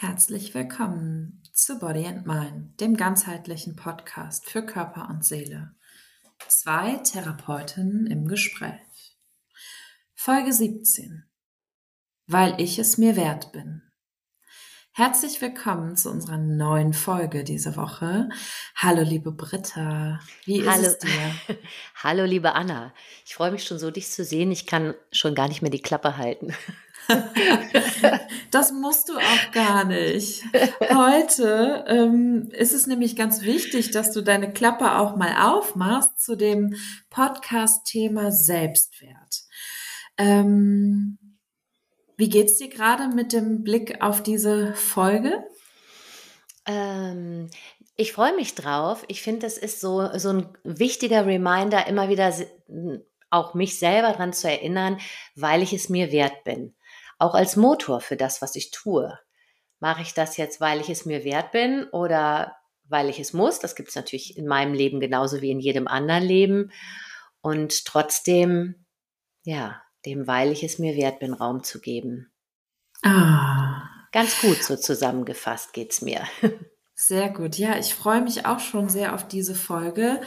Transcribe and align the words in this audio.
Herzlich 0.00 0.54
willkommen 0.54 1.42
zu 1.52 1.80
Body 1.80 2.06
and 2.06 2.24
Mind, 2.24 2.80
dem 2.80 2.96
ganzheitlichen 2.96 3.74
Podcast 3.74 4.48
für 4.48 4.64
Körper 4.64 5.08
und 5.10 5.24
Seele. 5.24 5.74
Zwei 6.46 6.98
Therapeutinnen 6.98 8.06
im 8.06 8.28
Gespräch. 8.28 9.18
Folge 10.14 10.52
17. 10.52 11.24
Weil 12.28 12.60
ich 12.60 12.78
es 12.78 12.96
mir 12.96 13.16
wert 13.16 13.50
bin. 13.50 13.82
Herzlich 14.92 15.40
willkommen 15.40 15.96
zu 15.96 16.10
unserer 16.10 16.38
neuen 16.38 16.92
Folge 16.92 17.42
diese 17.42 17.74
Woche. 17.74 18.28
Hallo 18.76 19.02
liebe 19.02 19.32
Britta, 19.32 20.20
wie 20.44 20.60
ist 20.60 20.68
Hallo. 20.68 20.86
es 20.86 20.98
dir? 20.98 21.58
Hallo, 21.96 22.24
liebe 22.24 22.54
Anna. 22.54 22.94
Ich 23.26 23.34
freue 23.34 23.50
mich 23.50 23.64
schon 23.64 23.80
so, 23.80 23.90
dich 23.90 24.08
zu 24.10 24.24
sehen. 24.24 24.52
Ich 24.52 24.64
kann 24.64 24.94
schon 25.10 25.34
gar 25.34 25.48
nicht 25.48 25.60
mehr 25.60 25.72
die 25.72 25.82
Klappe 25.82 26.16
halten. 26.16 26.54
Das 28.50 28.72
musst 28.72 29.10
du 29.10 29.18
auch 29.18 29.52
gar 29.52 29.84
nicht. 29.84 30.42
Heute 30.94 31.84
ähm, 31.86 32.48
ist 32.52 32.72
es 32.72 32.86
nämlich 32.86 33.14
ganz 33.14 33.42
wichtig, 33.42 33.90
dass 33.90 34.10
du 34.12 34.22
deine 34.22 34.52
Klappe 34.52 34.96
auch 34.96 35.16
mal 35.16 35.50
aufmachst 35.50 36.22
zu 36.22 36.34
dem 36.34 36.74
Podcast-Thema 37.10 38.32
Selbstwert. 38.32 39.42
Ähm, 40.16 41.18
wie 42.16 42.30
geht's 42.30 42.56
dir 42.56 42.68
gerade 42.68 43.08
mit 43.08 43.32
dem 43.32 43.62
Blick 43.62 44.00
auf 44.00 44.22
diese 44.22 44.74
Folge? 44.74 45.44
Ähm, 46.66 47.50
ich 47.96 48.12
freue 48.12 48.34
mich 48.34 48.54
drauf. 48.54 49.04
Ich 49.08 49.22
finde, 49.22 49.40
das 49.40 49.58
ist 49.58 49.80
so, 49.80 50.08
so 50.16 50.30
ein 50.30 50.48
wichtiger 50.64 51.26
Reminder, 51.26 51.86
immer 51.86 52.08
wieder 52.08 52.32
auch 53.30 53.54
mich 53.54 53.78
selber 53.78 54.12
daran 54.12 54.32
zu 54.32 54.48
erinnern, 54.48 54.98
weil 55.34 55.62
ich 55.62 55.72
es 55.72 55.88
mir 55.88 56.12
wert 56.12 56.44
bin. 56.44 56.74
Auch 57.18 57.34
als 57.34 57.56
Motor 57.56 58.00
für 58.00 58.16
das, 58.16 58.42
was 58.42 58.56
ich 58.56 58.70
tue. 58.70 59.18
Mache 59.80 60.02
ich 60.02 60.14
das 60.14 60.36
jetzt, 60.36 60.60
weil 60.60 60.80
ich 60.80 60.90
es 60.90 61.04
mir 61.04 61.24
wert 61.24 61.52
bin 61.52 61.84
oder 61.92 62.56
weil 62.84 63.08
ich 63.08 63.20
es 63.20 63.32
muss? 63.32 63.58
Das 63.58 63.74
gibt 63.74 63.90
es 63.90 63.94
natürlich 63.94 64.36
in 64.36 64.46
meinem 64.46 64.74
Leben 64.74 65.00
genauso 65.00 65.40
wie 65.40 65.50
in 65.50 65.60
jedem 65.60 65.86
anderen 65.88 66.24
Leben. 66.24 66.72
Und 67.40 67.84
trotzdem, 67.84 68.86
ja, 69.44 69.82
dem, 70.06 70.26
weil 70.26 70.52
ich 70.52 70.64
es 70.64 70.78
mir 70.78 70.96
wert 70.96 71.20
bin, 71.20 71.32
Raum 71.32 71.62
zu 71.62 71.80
geben. 71.80 72.32
Ah, 73.02 73.88
Ganz 74.12 74.40
gut 74.40 74.62
so 74.62 74.76
zusammengefasst 74.76 75.72
geht's 75.72 76.02
mir. 76.02 76.22
Sehr 76.94 77.28
gut. 77.30 77.56
Ja, 77.56 77.78
ich 77.78 77.94
freue 77.94 78.20
mich 78.20 78.44
auch 78.44 78.58
schon 78.58 78.88
sehr 78.88 79.14
auf 79.14 79.28
diese 79.28 79.54
Folge, 79.54 80.20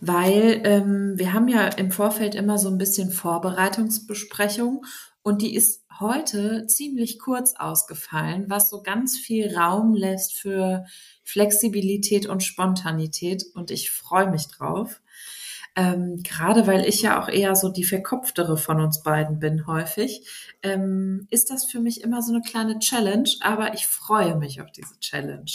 weil 0.00 0.60
ähm, 0.64 1.12
wir 1.14 1.32
haben 1.32 1.46
ja 1.46 1.68
im 1.68 1.92
Vorfeld 1.92 2.34
immer 2.34 2.58
so 2.58 2.68
ein 2.68 2.78
bisschen 2.78 3.12
Vorbereitungsbesprechung 3.12 4.84
und 5.26 5.42
die 5.42 5.56
ist 5.56 5.84
heute 5.98 6.66
ziemlich 6.68 7.18
kurz 7.18 7.56
ausgefallen, 7.56 8.44
was 8.46 8.70
so 8.70 8.80
ganz 8.80 9.18
viel 9.18 9.56
Raum 9.56 9.92
lässt 9.92 10.34
für 10.34 10.86
Flexibilität 11.24 12.26
und 12.26 12.44
Spontanität 12.44 13.44
und 13.54 13.72
ich 13.72 13.90
freue 13.90 14.30
mich 14.30 14.46
drauf. 14.46 15.00
Ähm, 15.74 16.22
gerade 16.22 16.68
weil 16.68 16.84
ich 16.84 17.02
ja 17.02 17.20
auch 17.20 17.28
eher 17.28 17.56
so 17.56 17.70
die 17.70 17.82
verkopftere 17.82 18.56
von 18.56 18.80
uns 18.80 19.02
beiden 19.02 19.40
bin 19.40 19.66
häufig, 19.66 20.28
ähm, 20.62 21.26
ist 21.28 21.50
das 21.50 21.64
für 21.64 21.80
mich 21.80 22.02
immer 22.02 22.22
so 22.22 22.32
eine 22.32 22.42
kleine 22.42 22.78
Challenge, 22.78 23.28
aber 23.40 23.74
ich 23.74 23.88
freue 23.88 24.36
mich 24.36 24.60
auf 24.60 24.70
diese 24.70 24.96
Challenge. 25.00 25.50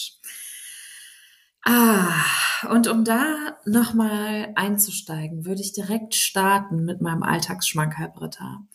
Ah, 1.64 2.25
und 2.69 2.89
um 2.89 3.05
da 3.05 3.58
nochmal 3.66 4.52
einzusteigen, 4.55 5.45
würde 5.45 5.61
ich 5.61 5.72
direkt 5.72 6.14
starten 6.14 6.83
mit 6.83 6.99
meinem 6.99 7.23
Alltagsschmankerl, 7.23 8.09
Britta. 8.09 8.66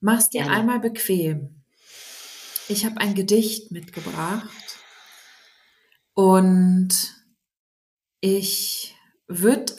Mach's 0.00 0.30
dir 0.30 0.42
Gerne. 0.42 0.56
einmal 0.56 0.80
bequem. 0.80 1.62
Ich 2.68 2.84
habe 2.84 2.98
ein 2.98 3.14
Gedicht 3.14 3.70
mitgebracht 3.70 4.78
und 6.14 7.14
ich 8.20 8.96
würde 9.28 9.74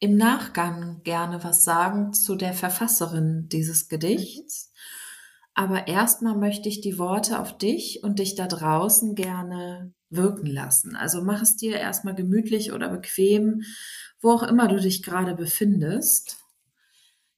im 0.00 0.16
Nachgang 0.16 1.02
gerne 1.04 1.44
was 1.44 1.64
sagen 1.64 2.12
zu 2.12 2.34
der 2.34 2.52
Verfasserin 2.52 3.48
dieses 3.48 3.88
Gedichts. 3.88 4.72
Aber 5.54 5.86
erstmal 5.86 6.36
möchte 6.36 6.68
ich 6.68 6.80
die 6.80 6.98
Worte 6.98 7.38
auf 7.38 7.56
dich 7.56 8.02
und 8.02 8.18
dich 8.18 8.34
da 8.34 8.48
draußen 8.48 9.14
gerne 9.14 9.94
wirken 10.10 10.46
lassen. 10.46 10.96
Also 10.96 11.22
mach 11.22 11.42
es 11.42 11.56
dir 11.56 11.76
erstmal 11.76 12.14
gemütlich 12.14 12.72
oder 12.72 12.88
bequem, 12.88 13.62
wo 14.20 14.32
auch 14.32 14.42
immer 14.42 14.66
du 14.66 14.80
dich 14.80 15.02
gerade 15.02 15.36
befindest. 15.36 16.38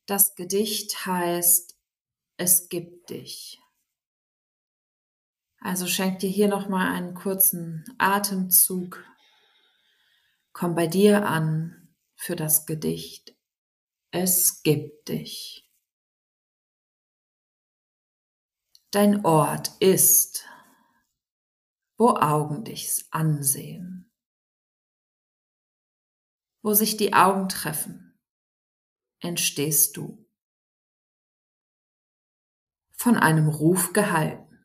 Das 0.06 0.34
Gedicht 0.34 1.04
heißt 1.04 1.75
Es 2.38 2.68
gibt 2.68 3.08
dich. 3.08 3.58
Also 5.58 5.86
schenk 5.86 6.18
dir 6.18 6.28
hier 6.28 6.48
nochmal 6.48 6.94
einen 6.94 7.14
kurzen 7.14 7.84
Atemzug. 7.98 9.02
Komm 10.52 10.74
bei 10.74 10.86
dir 10.86 11.26
an 11.26 11.94
für 12.14 12.36
das 12.36 12.66
Gedicht. 12.66 13.34
Es 14.10 14.62
gibt 14.62 15.08
dich. 15.08 15.70
Dein 18.90 19.24
Ort 19.24 19.72
ist, 19.80 20.46
wo 21.96 22.10
Augen 22.10 22.64
dich's 22.64 23.06
ansehen, 23.10 24.12
wo 26.62 26.74
sich 26.74 26.96
die 26.96 27.14
Augen 27.14 27.48
treffen, 27.48 28.18
entstehst 29.20 29.96
du. 29.96 30.25
Von 33.06 33.18
einem 33.18 33.48
Ruf 33.48 33.92
gehalten, 33.92 34.64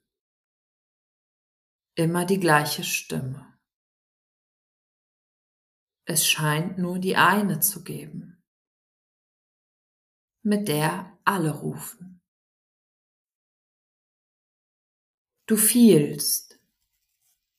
immer 1.94 2.26
die 2.26 2.40
gleiche 2.40 2.84
Stimme. 2.84 3.56
Es 6.08 6.28
scheint 6.28 6.80
nur 6.80 6.98
die 6.98 7.16
eine 7.16 7.60
zu 7.60 7.84
geben, 7.84 8.42
mit 10.44 10.68
der 10.70 11.20
alle 11.24 11.52
rufen. 11.52 12.20
Du 15.46 15.56
fielst, 15.56 16.60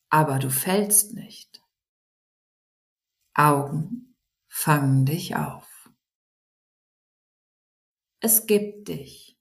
aber 0.08 0.40
du 0.40 0.50
fällst 0.50 1.14
nicht. 1.14 1.62
Augen 3.34 4.16
fangen 4.48 5.06
dich 5.06 5.36
auf. 5.36 5.92
Es 8.18 8.48
gibt 8.48 8.88
dich, 8.88 9.31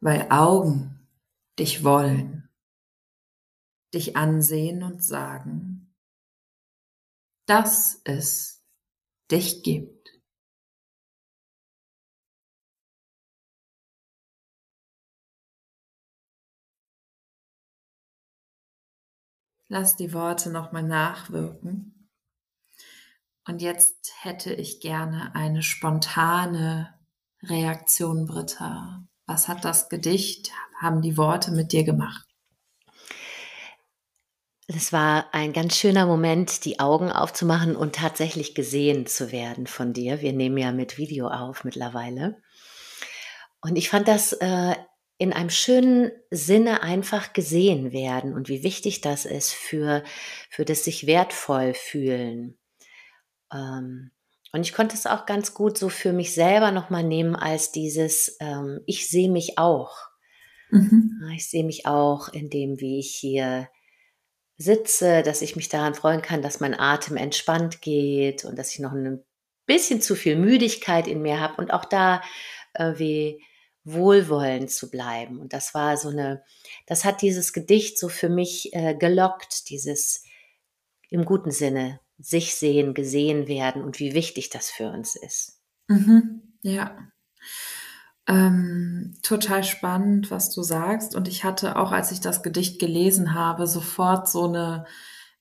weil 0.00 0.26
Augen 0.30 1.08
dich 1.58 1.84
wollen, 1.84 2.48
dich 3.94 4.16
ansehen 4.16 4.82
und 4.82 5.02
sagen, 5.02 5.94
dass 7.46 8.00
es 8.04 8.62
dich 9.30 9.62
gibt. 9.62 9.96
Lass 19.68 19.96
die 19.96 20.12
Worte 20.12 20.50
nochmal 20.50 20.84
nachwirken. 20.84 22.08
Und 23.48 23.62
jetzt 23.62 24.12
hätte 24.22 24.54
ich 24.54 24.80
gerne 24.80 25.34
eine 25.34 25.62
spontane 25.62 26.98
Reaktion, 27.42 28.26
Britta. 28.26 29.06
Was 29.26 29.48
hat 29.48 29.64
das 29.64 29.88
Gedicht, 29.88 30.52
haben 30.80 31.02
die 31.02 31.16
Worte 31.16 31.50
mit 31.50 31.72
dir 31.72 31.84
gemacht? 31.84 32.26
Es 34.68 34.92
war 34.92 35.32
ein 35.32 35.52
ganz 35.52 35.76
schöner 35.76 36.06
Moment, 36.06 36.64
die 36.64 36.80
Augen 36.80 37.10
aufzumachen 37.10 37.76
und 37.76 37.94
tatsächlich 37.94 38.54
gesehen 38.54 39.06
zu 39.06 39.30
werden 39.30 39.66
von 39.66 39.92
dir. 39.92 40.20
Wir 40.20 40.32
nehmen 40.32 40.58
ja 40.58 40.72
mit 40.72 40.98
Video 40.98 41.28
auf 41.28 41.64
mittlerweile. 41.64 42.42
Und 43.60 43.76
ich 43.76 43.88
fand 43.88 44.08
das 44.08 44.32
äh, 44.32 44.74
in 45.18 45.32
einem 45.32 45.50
schönen 45.50 46.10
Sinne 46.30 46.82
einfach 46.82 47.32
gesehen 47.32 47.92
werden 47.92 48.34
und 48.34 48.48
wie 48.48 48.62
wichtig 48.62 49.00
das 49.00 49.24
ist 49.24 49.52
für, 49.52 50.02
für 50.50 50.64
das 50.64 50.84
sich 50.84 51.06
wertvoll 51.06 51.72
fühlen. 51.74 52.58
Ähm, 53.52 54.10
und 54.52 54.62
ich 54.62 54.72
konnte 54.72 54.94
es 54.94 55.06
auch 55.06 55.26
ganz 55.26 55.54
gut 55.54 55.76
so 55.76 55.88
für 55.88 56.12
mich 56.12 56.32
selber 56.32 56.70
nochmal 56.70 57.02
nehmen 57.02 57.36
als 57.36 57.72
dieses, 57.72 58.36
ähm, 58.40 58.80
ich 58.86 59.08
sehe 59.08 59.30
mich 59.30 59.58
auch. 59.58 59.96
Mhm. 60.70 61.30
Ich 61.34 61.48
sehe 61.48 61.64
mich 61.64 61.86
auch 61.86 62.28
in 62.28 62.50
dem, 62.50 62.80
wie 62.80 62.98
ich 62.98 63.14
hier 63.14 63.68
sitze, 64.56 65.22
dass 65.22 65.42
ich 65.42 65.56
mich 65.56 65.68
daran 65.68 65.94
freuen 65.94 66.22
kann, 66.22 66.42
dass 66.42 66.60
mein 66.60 66.78
Atem 66.78 67.16
entspannt 67.16 67.82
geht 67.82 68.44
und 68.44 68.58
dass 68.58 68.72
ich 68.72 68.78
noch 68.78 68.92
ein 68.92 69.22
bisschen 69.66 70.00
zu 70.00 70.14
viel 70.14 70.36
Müdigkeit 70.36 71.06
in 71.06 71.22
mir 71.22 71.40
habe 71.40 71.60
und 71.60 71.72
auch 71.72 71.84
da 71.84 72.22
äh, 72.74 72.94
wie 72.96 73.42
wohlwollend 73.84 74.70
zu 74.70 74.90
bleiben. 74.90 75.38
Und 75.38 75.52
das 75.52 75.74
war 75.74 75.96
so 75.96 76.08
eine, 76.08 76.42
das 76.86 77.04
hat 77.04 77.22
dieses 77.22 77.52
Gedicht 77.52 77.98
so 77.98 78.08
für 78.08 78.28
mich 78.28 78.72
äh, 78.72 78.94
gelockt, 78.94 79.68
dieses 79.70 80.24
im 81.10 81.24
guten 81.24 81.50
Sinne 81.50 82.00
sich 82.18 82.56
sehen, 82.56 82.94
gesehen 82.94 83.46
werden 83.46 83.82
und 83.82 83.98
wie 83.98 84.14
wichtig 84.14 84.50
das 84.50 84.70
für 84.70 84.90
uns 84.90 85.16
ist. 85.16 85.60
Mhm. 85.88 86.42
Ja. 86.62 86.96
Ähm, 88.28 89.16
total 89.22 89.62
spannend, 89.62 90.30
was 90.30 90.50
du 90.50 90.62
sagst. 90.62 91.14
Und 91.14 91.28
ich 91.28 91.44
hatte 91.44 91.76
auch, 91.76 91.92
als 91.92 92.10
ich 92.10 92.20
das 92.20 92.42
Gedicht 92.42 92.80
gelesen 92.80 93.34
habe, 93.34 93.66
sofort 93.66 94.28
so 94.28 94.48
eine, 94.48 94.86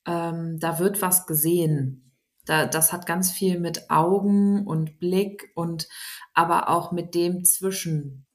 ähm, 0.05 0.59
da 0.59 0.77
wird 0.79 1.01
was 1.01 1.25
gesehen. 1.25 2.13
Da, 2.45 2.67
das 2.67 2.93
hat 2.93 3.07
ganz 3.07 3.31
viel 3.31 3.59
mit 3.59 3.89
Augen 3.89 4.67
und 4.67 4.99
Blick 4.99 5.51
und 5.55 5.87
aber 6.33 6.69
auch 6.69 6.91
mit 6.91 7.15
dem 7.15 7.43
Zwischen, 7.43 8.27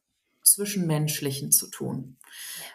Zwischenmenschlichen 0.43 1.53
zu 1.53 1.69
tun. 1.69 2.19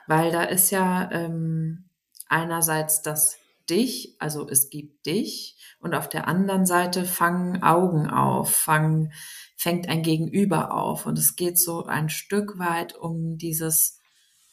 Weil 0.07 0.31
da 0.31 0.43
ist 0.43 0.71
ja 0.71 1.11
ähm, 1.11 1.89
einerseits 2.29 3.01
das 3.01 3.37
Dich, 3.69 4.15
also 4.19 4.47
es 4.47 4.69
gibt 4.69 5.05
dich, 5.05 5.57
und 5.79 5.93
auf 5.93 6.09
der 6.09 6.27
anderen 6.27 6.65
Seite 6.65 7.05
fangen 7.05 7.61
Augen 7.61 8.09
auf, 8.09 8.49
fangen 8.49 9.11
fängt 9.55 9.87
ein 9.87 10.01
Gegenüber 10.01 10.73
auf. 10.73 11.05
Und 11.05 11.17
es 11.17 11.35
geht 11.35 11.57
so 11.57 11.85
ein 11.85 12.09
Stück 12.09 12.57
weit 12.59 12.95
um 12.95 13.37
dieses 13.37 13.99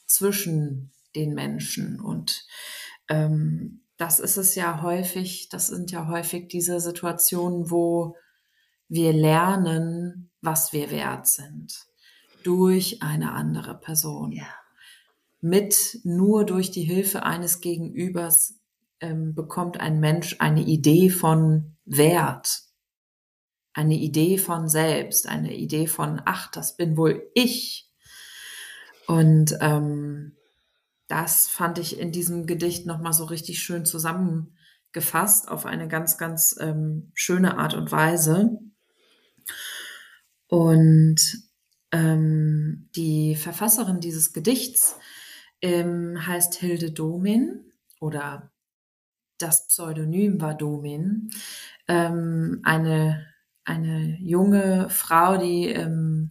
zwischen 0.07 0.93
den 1.15 1.35
Menschen. 1.35 2.01
Und 2.01 2.47
ähm, 3.09 3.83
das 3.97 4.21
ist 4.21 4.37
es 4.37 4.55
ja 4.55 4.83
häufig, 4.83 5.49
das 5.49 5.69
sind 5.69 5.91
ja 5.91 6.07
häufig 6.09 6.49
diese 6.49 6.81
Situationen, 6.81 7.71
wo 7.71 8.17
wir 8.89 9.13
lernen, 9.13 10.31
was 10.41 10.73
wir 10.73 10.91
wert 10.91 11.27
sind. 11.27 11.87
Durch 12.43 13.03
eine 13.03 13.33
andere 13.33 13.79
Person. 13.79 14.33
Ja. 14.33 14.49
Mit 15.41 16.01
nur 16.05 16.45
durch 16.45 16.71
die 16.71 16.83
Hilfe 16.83 17.25
eines 17.25 17.61
Gegenübers 17.61 18.62
ähm, 19.03 19.35
bekommt 19.35 19.79
ein 19.79 20.01
Mensch 20.01 20.37
eine 20.39 20.63
Idee 20.63 21.11
von 21.11 21.77
Wert 21.85 22.73
eine 23.75 23.95
Idee 23.95 24.39
von 24.39 24.69
selbst, 24.69 25.29
eine 25.29 25.55
Idee 25.55 25.87
von, 25.87 26.21
ach, 26.25 26.51
das 26.51 26.77
bin 26.77 26.97
wohl 26.97 27.31
ich. 27.35 27.89
Und 29.07 29.57
ähm, 29.61 30.37
das 31.09 31.49
fand 31.49 31.79
ich 31.79 31.99
in 31.99 32.13
diesem 32.13 32.47
Gedicht 32.47 32.87
nochmal 32.87 33.13
so 33.13 33.25
richtig 33.25 33.63
schön 33.63 33.85
zusammengefasst 33.85 35.49
auf 35.49 35.67
eine 35.67 35.89
ganz, 35.89 36.19
ganz 36.19 36.57
ähm, 36.61 37.11
schöne 37.15 37.59
Art 37.59 37.75
und 37.75 37.91
Weise. 37.91 38.59
Und 40.49 41.21
ähm, 41.93 42.91
die 42.95 43.37
Verfasserin 43.37 44.01
dieses 44.01 44.33
Gedichts 44.33 44.97
ähm, 45.63 46.27
heißt 46.27 46.55
Hilde 46.55 46.91
Domin 46.91 47.73
oder 48.01 48.52
das 49.43 49.67
Pseudonym 49.67 50.41
war 50.41 50.55
Domin, 50.55 51.31
ähm, 51.89 52.61
eine 52.65 53.27
eine 53.65 54.19
junge 54.21 54.89
Frau, 54.91 55.37
die 55.37 55.69
ähm, 55.69 56.31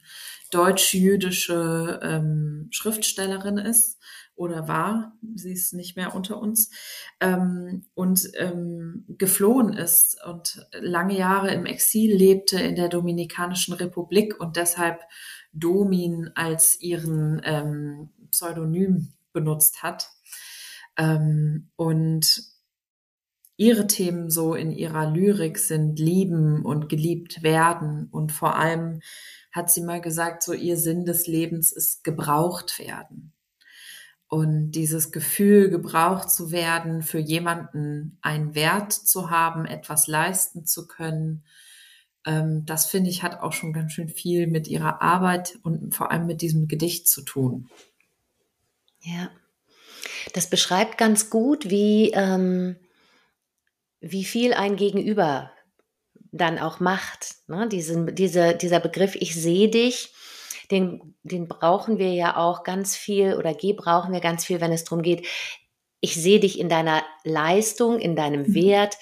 deutsch-jüdische 0.51 1.99
ähm, 2.03 2.67
Schriftstellerin 2.71 3.57
ist 3.57 3.99
oder 4.35 4.67
war, 4.67 5.13
sie 5.35 5.53
ist 5.53 5.73
nicht 5.73 5.95
mehr 5.95 6.15
unter 6.15 6.39
uns, 6.39 6.71
ähm, 7.19 7.85
und 7.93 8.29
ähm, 8.35 9.05
geflohen 9.07 9.73
ist 9.73 10.17
und 10.25 10.67
lange 10.73 11.17
Jahre 11.17 11.53
im 11.53 11.65
Exil 11.65 12.13
lebte 12.15 12.59
in 12.59 12.75
der 12.75 12.89
Dominikanischen 12.89 13.73
Republik 13.75 14.39
und 14.39 14.57
deshalb 14.57 14.99
Domin 15.53 16.31
als 16.35 16.81
ihren 16.81 17.41
ähm, 17.45 18.09
Pseudonym 18.31 19.13
benutzt 19.31 19.83
hat. 19.83 20.09
Ähm, 20.97 21.69
und 21.75 22.50
ihre 23.61 23.85
Themen 23.85 24.31
so 24.31 24.55
in 24.55 24.71
ihrer 24.71 25.11
Lyrik 25.11 25.59
sind 25.59 25.99
lieben 25.99 26.65
und 26.65 26.89
geliebt 26.89 27.43
werden. 27.43 28.07
Und 28.09 28.31
vor 28.31 28.55
allem 28.55 29.01
hat 29.51 29.71
sie 29.71 29.83
mal 29.83 30.01
gesagt, 30.01 30.41
so 30.41 30.51
ihr 30.51 30.77
Sinn 30.77 31.05
des 31.05 31.27
Lebens 31.27 31.71
ist 31.71 32.03
gebraucht 32.03 32.79
werden. 32.79 33.33
Und 34.27 34.71
dieses 34.71 35.11
Gefühl, 35.11 35.69
gebraucht 35.69 36.31
zu 36.31 36.51
werden, 36.51 37.03
für 37.03 37.19
jemanden 37.19 38.17
einen 38.23 38.55
Wert 38.55 38.93
zu 38.93 39.29
haben, 39.29 39.65
etwas 39.65 40.07
leisten 40.07 40.65
zu 40.65 40.87
können, 40.87 41.43
ähm, 42.25 42.65
das 42.65 42.87
finde 42.87 43.11
ich 43.11 43.21
hat 43.21 43.41
auch 43.41 43.53
schon 43.53 43.73
ganz 43.73 43.91
schön 43.91 44.09
viel 44.09 44.47
mit 44.47 44.67
ihrer 44.67 45.03
Arbeit 45.03 45.59
und 45.61 45.93
vor 45.93 46.09
allem 46.09 46.25
mit 46.25 46.41
diesem 46.41 46.67
Gedicht 46.67 47.07
zu 47.07 47.21
tun. 47.21 47.69
Ja, 49.01 49.29
das 50.33 50.49
beschreibt 50.49 50.97
ganz 50.97 51.29
gut, 51.29 51.69
wie 51.69 52.09
ähm, 52.11 52.75
wie 54.01 54.25
viel 54.25 54.53
ein 54.53 54.75
Gegenüber 54.75 55.51
dann 56.31 56.59
auch 56.59 56.79
macht. 56.79 57.35
Ne? 57.47 57.69
Diesen, 57.69 58.15
diese, 58.15 58.55
dieser 58.55 58.79
Begriff, 58.79 59.15
ich 59.15 59.35
sehe 59.35 59.69
dich, 59.69 60.13
den, 60.71 61.15
den 61.23 61.47
brauchen 61.47 61.97
wir 61.97 62.13
ja 62.13 62.37
auch 62.37 62.63
ganz 62.63 62.95
viel 62.95 63.35
oder 63.35 63.53
brauchen 63.53 64.13
wir 64.13 64.21
ganz 64.21 64.45
viel, 64.45 64.61
wenn 64.61 64.71
es 64.71 64.83
darum 64.83 65.01
geht, 65.03 65.27
ich 65.99 66.15
sehe 66.15 66.39
dich 66.39 66.59
in 66.59 66.67
deiner 66.67 67.03
Leistung, 67.23 67.99
in 67.99 68.15
deinem 68.15 68.47
mhm. 68.47 68.53
Wert 68.55 68.97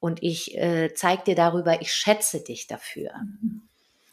und 0.00 0.22
ich 0.22 0.56
äh, 0.56 0.92
zeige 0.94 1.22
dir 1.24 1.34
darüber, 1.36 1.80
ich 1.80 1.92
schätze 1.92 2.42
dich 2.42 2.66
dafür. 2.66 3.12
Mhm. 3.40 3.69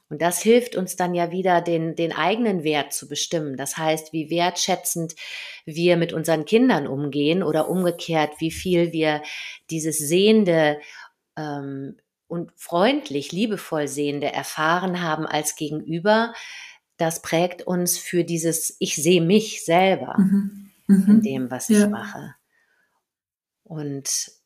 Und 0.10 0.22
das 0.22 0.42
hilft 0.42 0.76
uns 0.76 0.96
dann 0.96 1.14
ja 1.14 1.32
wieder, 1.32 1.62
den, 1.62 1.96
den 1.96 2.14
eigenen 2.14 2.64
Wert 2.64 2.94
zu 2.94 3.10
bestimmen. 3.10 3.58
Das 3.58 3.78
heißt, 3.78 4.14
wie 4.14 4.30
wertschätzend 4.30 5.16
wir 5.66 5.98
mit 5.98 6.14
unseren 6.14 6.46
Kindern 6.46 6.88
umgehen 6.88 7.44
oder 7.44 7.70
umgekehrt, 7.70 8.32
wie 8.40 8.52
viel 8.52 8.94
wir 8.94 9.22
dieses 9.70 9.98
Sehende 9.98 10.80
ähm, 11.38 11.98
und 12.28 12.52
freundlich, 12.56 13.32
liebevoll 13.32 13.88
Sehende 13.88 14.32
erfahren 14.32 15.02
haben 15.02 15.26
als 15.26 15.56
Gegenüber. 15.56 16.34
Das 16.98 17.22
prägt 17.22 17.64
uns 17.64 17.98
für 17.98 18.24
dieses 18.24 18.76
Ich 18.80 18.96
sehe 18.96 19.22
mich 19.22 19.66
selber 19.66 20.16
mhm. 20.18 20.72
Mhm. 20.88 21.06
in 21.08 21.22
dem, 21.22 21.52
was 21.52 21.68
ja. 21.68 21.84
ich 21.84 21.90
mache. 21.90 22.36
Und 23.64 24.37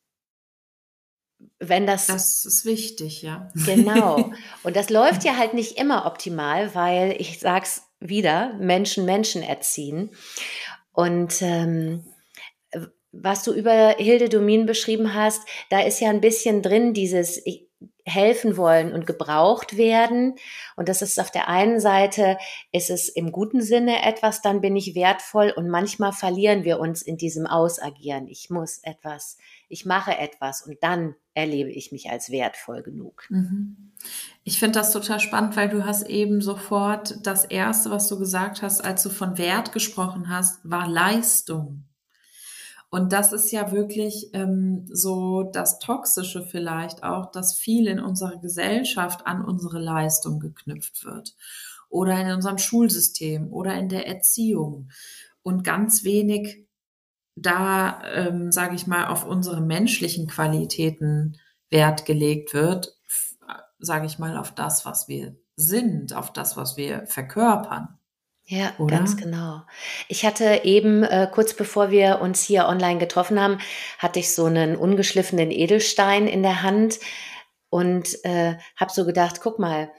wenn 1.61 1.85
das. 1.85 2.07
Das 2.07 2.43
ist 2.43 2.65
wichtig, 2.65 3.21
ja. 3.21 3.51
Genau. 3.65 4.31
Und 4.63 4.75
das 4.75 4.89
läuft 4.89 5.23
ja 5.23 5.37
halt 5.37 5.53
nicht 5.53 5.77
immer 5.77 6.05
optimal, 6.05 6.73
weil 6.75 7.15
ich 7.19 7.39
sag's 7.39 7.83
wieder, 7.99 8.53
Menschen 8.59 9.05
Menschen 9.05 9.43
erziehen. 9.43 10.09
Und 10.91 11.41
ähm, 11.41 12.03
was 13.11 13.43
du 13.43 13.53
über 13.53 13.95
Hilde 13.97 14.27
Domin 14.27 14.65
beschrieben 14.65 15.13
hast, 15.13 15.41
da 15.69 15.81
ist 15.81 15.99
ja 15.99 16.09
ein 16.09 16.21
bisschen 16.21 16.61
drin 16.61 16.93
dieses 16.93 17.41
helfen 18.05 18.57
wollen 18.57 18.93
und 18.93 19.05
gebraucht 19.05 19.77
werden. 19.77 20.36
Und 20.75 20.89
das 20.89 21.01
ist 21.01 21.19
auf 21.19 21.29
der 21.29 21.47
einen 21.47 21.79
Seite, 21.79 22.38
ist 22.71 22.89
es 22.89 23.09
im 23.09 23.31
guten 23.31 23.62
Sinne 23.62 24.03
etwas, 24.03 24.41
dann 24.41 24.62
bin 24.62 24.75
ich 24.75 24.95
wertvoll 24.95 25.53
und 25.55 25.69
manchmal 25.69 26.12
verlieren 26.12 26.63
wir 26.63 26.79
uns 26.79 27.01
in 27.01 27.17
diesem 27.17 27.45
Ausagieren. 27.45 28.27
Ich 28.27 28.50
muss 28.50 28.79
etwas 28.79 29.38
ich 29.71 29.85
mache 29.85 30.17
etwas 30.17 30.61
und 30.61 30.77
dann 30.81 31.15
erlebe 31.33 31.69
ich 31.69 31.91
mich 31.91 32.09
als 32.09 32.29
wertvoll 32.29 32.83
genug. 32.83 33.25
Mhm. 33.29 33.93
Ich 34.43 34.59
finde 34.59 34.79
das 34.79 34.91
total 34.91 35.19
spannend, 35.19 35.55
weil 35.55 35.69
du 35.69 35.85
hast 35.85 36.03
eben 36.03 36.41
sofort 36.41 37.25
das 37.25 37.45
Erste, 37.45 37.89
was 37.89 38.07
du 38.07 38.19
gesagt 38.19 38.61
hast, 38.61 38.81
als 38.81 39.03
du 39.03 39.09
von 39.09 39.37
Wert 39.37 39.71
gesprochen 39.71 40.29
hast, 40.29 40.59
war 40.63 40.87
Leistung. 40.87 41.85
Und 42.89 43.13
das 43.13 43.31
ist 43.31 43.51
ja 43.51 43.71
wirklich 43.71 44.31
ähm, 44.33 44.85
so 44.91 45.43
das 45.43 45.79
Toxische 45.79 46.43
vielleicht 46.43 47.03
auch, 47.03 47.31
dass 47.31 47.57
viel 47.57 47.87
in 47.87 48.01
unserer 48.01 48.37
Gesellschaft 48.37 49.25
an 49.25 49.45
unsere 49.45 49.79
Leistung 49.79 50.41
geknüpft 50.41 51.05
wird. 51.05 51.37
Oder 51.87 52.19
in 52.19 52.33
unserem 52.33 52.57
Schulsystem 52.57 53.53
oder 53.53 53.75
in 53.75 53.87
der 53.87 54.07
Erziehung. 54.07 54.89
Und 55.41 55.63
ganz 55.63 56.03
wenig 56.03 56.67
da, 57.35 58.01
ähm, 58.13 58.51
sage 58.51 58.75
ich 58.75 58.88
mal, 58.88 59.07
auf 59.07 59.25
unsere 59.25 59.61
menschlichen 59.61 60.27
Qualitäten 60.27 61.38
Wert 61.69 62.05
gelegt 62.05 62.53
wird, 62.53 62.97
sage 63.79 64.05
ich 64.05 64.19
mal, 64.19 64.38
auf 64.38 64.53
das, 64.53 64.85
was 64.85 65.07
wir 65.07 65.35
sind, 65.55 66.13
auf 66.13 66.31
das, 66.33 66.57
was 66.57 66.77
wir 66.77 67.05
verkörpern. 67.07 67.97
Ja, 68.45 68.73
Oder? 68.79 68.97
ganz 68.97 69.15
genau. 69.15 69.61
Ich 70.09 70.25
hatte 70.25 70.61
eben, 70.63 71.03
äh, 71.03 71.29
kurz 71.31 71.53
bevor 71.53 71.89
wir 71.89 72.19
uns 72.21 72.41
hier 72.41 72.67
online 72.67 73.00
getroffen 73.00 73.39
haben, 73.39 73.59
hatte 73.97 74.19
ich 74.19 74.33
so 74.33 74.45
einen 74.45 74.75
ungeschliffenen 74.75 75.51
Edelstein 75.51 76.27
in 76.27 76.43
der 76.43 76.61
Hand 76.63 77.00
und 77.69 78.23
äh, 78.25 78.57
habe 78.75 78.91
so 78.91 79.05
gedacht, 79.05 79.39
guck 79.41 79.57
mal, 79.57 79.89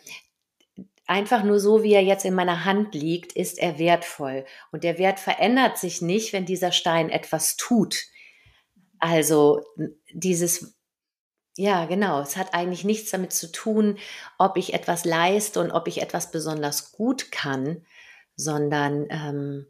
einfach 1.13 1.43
nur 1.45 1.61
so, 1.61 1.83
wie 1.83 1.93
er 1.93 2.03
jetzt 2.03 2.25
in 2.25 2.33
meiner 2.33 2.65
Hand 2.65 2.95
liegt, 2.95 3.35
ist 3.35 3.59
er 3.59 3.79
wertvoll. 3.79 4.47
Und 4.71 4.83
der 4.83 4.97
Wert 4.97 5.21
verändert 5.21 5.77
sich 5.77 6.01
nicht, 6.01 6.33
wenn 6.33 6.47
dieser 6.47 6.73
Stein 6.73 7.11
etwas 7.11 7.57
tut. 7.57 8.07
Also 8.99 9.61
dieses, 10.11 10.75
ja, 11.59 11.85
genau, 11.85 12.23
es 12.23 12.39
hat 12.39 12.55
eigentlich 12.55 12.85
nichts 12.85 13.11
damit 13.11 13.35
zu 13.35 13.53
tun, 13.53 13.99
ob 14.39 14.57
ich 14.57 14.73
etwas 14.73 15.05
leiste 15.05 15.61
und 15.61 15.71
ob 15.71 15.87
ich 15.87 16.01
etwas 16.01 16.31
besonders 16.31 16.93
gut 16.93 17.31
kann, 17.31 17.85
sondern 18.35 19.07
ähm, 19.11 19.67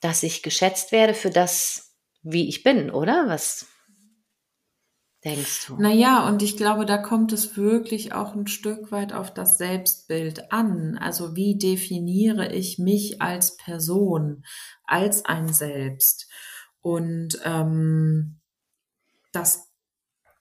dass 0.00 0.22
ich 0.22 0.42
geschätzt 0.42 0.92
werde 0.92 1.12
für 1.12 1.30
das, 1.30 1.94
wie 2.22 2.48
ich 2.48 2.62
bin, 2.62 2.90
oder? 2.90 3.24
Was 3.26 3.66
denkst 5.24 5.66
du? 5.66 5.76
Naja, 5.76 6.26
und 6.28 6.42
ich 6.42 6.56
glaube, 6.56 6.86
da 6.86 6.98
kommt 6.98 7.32
es 7.32 7.56
wirklich 7.56 8.12
auch 8.12 8.34
ein 8.34 8.46
Stück 8.46 8.92
weit 8.92 9.12
auf 9.12 9.32
das 9.32 9.58
Selbstbild 9.58 10.52
an. 10.52 10.98
Also 10.98 11.36
wie 11.36 11.56
definiere 11.56 12.52
ich 12.52 12.78
mich 12.78 13.20
als 13.22 13.56
Person, 13.56 14.44
als 14.84 15.24
ein 15.24 15.52
Selbst? 15.52 16.30
Und 16.80 17.40
ähm, 17.44 18.40
das 19.32 19.68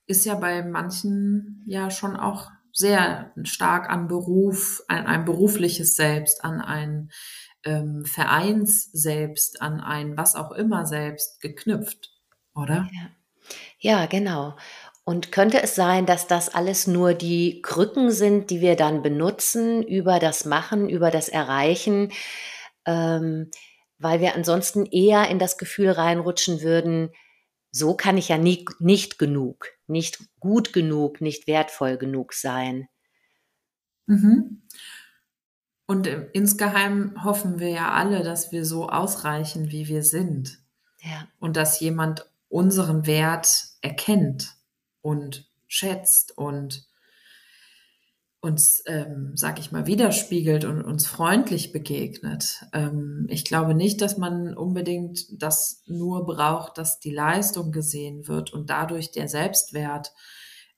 ist 0.07 0.25
ja 0.25 0.35
bei 0.35 0.63
manchen 0.63 1.63
ja 1.67 1.89
schon 1.89 2.15
auch 2.15 2.49
sehr 2.73 3.33
stark 3.43 3.89
an 3.89 4.07
Beruf, 4.07 4.81
an 4.87 5.05
ein 5.05 5.25
berufliches 5.25 5.95
Selbst, 5.95 6.43
an 6.43 6.61
ein 6.61 7.11
ähm, 7.63 8.05
Vereins 8.05 8.91
selbst, 8.91 9.61
an 9.61 9.79
ein 9.79 10.17
was 10.17 10.35
auch 10.35 10.51
immer 10.51 10.85
selbst 10.85 11.41
geknüpft, 11.41 12.11
oder? 12.55 12.89
Ja. 12.91 13.20
Ja, 13.81 14.05
genau. 14.05 14.55
Und 15.03 15.31
könnte 15.31 15.61
es 15.61 15.73
sein, 15.73 16.05
dass 16.05 16.27
das 16.27 16.49
alles 16.49 16.85
nur 16.85 17.15
die 17.15 17.61
Krücken 17.63 18.11
sind, 18.11 18.51
die 18.51 18.61
wir 18.61 18.75
dann 18.75 19.01
benutzen 19.01 19.81
über 19.81 20.19
das 20.19 20.45
Machen, 20.45 20.87
über 20.87 21.09
das 21.09 21.27
Erreichen, 21.27 22.11
ähm, 22.85 23.49
weil 23.97 24.21
wir 24.21 24.35
ansonsten 24.35 24.85
eher 24.85 25.27
in 25.29 25.39
das 25.39 25.57
Gefühl 25.57 25.89
reinrutschen 25.89 26.61
würden, 26.61 27.09
so 27.71 27.95
kann 27.95 28.17
ich 28.17 28.29
ja 28.29 28.37
nie, 28.37 28.65
nicht 28.79 29.17
genug, 29.17 29.67
nicht 29.87 30.19
gut 30.39 30.73
genug, 30.73 31.19
nicht 31.19 31.47
wertvoll 31.47 31.97
genug 31.97 32.33
sein. 32.33 32.87
Mhm. 34.05 34.61
Und 35.87 36.05
äh, 36.05 36.29
insgeheim 36.33 37.15
hoffen 37.23 37.59
wir 37.59 37.69
ja 37.69 37.91
alle, 37.93 38.23
dass 38.23 38.51
wir 38.51 38.65
so 38.65 38.89
ausreichen, 38.89 39.71
wie 39.71 39.87
wir 39.87 40.03
sind. 40.03 40.59
Ja. 40.99 41.27
Und 41.39 41.57
dass 41.57 41.79
jemand 41.79 42.30
unseren 42.51 43.05
Wert 43.07 43.65
erkennt 43.81 44.55
und 45.01 45.49
schätzt 45.67 46.37
und 46.37 46.85
uns, 48.41 48.83
ähm, 48.87 49.33
sag 49.35 49.59
ich 49.59 49.71
mal, 49.71 49.85
widerspiegelt 49.85 50.65
und 50.65 50.81
uns 50.81 51.05
freundlich 51.05 51.71
begegnet. 51.71 52.65
Ähm, 52.73 53.27
ich 53.29 53.45
glaube 53.45 53.75
nicht, 53.75 54.01
dass 54.01 54.17
man 54.17 54.57
unbedingt 54.57 55.41
das 55.41 55.83
nur 55.85 56.25
braucht, 56.25 56.77
dass 56.77 56.99
die 56.99 57.13
Leistung 57.13 57.71
gesehen 57.71 58.27
wird 58.27 58.51
und 58.51 58.69
dadurch 58.69 59.11
der 59.11 59.27
Selbstwert 59.27 60.11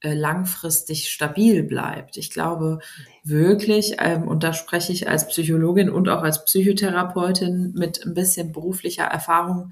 äh, 0.01 0.13
langfristig 0.13 1.09
stabil 1.09 1.63
bleibt. 1.63 2.17
Ich 2.17 2.29
glaube 2.31 2.79
wirklich, 3.23 3.95
ähm, 3.99 4.27
und 4.27 4.43
da 4.43 4.53
spreche 4.53 4.91
ich 4.91 5.07
als 5.07 5.27
Psychologin 5.29 5.89
und 5.89 6.09
auch 6.09 6.21
als 6.21 6.43
Psychotherapeutin 6.43 7.71
mit 7.73 8.05
ein 8.05 8.13
bisschen 8.13 8.51
beruflicher 8.51 9.05
Erfahrung, 9.05 9.71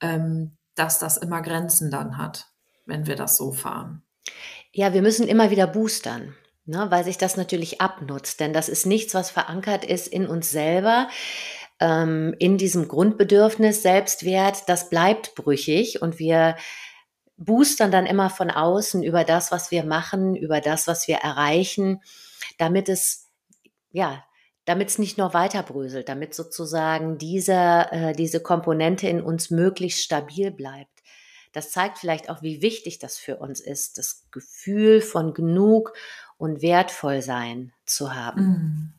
ähm, 0.00 0.56
dass 0.80 0.98
das 0.98 1.18
immer 1.18 1.42
Grenzen 1.42 1.90
dann 1.90 2.16
hat, 2.16 2.46
wenn 2.86 3.06
wir 3.06 3.14
das 3.14 3.36
so 3.36 3.52
fahren. 3.52 4.02
Ja, 4.72 4.94
wir 4.94 5.02
müssen 5.02 5.28
immer 5.28 5.50
wieder 5.50 5.66
boostern. 5.66 6.34
Ne, 6.66 6.86
weil 6.90 7.04
sich 7.04 7.18
das 7.18 7.36
natürlich 7.36 7.80
abnutzt, 7.80 8.38
denn 8.38 8.52
das 8.52 8.68
ist 8.68 8.86
nichts, 8.86 9.14
was 9.14 9.30
verankert 9.30 9.84
ist 9.84 10.06
in 10.06 10.26
uns 10.26 10.50
selber, 10.50 11.08
ähm, 11.80 12.34
in 12.38 12.58
diesem 12.58 12.86
Grundbedürfnis 12.86 13.82
Selbstwert, 13.82 14.68
das 14.68 14.88
bleibt 14.88 15.34
brüchig 15.34 16.00
und 16.00 16.18
wir 16.18 16.56
boostern 17.38 17.90
dann 17.90 18.06
immer 18.06 18.30
von 18.30 18.50
außen 18.50 19.02
über 19.02 19.24
das, 19.24 19.50
was 19.50 19.70
wir 19.70 19.84
machen, 19.84 20.36
über 20.36 20.60
das, 20.60 20.86
was 20.86 21.08
wir 21.08 21.16
erreichen, 21.16 22.02
damit 22.58 22.88
es, 22.88 23.30
ja, 23.90 24.22
damit 24.70 24.88
es 24.88 25.00
nicht 25.00 25.18
nur 25.18 25.34
weiter 25.34 25.64
bröselt, 25.64 26.08
damit 26.08 26.32
sozusagen 26.32 27.18
diese, 27.18 27.88
äh, 27.90 28.12
diese 28.12 28.38
Komponente 28.38 29.08
in 29.08 29.20
uns 29.20 29.50
möglichst 29.50 30.04
stabil 30.04 30.52
bleibt. 30.52 31.02
Das 31.52 31.72
zeigt 31.72 31.98
vielleicht 31.98 32.30
auch, 32.30 32.40
wie 32.40 32.62
wichtig 32.62 33.00
das 33.00 33.18
für 33.18 33.38
uns 33.38 33.58
ist, 33.58 33.98
das 33.98 34.28
Gefühl 34.30 35.00
von 35.00 35.34
genug 35.34 35.92
und 36.38 36.62
wertvoll 36.62 37.20
sein 37.20 37.72
zu 37.84 38.14
haben. 38.14 38.42
Mm. 38.42 38.94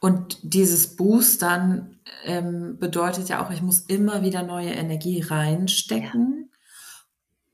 Und 0.00 0.38
dieses 0.42 0.96
Boostern 0.96 1.98
ähm, 2.24 2.76
bedeutet 2.78 3.30
ja 3.30 3.42
auch, 3.42 3.50
ich 3.50 3.62
muss 3.62 3.80
immer 3.80 4.20
wieder 4.20 4.42
neue 4.42 4.72
Energie 4.72 5.22
reinstecken. 5.22 6.50
Ja. 6.50 6.58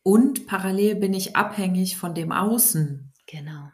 Und 0.02 0.48
parallel 0.48 0.96
bin 0.96 1.14
ich 1.14 1.36
abhängig 1.36 1.96
von 1.96 2.12
dem 2.12 2.32
Außen. 2.32 3.12
Genau. 3.26 3.70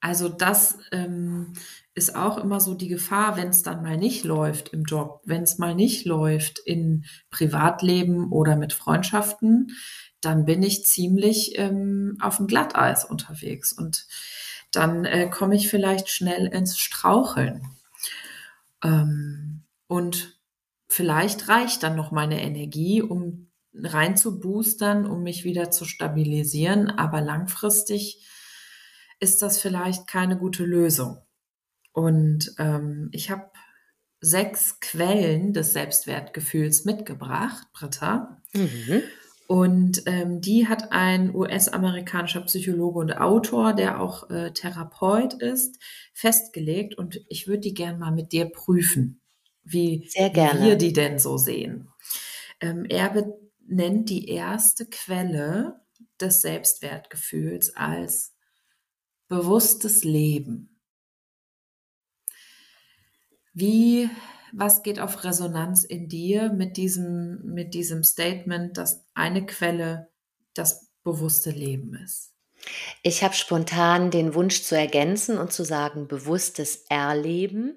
Also 0.00 0.30
das 0.30 0.78
ähm, 0.92 1.52
ist 2.00 2.16
auch 2.16 2.38
immer 2.38 2.60
so 2.60 2.72
die 2.72 2.88
Gefahr, 2.88 3.36
wenn 3.36 3.48
es 3.48 3.62
dann 3.62 3.82
mal 3.82 3.98
nicht 3.98 4.24
läuft 4.24 4.70
im 4.70 4.84
Job, 4.84 5.20
wenn 5.26 5.42
es 5.42 5.58
mal 5.58 5.74
nicht 5.74 6.06
läuft 6.06 6.58
in 6.58 7.04
Privatleben 7.28 8.32
oder 8.32 8.56
mit 8.56 8.72
Freundschaften, 8.72 9.76
dann 10.22 10.46
bin 10.46 10.62
ich 10.62 10.86
ziemlich 10.86 11.58
ähm, 11.58 12.16
auf 12.18 12.38
dem 12.38 12.46
Glatteis 12.46 13.04
unterwegs. 13.04 13.74
Und 13.74 14.06
dann 14.72 15.04
äh, 15.04 15.28
komme 15.28 15.56
ich 15.56 15.68
vielleicht 15.68 16.08
schnell 16.08 16.46
ins 16.46 16.78
Straucheln. 16.78 17.68
Ähm, 18.82 19.64
und 19.86 20.40
vielleicht 20.88 21.48
reicht 21.50 21.82
dann 21.82 21.96
noch 21.96 22.12
meine 22.12 22.40
Energie, 22.40 23.02
um 23.02 23.50
rein 23.74 24.16
zu 24.16 24.40
boostern, 24.40 25.04
um 25.04 25.22
mich 25.22 25.44
wieder 25.44 25.70
zu 25.70 25.84
stabilisieren. 25.84 26.88
Aber 26.88 27.20
langfristig 27.20 28.26
ist 29.18 29.42
das 29.42 29.58
vielleicht 29.58 30.06
keine 30.06 30.38
gute 30.38 30.64
Lösung. 30.64 31.18
Und 31.92 32.54
ähm, 32.58 33.08
ich 33.12 33.30
habe 33.30 33.50
sechs 34.20 34.80
Quellen 34.80 35.52
des 35.52 35.72
Selbstwertgefühls 35.72 36.84
mitgebracht, 36.84 37.66
Britta. 37.72 38.42
Mhm. 38.52 39.02
Und 39.46 40.02
ähm, 40.06 40.40
die 40.40 40.68
hat 40.68 40.92
ein 40.92 41.34
US-amerikanischer 41.34 42.42
Psychologe 42.42 43.00
und 43.00 43.16
Autor, 43.16 43.72
der 43.72 44.00
auch 44.00 44.30
äh, 44.30 44.52
Therapeut 44.52 45.34
ist, 45.34 45.80
festgelegt. 46.12 46.96
Und 46.96 47.20
ich 47.28 47.48
würde 47.48 47.60
die 47.60 47.74
gern 47.74 47.98
mal 47.98 48.12
mit 48.12 48.30
dir 48.30 48.44
prüfen, 48.44 49.20
wie 49.64 50.08
wir 50.62 50.76
die 50.76 50.92
denn 50.92 51.18
so 51.18 51.36
sehen. 51.36 51.88
Ähm, 52.60 52.84
er 52.88 53.26
nennt 53.66 54.08
die 54.08 54.28
erste 54.28 54.86
Quelle 54.86 55.80
des 56.20 56.42
Selbstwertgefühls 56.42 57.74
als 57.74 58.34
bewusstes 59.26 60.04
Leben. 60.04 60.69
Wie 63.60 64.10
was 64.52 64.82
geht 64.82 64.98
auf 64.98 65.22
Resonanz 65.22 65.84
in 65.84 66.08
dir 66.08 66.52
mit 66.52 66.76
diesem, 66.76 67.40
mit 67.44 67.74
diesem 67.74 68.02
Statement, 68.02 68.76
dass 68.76 69.04
eine 69.14 69.46
Quelle 69.46 70.08
das 70.54 70.88
bewusste 71.04 71.50
Leben 71.50 71.94
ist? 71.94 72.32
Ich 73.02 73.22
habe 73.22 73.34
spontan 73.34 74.10
den 74.10 74.34
Wunsch 74.34 74.62
zu 74.62 74.76
ergänzen 74.76 75.38
und 75.38 75.52
zu 75.52 75.64
sagen, 75.64 76.08
bewusstes 76.08 76.84
Erleben. 76.88 77.74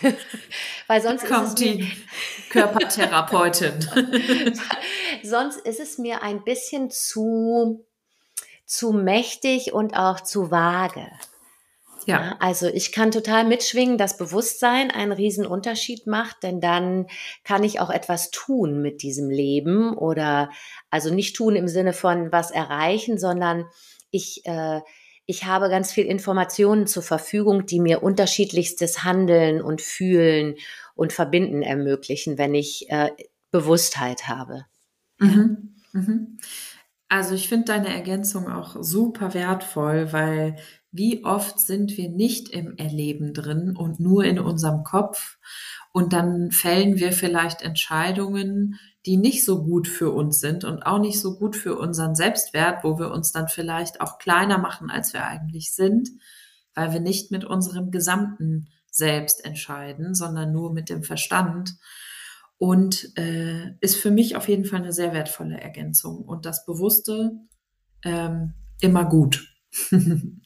Weil 0.86 1.02
sonst 1.02 1.26
kommt 1.26 1.58
die 1.58 1.92
Körpertherapeutin. 2.50 3.72
sonst 5.22 5.58
ist 5.58 5.80
es 5.80 5.98
mir 5.98 6.22
ein 6.22 6.42
bisschen 6.42 6.90
zu, 6.90 7.84
zu 8.66 8.92
mächtig 8.92 9.72
und 9.72 9.94
auch 9.94 10.20
zu 10.20 10.50
vage. 10.50 11.10
Ja. 12.06 12.36
Also 12.40 12.66
ich 12.66 12.92
kann 12.92 13.10
total 13.10 13.44
mitschwingen, 13.44 13.98
dass 13.98 14.16
Bewusstsein 14.16 14.90
einen 14.90 15.12
riesen 15.12 15.46
Unterschied 15.46 16.06
macht, 16.06 16.42
denn 16.42 16.60
dann 16.60 17.06
kann 17.44 17.64
ich 17.64 17.80
auch 17.80 17.90
etwas 17.90 18.30
tun 18.30 18.82
mit 18.82 19.02
diesem 19.02 19.30
Leben 19.30 19.96
oder 19.96 20.50
also 20.90 21.12
nicht 21.12 21.36
tun 21.36 21.56
im 21.56 21.68
Sinne 21.68 21.92
von 21.92 22.32
was 22.32 22.50
erreichen, 22.50 23.18
sondern 23.18 23.64
ich, 24.10 24.42
äh, 24.44 24.80
ich 25.26 25.44
habe 25.44 25.70
ganz 25.70 25.92
viel 25.92 26.04
Informationen 26.04 26.86
zur 26.86 27.02
Verfügung, 27.02 27.66
die 27.66 27.80
mir 27.80 28.02
unterschiedlichstes 28.02 29.04
Handeln 29.04 29.62
und 29.62 29.80
Fühlen 29.80 30.56
und 30.94 31.12
Verbinden 31.12 31.62
ermöglichen, 31.62 32.38
wenn 32.38 32.54
ich 32.54 32.90
äh, 32.90 33.10
Bewusstheit 33.50 34.28
habe. 34.28 34.66
Mhm. 35.18 35.76
Mhm. 35.92 36.38
Also 37.08 37.34
ich 37.34 37.48
finde 37.48 37.66
deine 37.66 37.94
Ergänzung 37.94 38.50
auch 38.50 38.76
super 38.80 39.34
wertvoll, 39.34 40.12
weil 40.12 40.56
wie 40.94 41.24
oft 41.24 41.58
sind 41.58 41.96
wir 41.96 42.08
nicht 42.08 42.48
im 42.50 42.76
Erleben 42.76 43.34
drin 43.34 43.76
und 43.76 43.98
nur 43.98 44.24
in 44.24 44.38
unserem 44.38 44.84
Kopf 44.84 45.38
und 45.92 46.12
dann 46.12 46.52
fällen 46.52 46.96
wir 46.98 47.12
vielleicht 47.12 47.62
Entscheidungen, 47.62 48.78
die 49.06 49.16
nicht 49.16 49.44
so 49.44 49.64
gut 49.64 49.88
für 49.88 50.10
uns 50.10 50.40
sind 50.40 50.64
und 50.64 50.82
auch 50.82 51.00
nicht 51.00 51.20
so 51.20 51.36
gut 51.36 51.56
für 51.56 51.76
unseren 51.76 52.14
Selbstwert, 52.14 52.84
wo 52.84 52.98
wir 52.98 53.10
uns 53.10 53.32
dann 53.32 53.48
vielleicht 53.48 54.00
auch 54.00 54.18
kleiner 54.18 54.58
machen, 54.58 54.88
als 54.88 55.12
wir 55.12 55.26
eigentlich 55.26 55.72
sind, 55.72 56.10
weil 56.74 56.92
wir 56.92 57.00
nicht 57.00 57.30
mit 57.30 57.44
unserem 57.44 57.90
gesamten 57.90 58.68
Selbst 58.90 59.44
entscheiden, 59.44 60.14
sondern 60.14 60.52
nur 60.52 60.72
mit 60.72 60.90
dem 60.90 61.02
Verstand. 61.02 61.74
Und 62.56 63.16
äh, 63.18 63.76
ist 63.80 63.96
für 63.96 64.10
mich 64.10 64.36
auf 64.36 64.48
jeden 64.48 64.64
Fall 64.64 64.80
eine 64.80 64.92
sehr 64.92 65.12
wertvolle 65.12 65.60
Ergänzung. 65.60 66.24
Und 66.24 66.46
das 66.46 66.64
Bewusste 66.64 67.32
ähm, 68.04 68.54
immer 68.80 69.04
gut. 69.04 69.53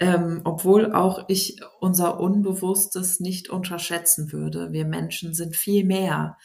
ähm, 0.00 0.40
obwohl 0.44 0.92
auch 0.92 1.24
ich 1.28 1.60
unser 1.80 2.20
Unbewusstes 2.20 3.20
nicht 3.20 3.48
unterschätzen 3.48 4.32
würde. 4.32 4.72
Wir 4.72 4.84
Menschen 4.84 5.34
sind 5.34 5.56
viel 5.56 5.84
mehr 5.84 6.36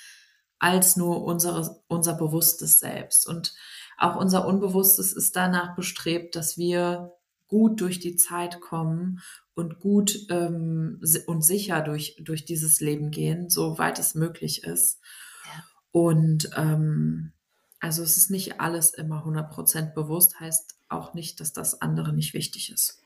als 0.60 0.98
nur 0.98 1.24
unsere, 1.24 1.82
unser 1.88 2.16
bewusstes 2.16 2.80
Selbst. 2.80 3.28
Und 3.28 3.54
auch 3.98 4.16
unser 4.16 4.48
Unbewusstes 4.48 5.14
ist 5.14 5.36
danach 5.36 5.76
bestrebt, 5.76 6.36
dass 6.36 6.58
wir 6.58 7.14
gut 7.48 7.82
durch 7.82 8.00
die 8.00 8.16
Zeit 8.16 8.62
kommen 8.62 9.22
und 9.56 9.80
gut 9.80 10.16
ähm, 10.30 11.02
und 11.28 11.42
sicher 11.44 11.82
durch, 11.82 12.16
durch 12.24 12.46
dieses 12.46 12.80
Leben 12.80 13.10
gehen, 13.12 13.50
soweit 13.50 14.00
es 14.00 14.16
möglich 14.16 14.64
ist. 14.64 15.00
Ja. 15.46 15.64
Und 15.92 16.50
ähm, 16.56 17.34
also 17.80 18.04
es 18.04 18.18
ist 18.18 18.30
nicht 18.30 18.60
alles 18.60 18.94
immer 18.94 19.26
100% 19.26 19.94
bewusst, 19.94 20.40
heißt 20.40 20.79
auch 20.90 21.14
nicht, 21.14 21.40
dass 21.40 21.54
das 21.54 21.82
andere 21.82 22.14
nicht 22.14 22.34
wichtig 22.34 22.72
ist. 22.72 23.00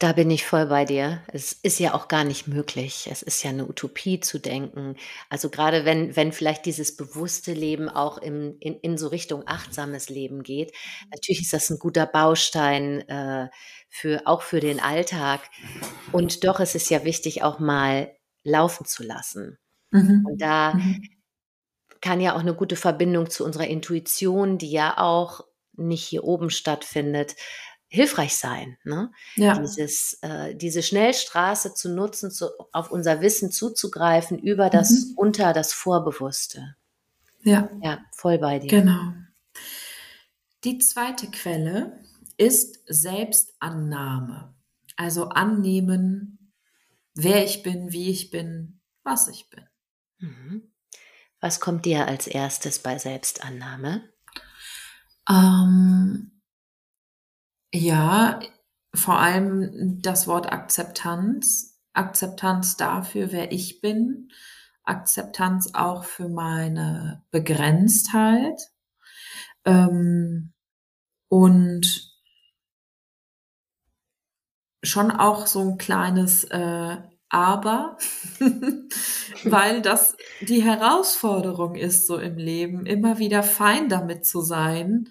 Da 0.00 0.12
bin 0.12 0.30
ich 0.30 0.46
voll 0.46 0.66
bei 0.66 0.84
dir. 0.84 1.22
Es 1.32 1.52
ist 1.52 1.80
ja 1.80 1.92
auch 1.92 2.06
gar 2.06 2.22
nicht 2.22 2.46
möglich. 2.46 3.08
Es 3.10 3.22
ist 3.22 3.42
ja 3.42 3.50
eine 3.50 3.66
Utopie 3.66 4.20
zu 4.20 4.38
denken. 4.38 4.94
Also 5.28 5.50
gerade 5.50 5.84
wenn, 5.84 6.14
wenn 6.14 6.30
vielleicht 6.30 6.66
dieses 6.66 6.94
bewusste 6.94 7.52
Leben 7.52 7.88
auch 7.88 8.18
im, 8.18 8.56
in, 8.60 8.78
in 8.78 8.96
so 8.96 9.08
Richtung 9.08 9.42
achtsames 9.46 10.08
Leben 10.08 10.44
geht, 10.44 10.72
natürlich 11.10 11.42
ist 11.42 11.52
das 11.52 11.68
ein 11.70 11.80
guter 11.80 12.06
Baustein 12.06 13.00
äh, 13.08 13.48
für, 13.88 14.22
auch 14.24 14.42
für 14.42 14.60
den 14.60 14.78
Alltag. 14.78 15.40
Und 16.12 16.44
doch 16.44 16.60
ist 16.60 16.76
es 16.76 16.88
ja 16.90 17.02
wichtig, 17.02 17.42
auch 17.42 17.58
mal 17.58 18.12
laufen 18.44 18.86
zu 18.86 19.02
lassen. 19.02 19.58
Mhm. 19.90 20.24
Und 20.28 20.40
da 20.40 20.74
mhm. 20.74 21.02
kann 22.00 22.20
ja 22.20 22.36
auch 22.36 22.40
eine 22.40 22.54
gute 22.54 22.76
Verbindung 22.76 23.30
zu 23.30 23.44
unserer 23.44 23.66
Intuition, 23.66 24.58
die 24.58 24.70
ja 24.70 24.96
auch 24.96 25.47
nicht 25.78 26.04
hier 26.04 26.24
oben 26.24 26.50
stattfindet, 26.50 27.36
hilfreich 27.88 28.36
sein. 28.36 28.76
Ne? 28.84 29.10
Ja. 29.36 29.58
Dieses, 29.58 30.18
äh, 30.22 30.54
diese 30.54 30.82
Schnellstraße 30.82 31.74
zu 31.74 31.88
nutzen, 31.88 32.30
zu, 32.30 32.50
auf 32.72 32.90
unser 32.90 33.20
Wissen 33.20 33.50
zuzugreifen 33.50 34.38
über 34.38 34.70
das 34.70 34.90
mhm. 34.90 35.12
unter 35.16 35.52
das 35.52 35.72
Vorbewusste. 35.72 36.76
Ja. 37.42 37.70
Ja, 37.82 38.00
voll 38.12 38.38
bei 38.38 38.58
dir. 38.58 38.68
Genau. 38.68 39.12
Die 40.64 40.78
zweite 40.78 41.30
Quelle 41.30 42.00
ist 42.36 42.80
Selbstannahme. 42.86 44.54
Also 44.96 45.28
annehmen, 45.28 46.52
wer 47.14 47.44
ich 47.44 47.62
bin, 47.62 47.92
wie 47.92 48.10
ich 48.10 48.30
bin, 48.30 48.80
was 49.02 49.28
ich 49.28 49.48
bin. 49.48 49.64
Mhm. 50.18 50.72
Was 51.40 51.60
kommt 51.60 51.84
dir 51.84 52.06
als 52.06 52.26
erstes 52.26 52.80
bei 52.80 52.98
Selbstannahme? 52.98 54.08
Ähm, 55.28 56.32
ja, 57.72 58.40
vor 58.94 59.18
allem 59.18 60.00
das 60.02 60.26
Wort 60.26 60.52
Akzeptanz. 60.52 61.78
Akzeptanz 61.92 62.76
dafür, 62.76 63.32
wer 63.32 63.52
ich 63.52 63.80
bin. 63.80 64.30
Akzeptanz 64.84 65.74
auch 65.74 66.04
für 66.04 66.28
meine 66.28 67.22
Begrenztheit. 67.30 68.58
Ähm, 69.64 70.52
und 71.28 72.14
schon 74.82 75.10
auch 75.10 75.46
so 75.46 75.60
ein 75.60 75.78
kleines 75.78 76.44
äh, 76.44 76.96
Aber, 77.30 77.98
weil 79.44 79.82
das 79.82 80.16
die 80.40 80.62
Herausforderung 80.62 81.74
ist 81.74 82.06
so 82.06 82.16
im 82.18 82.36
Leben, 82.36 82.86
immer 82.86 83.18
wieder 83.18 83.42
fein 83.42 83.88
damit 83.90 84.24
zu 84.24 84.40
sein, 84.40 85.08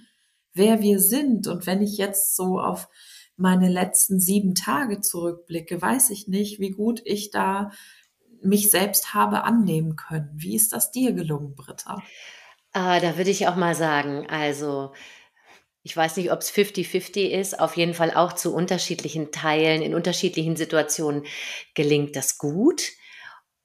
wer 0.58 0.82
wir 0.82 1.00
sind. 1.00 1.48
Und 1.48 1.66
wenn 1.66 1.82
ich 1.82 1.98
jetzt 1.98 2.36
so 2.36 2.60
auf 2.60 2.90
meine 3.36 3.70
letzten 3.70 4.20
sieben 4.20 4.56
Tage 4.56 5.00
zurückblicke, 5.00 5.82
weiß 5.82 6.10
ich 6.10 6.28
nicht, 6.28 6.60
wie 6.60 6.72
gut 6.72 7.02
ich 7.06 7.32
da 7.32 7.72
mich 8.42 8.70
selbst 8.70 9.14
habe 9.14 9.44
annehmen 9.44 9.96
können. 9.96 10.30
Wie 10.36 10.56
ist 10.56 10.74
das 10.74 10.92
dir 10.92 11.14
gelungen, 11.14 11.56
Britta? 11.56 12.02
Äh, 12.74 13.02
da 13.02 13.18
würde 13.18 13.30
ich 13.30 13.48
auch 13.48 13.56
mal 13.56 13.76
sagen, 13.76 14.28
also 14.30 14.94
ich 15.84 15.96
weiß 15.96 16.18
nicht, 16.18 16.32
ob 16.32 16.40
es 16.40 16.52
50-50 16.52 17.30
ist, 17.30 17.60
auf 17.60 17.78
jeden 17.78 17.94
Fall 17.94 18.12
auch 18.14 18.34
zu 18.34 18.54
unterschiedlichen 18.54 19.32
Teilen, 19.32 19.82
in 19.82 19.96
unterschiedlichen 19.96 20.58
Situationen 20.58 21.24
gelingt 21.76 22.16
das 22.16 22.38
gut. 22.38 22.84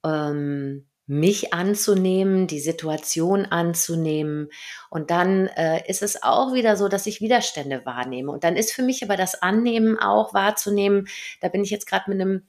Ähm, 0.05 0.87
mich 1.07 1.53
anzunehmen, 1.53 2.47
die 2.47 2.61
Situation 2.61 3.45
anzunehmen. 3.47 4.49
Und 4.89 5.11
dann 5.11 5.49
äh, 5.49 5.83
ist 5.89 6.03
es 6.03 6.23
auch 6.23 6.55
wieder 6.55 6.77
so, 6.77 6.89
dass 6.89 7.07
ich 7.07 7.21
Widerstände 7.21 7.85
wahrnehme. 7.85 8.31
Und 8.31 8.45
dann 8.45 8.57
ist 8.57 8.73
für 8.73 8.83
mich 8.83 9.03
aber 9.03 9.17
das 9.17 9.43
Annehmen 9.43 9.99
auch 9.99 10.33
wahrzunehmen, 10.33 11.09
da 11.41 11.49
bin 11.49 11.65
ich 11.65 11.71
jetzt 11.71 11.87
gerade 11.87 12.11
mit 12.11 12.21
einem 12.21 12.43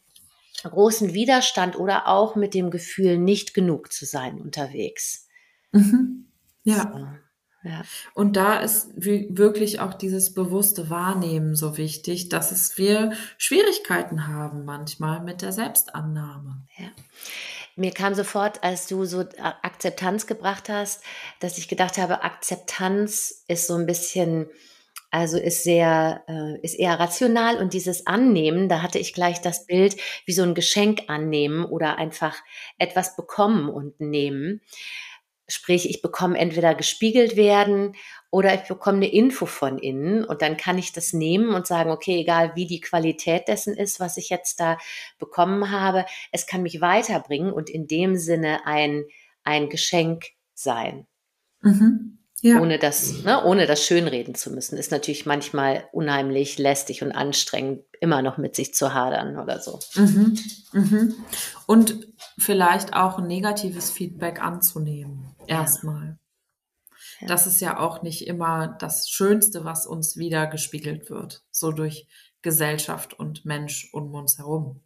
großen 0.64 1.14
Widerstand 1.14 1.78
oder 1.78 2.08
auch 2.08 2.36
mit 2.36 2.54
dem 2.54 2.70
Gefühl, 2.70 3.18
nicht 3.18 3.54
genug 3.54 3.92
zu 3.92 4.06
sein 4.06 4.40
unterwegs. 4.40 5.28
Mhm. 5.72 6.28
Ja. 6.64 6.92
So, 6.94 7.70
ja. 7.70 7.82
Und 8.14 8.36
da 8.36 8.60
ist 8.60 8.90
wirklich 8.96 9.80
auch 9.80 9.94
dieses 9.94 10.34
bewusste 10.34 10.90
Wahrnehmen 10.90 11.56
so 11.56 11.78
wichtig, 11.78 12.30
dass 12.30 12.52
es 12.52 12.78
wir 12.78 13.14
Schwierigkeiten 13.38 14.28
haben 14.28 14.66
manchmal 14.66 15.22
mit 15.22 15.42
der 15.42 15.54
Selbstannahme. 15.54 16.66
Ja. 16.78 16.90
Mir 17.76 17.92
kam 17.92 18.14
sofort, 18.14 18.64
als 18.64 18.88
du 18.88 19.06
so 19.06 19.26
Akzeptanz 19.40 20.28
gebracht 20.28 20.70
hast, 20.70 21.04
dass 21.40 21.58
ich 21.58 21.68
gedacht 21.68 21.98
habe, 21.98 22.24
Akzeptanz 22.24 23.44
ist 23.48 23.66
so 23.68 23.74
ein 23.76 23.88
bisschen, 23.88 24.48
also 25.10 25.38
ist 25.38 25.64
sehr, 25.64 26.24
äh, 26.28 26.60
ist 26.62 26.76
eher 26.76 27.00
rational 27.00 27.58
und 27.58 27.74
dieses 27.74 28.06
Annehmen, 28.06 28.70
da 28.70 28.84
hatte 28.84 29.00
ich 29.00 29.14
gleich 29.14 29.42
das 29.42 29.66
Bild 29.66 29.96
wie 30.26 30.34
so 30.34 30.44
ein 30.44 30.54
Geschenk 30.54 31.04
annehmen 31.08 31.66
oder 31.66 31.98
einfach 31.98 32.36
etwas 32.78 33.16
bekommen 33.16 33.70
und 33.70 34.00
nehmen. 34.00 34.62
Sprich, 35.48 35.90
ich 35.90 36.02
bekomme 36.02 36.38
entweder 36.38 36.76
gespiegelt 36.76 37.36
werden 37.36 37.96
oder 38.34 38.56
ich 38.56 38.62
bekomme 38.62 38.98
eine 38.98 39.14
Info 39.14 39.46
von 39.46 39.78
innen 39.78 40.26
und 40.26 40.42
dann 40.42 40.58
kann 40.58 40.80
ich 40.80 40.92
das 40.92 41.14
nehmen 41.14 41.54
und 41.54 41.68
sagen, 41.68 41.92
okay, 41.92 42.22
egal 42.22 42.56
wie 42.56 42.66
die 42.66 42.82
Qualität 42.82 43.48
dessen 43.48 43.78
ist, 43.78 44.00
was 44.00 44.18
ich 44.18 44.30
jetzt 44.30 44.60
da 44.60 44.80
bekommen 45.20 45.70
habe, 45.70 46.08
es 46.32 46.48
kann 46.48 46.64
mich 46.64 46.82
weiterbringen 46.82 47.54
und 47.54 47.70
in 47.70 47.86
dem 47.86 48.16
Sinne 48.16 48.66
ein, 48.66 49.06
ein 49.44 49.70
Geschenk 49.70 50.24
sein. 50.56 51.06
Mhm. 51.62 52.18
Ja. 52.42 52.60
Ohne 52.60 52.80
das, 52.80 53.24
ne, 53.24 53.44
ohne 53.46 53.68
das 53.68 53.86
schönreden 53.86 54.34
zu 54.34 54.52
müssen, 54.52 54.80
ist 54.80 54.90
natürlich 54.90 55.28
manchmal 55.28 55.88
unheimlich 55.92 56.58
lästig 56.58 57.04
und 57.04 57.12
anstrengend, 57.12 57.84
immer 58.02 58.24
noch 58.24 58.40
mit 58.40 58.56
sich 58.56 58.74
zu 58.74 58.96
hadern 58.96 59.38
oder 59.38 59.60
so. 59.60 59.78
Mhm. 59.94 60.40
Mhm. 60.72 61.16
Und 61.68 62.08
vielleicht 62.40 62.96
auch 62.96 63.20
ein 63.20 63.28
negatives 63.28 63.92
Feedback 63.92 64.42
anzunehmen. 64.42 65.36
Erstmal. 65.46 66.18
Ja. 67.24 67.28
Das 67.28 67.48
ist 67.48 67.62
ja 67.62 67.80
auch 67.80 68.02
nicht 68.02 68.28
immer 68.28 68.76
das 68.80 69.10
Schönste, 69.10 69.64
was 69.64 69.88
uns 69.88 70.18
wieder 70.18 70.48
gespiegelt 70.48 71.10
wird. 71.10 71.44
So 71.52 71.72
durch 71.72 72.08
Gesellschaft 72.42 73.14
und 73.18 73.46
Mensch 73.46 73.90
um 73.94 74.14
uns 74.14 74.38
herum. 74.38 74.82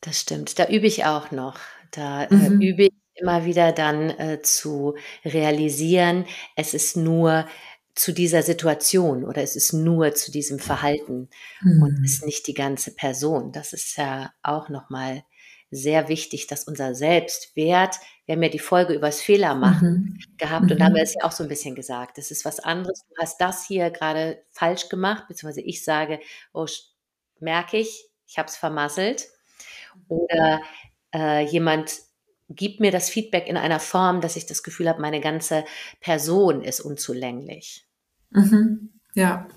Das 0.00 0.20
stimmt. 0.20 0.58
Da 0.58 0.68
übe 0.68 0.86
ich 0.86 1.04
auch 1.04 1.32
noch. 1.32 1.58
Da 1.90 2.24
äh, 2.24 2.50
mhm. 2.50 2.60
übe 2.60 2.82
ich 2.84 2.92
immer 3.14 3.44
wieder 3.44 3.72
dann 3.72 4.10
äh, 4.10 4.40
zu 4.42 4.94
realisieren, 5.24 6.24
es 6.56 6.74
ist 6.74 6.96
nur 6.96 7.46
zu 7.94 8.12
dieser 8.12 8.42
Situation 8.42 9.24
oder 9.24 9.42
es 9.42 9.54
ist 9.54 9.72
nur 9.72 10.14
zu 10.14 10.30
diesem 10.30 10.58
Verhalten 10.58 11.28
mhm. 11.60 11.82
und 11.82 12.04
ist 12.04 12.24
nicht 12.24 12.46
die 12.46 12.54
ganze 12.54 12.94
Person. 12.94 13.52
Das 13.52 13.72
ist 13.72 13.96
ja 13.98 14.32
auch 14.42 14.68
nochmal 14.70 15.24
sehr 15.72 16.08
wichtig, 16.08 16.46
dass 16.46 16.64
unser 16.64 16.94
Selbstwert, 16.94 17.96
wir 18.26 18.34
haben 18.34 18.42
ja 18.42 18.50
die 18.50 18.58
Folge 18.58 18.92
übers 18.92 19.22
Fehler 19.22 19.54
machen 19.54 20.18
mhm. 20.20 20.36
gehabt 20.36 20.70
und 20.70 20.78
da 20.78 20.84
haben 20.84 20.94
wir 20.94 21.00
mhm. 21.00 21.06
es 21.06 21.14
ja 21.14 21.24
auch 21.24 21.32
so 21.32 21.42
ein 21.42 21.48
bisschen 21.48 21.74
gesagt. 21.74 22.18
Das 22.18 22.30
ist 22.30 22.44
was 22.44 22.60
anderes. 22.60 23.04
Du 23.08 23.14
hast 23.18 23.40
das 23.40 23.66
hier 23.66 23.90
gerade 23.90 24.44
falsch 24.50 24.90
gemacht, 24.90 25.24
beziehungsweise 25.28 25.62
ich 25.62 25.82
sage, 25.82 26.20
oh, 26.52 26.66
merke 27.40 27.78
ich, 27.78 28.04
ich 28.28 28.38
habe 28.38 28.48
es 28.48 28.56
vermasselt. 28.56 29.28
Oder 30.08 30.60
äh, 31.14 31.46
jemand 31.46 31.92
gibt 32.50 32.80
mir 32.80 32.90
das 32.90 33.08
Feedback 33.08 33.48
in 33.48 33.56
einer 33.56 33.80
Form, 33.80 34.20
dass 34.20 34.36
ich 34.36 34.44
das 34.44 34.62
Gefühl 34.62 34.90
habe, 34.90 35.00
meine 35.00 35.20
ganze 35.20 35.64
Person 36.00 36.62
ist 36.62 36.80
unzulänglich. 36.80 37.86
Mhm. 38.28 38.90
Ja. 39.14 39.48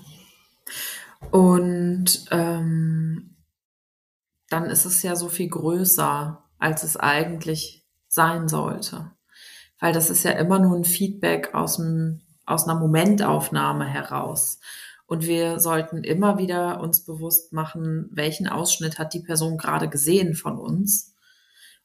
Und 1.30 2.24
ähm, 2.30 3.35
dann 4.48 4.66
ist 4.66 4.84
es 4.84 5.02
ja 5.02 5.16
so 5.16 5.28
viel 5.28 5.48
größer, 5.48 6.42
als 6.58 6.82
es 6.82 6.96
eigentlich 6.96 7.84
sein 8.08 8.48
sollte. 8.48 9.10
Weil 9.78 9.92
das 9.92 10.10
ist 10.10 10.24
ja 10.24 10.32
immer 10.32 10.58
nur 10.58 10.76
ein 10.76 10.84
Feedback 10.84 11.54
aus, 11.54 11.76
dem, 11.76 12.20
aus 12.46 12.64
einer 12.64 12.78
Momentaufnahme 12.78 13.84
heraus. 13.84 14.58
Und 15.06 15.26
wir 15.26 15.60
sollten 15.60 16.02
immer 16.02 16.38
wieder 16.38 16.80
uns 16.80 17.04
bewusst 17.04 17.52
machen, 17.52 18.08
welchen 18.10 18.48
Ausschnitt 18.48 18.98
hat 18.98 19.14
die 19.14 19.20
Person 19.20 19.58
gerade 19.58 19.88
gesehen 19.88 20.34
von 20.34 20.58
uns 20.58 21.14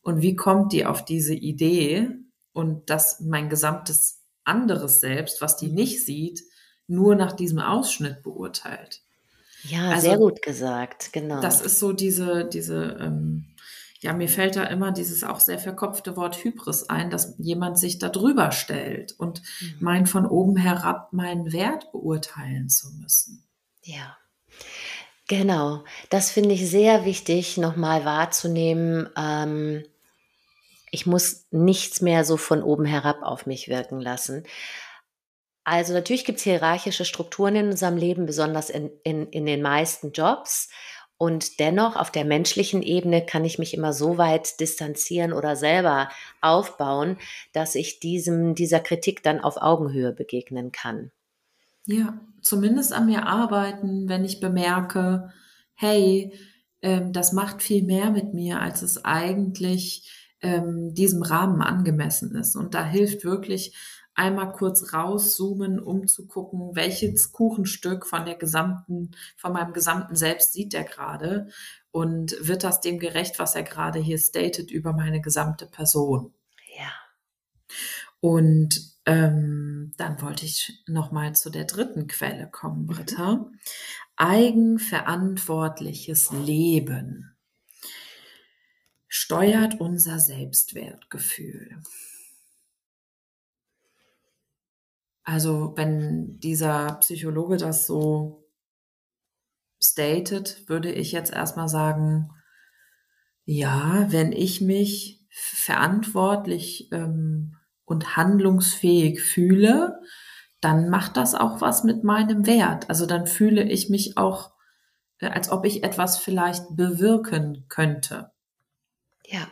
und 0.02 0.21
wie 0.21 0.36
kommt 0.36 0.74
die 0.74 0.86
auf 0.86 1.06
diese 1.06 1.36
Idee 1.36 2.10
und 2.54 2.89
dass 2.89 3.19
mein 3.19 3.50
gesamtes 3.50 4.21
anderes 4.43 5.00
Selbst, 5.00 5.41
was 5.41 5.58
die 5.58 5.69
nicht 5.69 6.04
sieht, 6.04 6.41
nur 6.88 7.15
nach 7.15 7.34
diesem 7.34 7.60
Ausschnitt 7.60 8.24
beurteilt. 8.24 9.04
Ja, 9.63 9.89
also, 9.89 10.02
sehr 10.02 10.17
gut 10.17 10.41
gesagt, 10.41 11.13
genau. 11.13 11.41
Das 11.41 11.62
ist 11.62 11.80
so 11.80 11.93
diese, 11.93 12.45
diese, 12.45 12.97
ähm, 13.00 13.45
ja, 14.00 14.13
mir 14.13 14.28
fällt 14.28 14.56
da 14.56 14.63
immer 14.63 14.91
dieses 14.91 15.24
auch 15.24 15.39
sehr 15.39 15.60
verkopfte 15.60 16.15
Wort 16.17 16.43
Hybris 16.43 16.89
ein, 16.89 17.12
dass 17.12 17.36
jemand 17.38 17.78
sich 17.78 18.00
da 18.00 18.10
drüber 18.10 18.52
stellt 18.52 19.13
und 19.19 19.41
mhm. 19.62 19.76
meint, 19.80 20.10
von 20.10 20.26
oben 20.26 20.58
herab 20.58 21.13
meinen 21.13 21.54
Wert 21.54 21.91
beurteilen 21.91 22.69
zu 22.69 22.89
müssen. 22.93 23.43
Ja. 23.84 24.17
Genau, 25.28 25.84
das 26.10 26.32
finde 26.32 26.56
ich 26.56 26.69
sehr 26.69 27.06
wichtig, 27.06 27.58
nochmal 27.58 28.04
wahrzunehmen. 28.04 29.08
Ähm, 29.15 29.86
ich 30.89 31.06
muss 31.06 31.45
nichts 31.52 32.02
mehr 32.02 32.26
so 32.26 32.36
von 32.36 32.63
oben 32.63 32.86
herab 32.86 33.21
auf 33.21 33.45
mich 33.45 33.69
wirken 33.69 34.02
lassen. 34.02 34.43
Also 35.63 35.93
natürlich 35.93 36.26
gibt 36.26 36.39
es 36.39 36.43
hierarchische 36.43 37.06
Strukturen 37.06 37.56
in 37.56 37.67
unserem 37.67 37.97
Leben, 37.97 38.26
besonders 38.26 38.69
in, 38.69 38.89
in, 39.04 39.28
in 39.28 39.45
den 39.45 39.62
meisten 39.62 40.12
Jobs. 40.12 40.69
Und 41.17 41.60
dennoch 41.60 41.95
auf 41.95 42.10
der 42.10 42.26
menschlichen 42.26 42.82
Ebene 42.82 43.24
kann 43.24 43.45
ich 43.45 43.60
mich 43.60 43.76
immer 43.76 43.93
so 43.93 44.17
weit 44.17 44.60
distanzieren 44.60 45.34
oder 45.34 45.56
selber 45.56 46.10
aufbauen, 46.41 47.17
dass 47.54 47.76
ich 47.76 48.00
diesem, 48.00 48.56
dieser 48.56 48.80
Kritik 48.80 49.21
dann 49.21 49.39
auf 49.39 49.58
Augenhöhe 49.58 50.13
begegnen 50.13 50.71
kann. 50.71 51.12
Ja, 51.86 52.19
zumindest 52.41 52.91
an 52.91 53.06
mir 53.06 53.28
arbeiten, 53.28 54.10
wenn 54.10 54.26
ich 54.26 54.39
bemerke, 54.39 55.32
hey, 55.76 56.34
ähm, 56.82 57.13
das 57.13 57.34
macht 57.34 57.62
viel 57.62 57.84
mehr 57.84 58.10
mit 58.10 58.34
mir, 58.34 58.60
als 58.60 58.82
es 58.82 59.06
eigentlich 59.06 60.38
ähm, 60.41 60.95
diesem 60.95 61.21
Rahmen 61.21 61.62
angemessen 61.62 62.36
ist. 62.36 62.56
Und 62.56 62.74
da 62.74 62.84
hilft 62.84 63.24
wirklich 63.24 63.76
einmal 64.13 64.52
kurz 64.54 64.93
rauszoomen, 64.93 65.80
um 65.80 66.08
zu 66.08 66.28
gucken, 66.28 66.76
welches 66.76 67.32
Kuchenstück 67.32 68.06
von 68.06 68.26
der 68.26 68.36
gesamten, 68.36 69.12
von 69.38 69.54
meinem 69.54 69.74
gesamten 69.74 70.15
Selbst 70.15 70.54
sieht 70.54 70.74
er 70.74 70.84
gerade 70.84 71.47
und 71.91 72.36
wird 72.39 72.63
das 72.63 72.82
dem 72.82 73.00
gerecht, 73.00 73.39
was 73.39 73.56
er 73.56 73.63
gerade 73.63 74.00
hier 74.00 74.17
stated 74.17 74.71
über 74.71 74.93
meine 74.93 75.21
gesamte 75.21 75.65
Person. 75.65 76.34
Ja. 76.78 76.91
Und 78.19 78.91
ähm, 79.06 79.93
dann 79.97 80.21
wollte 80.21 80.45
ich 80.45 80.84
noch 80.88 81.12
mal 81.12 81.36
zu 81.36 81.50
der 81.50 81.65
dritten 81.65 82.08
Quelle 82.08 82.50
kommen, 82.50 82.86
Britta. 82.86 83.36
Mhm. 83.36 83.60
Eigenverantwortliches 84.15 86.32
Leben 86.32 87.36
steuert 89.08 89.82
unser 89.82 90.19
Selbstwertgefühl. 90.19 91.82
Also 95.32 95.72
wenn 95.78 96.41
dieser 96.41 96.96
Psychologe 96.96 97.56
das 97.56 97.88
so 97.88 98.50
stated, 99.80 100.67
würde 100.67 100.91
ich 100.91 101.13
jetzt 101.13 101.32
erstmal 101.32 101.70
sagen, 101.70 102.32
ja, 103.46 104.08
wenn 104.10 104.34
ich 104.34 104.60
mich 104.60 105.26
verantwortlich 105.30 106.89
ähm, 106.91 107.56
und 107.86 108.17
handlungsfähig 108.17 109.22
fühle, 109.22 110.02
dann 110.60 110.89
macht 110.89 111.15
das 111.15 111.34
auch 111.34 111.62
was 111.62 111.86
mit 111.86 112.04
meinem 112.04 112.46
Wert. 112.46 112.89
Also 112.89 113.06
dann 113.06 113.26
fühle 113.26 113.63
ich 113.63 113.89
mich 113.89 114.17
auch, 114.17 114.52
äh, 115.20 115.28
als 115.28 115.50
ob 115.50 115.63
ich 115.63 115.86
etwas 115.86 116.17
vielleicht 116.17 116.76
bewirken 116.76 117.67
könnte. 117.70 118.32
Ja. 119.26 119.48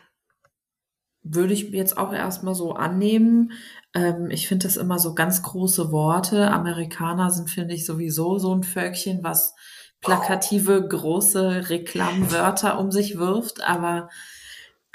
Würde 1.23 1.53
ich 1.53 1.69
jetzt 1.71 1.97
auch 1.97 2.13
erstmal 2.13 2.55
so 2.55 2.73
annehmen. 2.73 3.51
Ähm, 3.93 4.29
ich 4.29 4.47
finde 4.47 4.67
das 4.67 4.77
immer 4.77 4.99
so 4.99 5.13
ganz 5.15 5.43
große 5.43 5.91
Worte. 5.91 6.49
Amerikaner 6.51 7.29
sind, 7.31 7.49
finde 7.49 7.73
ich, 7.73 7.85
sowieso 7.85 8.37
so 8.37 8.53
ein 8.55 8.63
Völkchen, 8.63 9.23
was 9.23 9.53
plakative, 10.01 10.87
große 10.87 11.69
Reklamwörter 11.69 12.79
um 12.79 12.91
sich 12.91 13.17
wirft. 13.17 13.61
Aber 13.61 14.09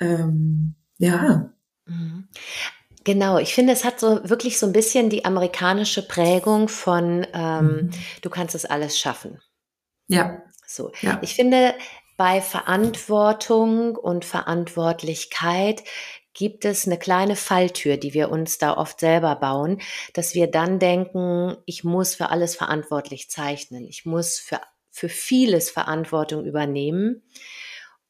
ähm, 0.00 0.74
ja. 0.98 1.50
Mhm. 1.86 2.28
Genau, 3.04 3.38
ich 3.38 3.54
finde, 3.54 3.74
es 3.74 3.84
hat 3.84 4.00
so 4.00 4.20
wirklich 4.28 4.58
so 4.58 4.64
ein 4.66 4.72
bisschen 4.72 5.10
die 5.10 5.26
amerikanische 5.26 6.06
Prägung 6.06 6.68
von 6.68 7.26
ähm, 7.34 7.66
mhm. 7.66 7.90
du 8.22 8.30
kannst 8.30 8.54
es 8.54 8.64
alles 8.64 8.98
schaffen. 8.98 9.40
Ja. 10.08 10.42
So. 10.66 10.90
Ja. 11.02 11.18
Ich 11.22 11.34
finde, 11.34 11.74
bei 12.16 12.40
Verantwortung 12.40 13.96
und 13.96 14.24
Verantwortlichkeit 14.24 15.82
gibt 16.34 16.64
es 16.64 16.86
eine 16.86 16.98
kleine 16.98 17.36
Falltür, 17.36 17.96
die 17.96 18.12
wir 18.12 18.30
uns 18.30 18.58
da 18.58 18.76
oft 18.76 19.00
selber 19.00 19.36
bauen, 19.36 19.80
dass 20.12 20.34
wir 20.34 20.48
dann 20.48 20.78
denken, 20.78 21.56
ich 21.64 21.84
muss 21.84 22.14
für 22.16 22.30
alles 22.30 22.56
verantwortlich 22.56 23.30
zeichnen, 23.30 23.84
ich 23.84 24.04
muss 24.04 24.38
für, 24.38 24.60
für 24.90 25.08
vieles 25.08 25.70
Verantwortung 25.70 26.44
übernehmen. 26.44 27.22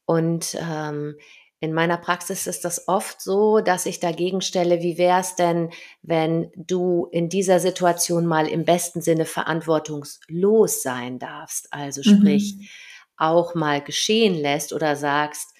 Und 0.05 0.57
ähm, 0.59 1.17
in 1.59 1.73
meiner 1.73 1.97
Praxis 1.97 2.47
ist 2.47 2.65
das 2.65 2.87
oft 2.87 3.21
so, 3.21 3.59
dass 3.59 3.85
ich 3.85 3.99
dagegen 3.99 4.41
stelle, 4.41 4.81
wie 4.81 4.97
wäre 4.97 5.21
es 5.21 5.35
denn, 5.35 5.71
wenn 6.01 6.51
du 6.55 7.07
in 7.11 7.29
dieser 7.29 7.59
Situation 7.59 8.25
mal 8.25 8.47
im 8.47 8.65
besten 8.65 9.01
Sinne 9.01 9.25
verantwortungslos 9.25 10.81
sein 10.81 11.17
darfst? 11.17 11.71
Also 11.71 12.03
sprich, 12.03 12.55
mhm. 12.57 12.67
Auch 13.17 13.55
mal 13.55 13.81
geschehen 13.81 14.35
lässt 14.35 14.73
oder 14.73 14.95
sagst, 14.95 15.53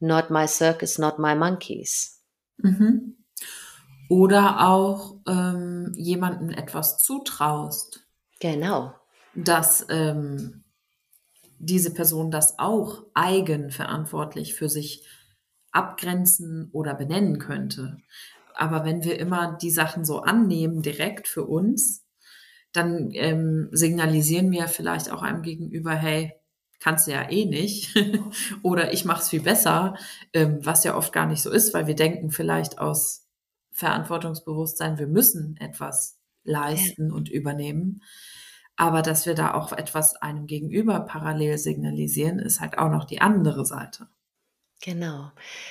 not 0.00 0.30
my 0.30 0.46
circus, 0.46 0.98
not 0.98 1.18
my 1.18 1.34
monkeys. 1.34 2.22
Mhm. 2.58 3.16
Oder 4.08 4.68
auch 4.68 5.16
ähm, 5.26 5.92
jemandem 5.96 6.50
etwas 6.50 6.98
zutraust. 6.98 8.06
Genau. 8.40 8.94
Dass 9.34 9.86
ähm, 9.88 10.64
diese 11.58 11.94
Person 11.94 12.30
das 12.30 12.58
auch 12.58 13.04
eigenverantwortlich 13.14 14.54
für 14.54 14.68
sich 14.68 15.06
abgrenzen 15.70 16.68
oder 16.72 16.94
benennen 16.94 17.38
könnte. 17.38 17.98
Aber 18.54 18.84
wenn 18.84 19.04
wir 19.04 19.18
immer 19.18 19.56
die 19.56 19.70
Sachen 19.70 20.04
so 20.04 20.20
annehmen, 20.20 20.82
direkt 20.82 21.26
für 21.28 21.44
uns, 21.44 22.04
dann 22.72 23.10
ähm, 23.12 23.68
signalisieren 23.72 24.50
wir 24.50 24.68
vielleicht 24.68 25.10
auch 25.10 25.22
einem 25.22 25.42
gegenüber, 25.42 25.92
hey, 25.92 26.34
kannst 26.82 27.06
du 27.06 27.12
ja 27.12 27.30
eh 27.30 27.44
nicht 27.44 27.94
oder 28.62 28.92
ich 28.92 29.04
mache 29.04 29.22
es 29.22 29.28
viel 29.28 29.40
besser, 29.40 29.94
ähm, 30.32 30.58
was 30.62 30.82
ja 30.82 30.96
oft 30.96 31.12
gar 31.12 31.26
nicht 31.26 31.40
so 31.40 31.50
ist, 31.50 31.72
weil 31.74 31.86
wir 31.86 31.94
denken 31.94 32.30
vielleicht 32.30 32.78
aus 32.78 33.28
Verantwortungsbewusstsein, 33.70 34.98
wir 34.98 35.06
müssen 35.06 35.56
etwas 35.58 36.18
leisten 36.44 37.12
und 37.12 37.28
übernehmen. 37.28 38.02
Aber 38.76 39.02
dass 39.02 39.26
wir 39.26 39.34
da 39.34 39.54
auch 39.54 39.72
etwas 39.72 40.16
einem 40.16 40.46
gegenüber 40.46 41.00
parallel 41.00 41.56
signalisieren, 41.56 42.38
ist 42.38 42.60
halt 42.60 42.78
auch 42.78 42.90
noch 42.90 43.04
die 43.04 43.20
andere 43.20 43.64
Seite. 43.64 44.08
Genau. 44.82 45.30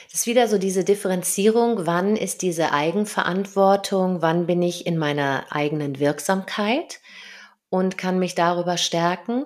Das 0.09 0.21
ist 0.21 0.27
wieder 0.27 0.47
so 0.47 0.57
diese 0.57 0.85
Differenzierung, 0.85 1.85
wann 1.85 2.15
ist 2.15 2.41
diese 2.41 2.71
Eigenverantwortung, 2.71 4.21
wann 4.21 4.45
bin 4.45 4.61
ich 4.61 4.87
in 4.87 4.97
meiner 4.97 5.45
eigenen 5.49 5.99
Wirksamkeit 5.99 7.01
und 7.69 7.97
kann 7.97 8.19
mich 8.19 8.35
darüber 8.35 8.77
stärken 8.77 9.45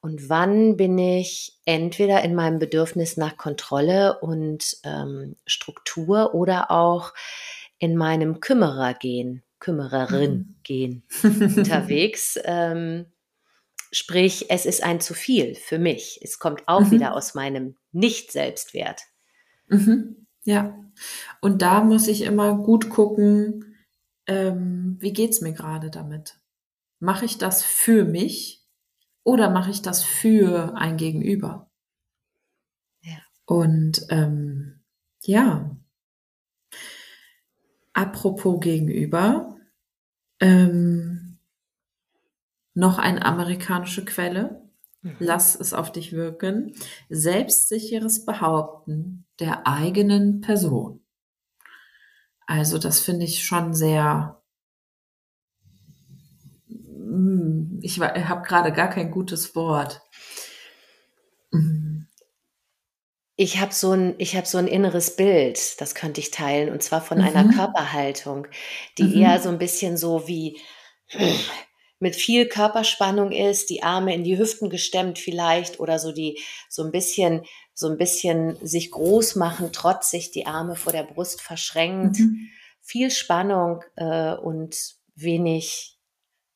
und 0.00 0.28
wann 0.28 0.76
bin 0.76 0.98
ich 0.98 1.58
entweder 1.64 2.22
in 2.22 2.34
meinem 2.34 2.58
Bedürfnis 2.58 3.16
nach 3.16 3.36
Kontrolle 3.36 4.18
und 4.20 4.78
ähm, 4.84 5.36
Struktur 5.46 6.34
oder 6.34 6.70
auch 6.70 7.12
in 7.78 7.96
meinem 7.96 8.40
Kümmerer 8.40 8.94
gehen, 8.94 9.42
Kümmererin 9.58 10.32
mhm. 10.32 10.54
gehen 10.62 11.02
unterwegs. 11.22 12.38
Ähm, 12.44 13.06
Sprich, 13.92 14.46
es 14.50 14.66
ist 14.66 14.84
ein 14.84 15.00
zu 15.00 15.14
viel 15.14 15.56
für 15.56 15.78
mich. 15.78 16.20
Es 16.22 16.38
kommt 16.38 16.62
auch 16.68 16.82
mhm. 16.82 16.90
wieder 16.92 17.14
aus 17.14 17.34
meinem 17.34 17.76
Nicht-Selbstwert. 17.90 19.02
Mhm. 19.66 20.26
Ja. 20.44 20.78
Und 21.40 21.62
da 21.62 21.82
muss 21.82 22.06
ich 22.06 22.22
immer 22.22 22.56
gut 22.56 22.88
gucken, 22.88 23.76
ähm, 24.26 24.96
wie 25.00 25.12
geht's 25.12 25.40
mir 25.40 25.52
gerade 25.52 25.90
damit? 25.90 26.36
Mache 27.00 27.24
ich 27.24 27.38
das 27.38 27.64
für 27.64 28.04
mich 28.04 28.59
oder 29.24 29.50
mache 29.50 29.70
ich 29.70 29.82
das 29.82 30.02
für 30.02 30.76
ein 30.76 30.96
Gegenüber? 30.96 31.70
Ja. 33.02 33.18
Und 33.44 34.06
ähm, 34.10 34.82
ja, 35.22 35.76
apropos 37.92 38.60
Gegenüber, 38.60 39.56
ähm, 40.40 41.38
noch 42.74 42.98
eine 42.98 43.24
amerikanische 43.24 44.04
Quelle. 44.04 44.62
Mhm. 45.02 45.16
Lass 45.18 45.54
es 45.54 45.72
auf 45.72 45.92
dich 45.92 46.12
wirken. 46.12 46.74
Selbstsicheres 47.08 48.24
Behaupten 48.24 49.26
der 49.38 49.66
eigenen 49.66 50.40
Person. 50.40 51.04
Also 52.46 52.78
das 52.78 53.00
finde 53.00 53.24
ich 53.24 53.44
schon 53.44 53.74
sehr. 53.74 54.42
Hm, 56.68 57.69
ich 57.82 58.00
habe 58.00 58.42
gerade 58.46 58.72
gar 58.72 58.90
kein 58.90 59.10
gutes 59.10 59.54
Wort. 59.54 60.02
Hm. 61.52 62.06
Ich 63.36 63.58
habe 63.58 63.72
so 63.72 63.92
ein, 63.92 64.14
ich 64.18 64.36
habe 64.36 64.46
so 64.46 64.58
ein 64.58 64.66
inneres 64.66 65.16
Bild, 65.16 65.80
das 65.80 65.94
könnte 65.94 66.20
ich 66.20 66.30
teilen, 66.30 66.70
und 66.70 66.82
zwar 66.82 67.00
von 67.00 67.18
mhm. 67.18 67.24
einer 67.24 67.48
Körperhaltung, 67.48 68.46
die 68.98 69.04
mhm. 69.04 69.22
eher 69.22 69.40
so 69.40 69.48
ein 69.48 69.58
bisschen 69.58 69.96
so 69.96 70.28
wie 70.28 70.60
mit 72.00 72.16
viel 72.16 72.48
Körperspannung 72.48 73.30
ist, 73.30 73.70
die 73.70 73.82
Arme 73.82 74.14
in 74.14 74.24
die 74.24 74.38
Hüften 74.38 74.70
gestemmt 74.70 75.18
vielleicht 75.18 75.80
oder 75.80 75.98
so 75.98 76.12
die 76.12 76.40
so 76.68 76.82
ein 76.82 76.90
bisschen 76.90 77.44
so 77.74 77.88
ein 77.88 77.98
bisschen 77.98 78.56
sich 78.66 78.90
groß 78.90 79.36
machen, 79.36 79.72
trotzig 79.72 80.32
die 80.32 80.46
Arme 80.46 80.76
vor 80.76 80.92
der 80.92 81.04
Brust 81.04 81.40
verschränkt, 81.40 82.18
mhm. 82.18 82.48
viel 82.80 83.10
Spannung 83.10 83.82
äh, 83.96 84.34
und 84.34 84.76
wenig 85.14 85.98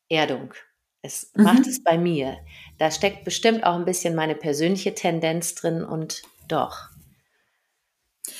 Erdung. 0.09 0.53
Es 1.05 1.31
mhm. 1.35 1.43
macht 1.43 1.67
es 1.67 1.83
bei 1.83 1.97
mir. 1.97 2.37
Da 2.77 2.91
steckt 2.91 3.23
bestimmt 3.23 3.63
auch 3.63 3.75
ein 3.75 3.85
bisschen 3.85 4.15
meine 4.15 4.35
persönliche 4.35 4.95
Tendenz 4.95 5.55
drin 5.55 5.83
und 5.83 6.23
doch. 6.47 6.89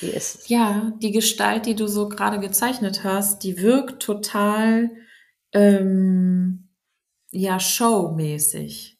Wie 0.00 0.08
ist 0.08 0.34
es? 0.34 0.48
Ja, 0.48 0.92
die 1.00 1.12
Gestalt, 1.12 1.66
die 1.66 1.76
du 1.76 1.86
so 1.86 2.08
gerade 2.08 2.40
gezeichnet 2.40 3.04
hast, 3.04 3.44
die 3.44 3.58
wirkt 3.58 4.02
total 4.02 4.90
ähm, 5.52 6.68
ja 7.30 7.60
showmäßig. 7.60 8.98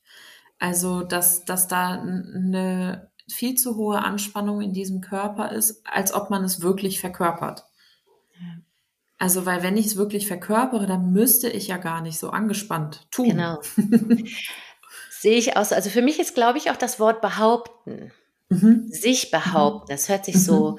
Also, 0.59 1.03
dass, 1.03 1.45
dass 1.45 1.69
da 1.69 2.01
eine 2.01 3.11
viel 3.29 3.57
zu 3.57 3.77
hohe 3.77 4.03
Anspannung 4.03 4.63
in 4.63 4.73
diesem 4.73 5.01
Körper 5.01 5.53
ist, 5.53 5.83
als 5.85 6.15
ob 6.15 6.31
man 6.31 6.45
es 6.45 6.63
wirklich 6.63 7.01
verkörpert. 7.01 7.65
Also, 9.19 9.47
weil 9.47 9.63
wenn 9.63 9.77
ich 9.77 9.87
es 9.87 9.97
wirklich 9.97 10.27
verkörpere, 10.27 10.87
dann 10.87 11.13
müsste 11.13 11.49
ich 11.49 11.69
ja 11.69 11.79
gar 11.79 12.03
nicht 12.03 12.19
so 12.19 12.31
angespannt 12.31 13.07
tun. 13.11 13.31
Genau. 13.31 13.61
Sehe 15.11 15.39
ich 15.39 15.57
aus. 15.57 15.73
Also 15.73 15.89
für 15.89 16.03
mich 16.03 16.21
ist, 16.21 16.35
glaube 16.35 16.59
ich, 16.59 16.71
auch 16.71 16.77
das 16.77 17.01
Wort 17.01 17.23
behaupten. 17.23 18.13
Mhm. 18.51 18.87
Sich 18.89 19.31
behaupten. 19.31 19.89
Das 19.89 20.09
hört 20.09 20.27
sich 20.27 20.35
mhm. 20.37 20.41
so, 20.41 20.79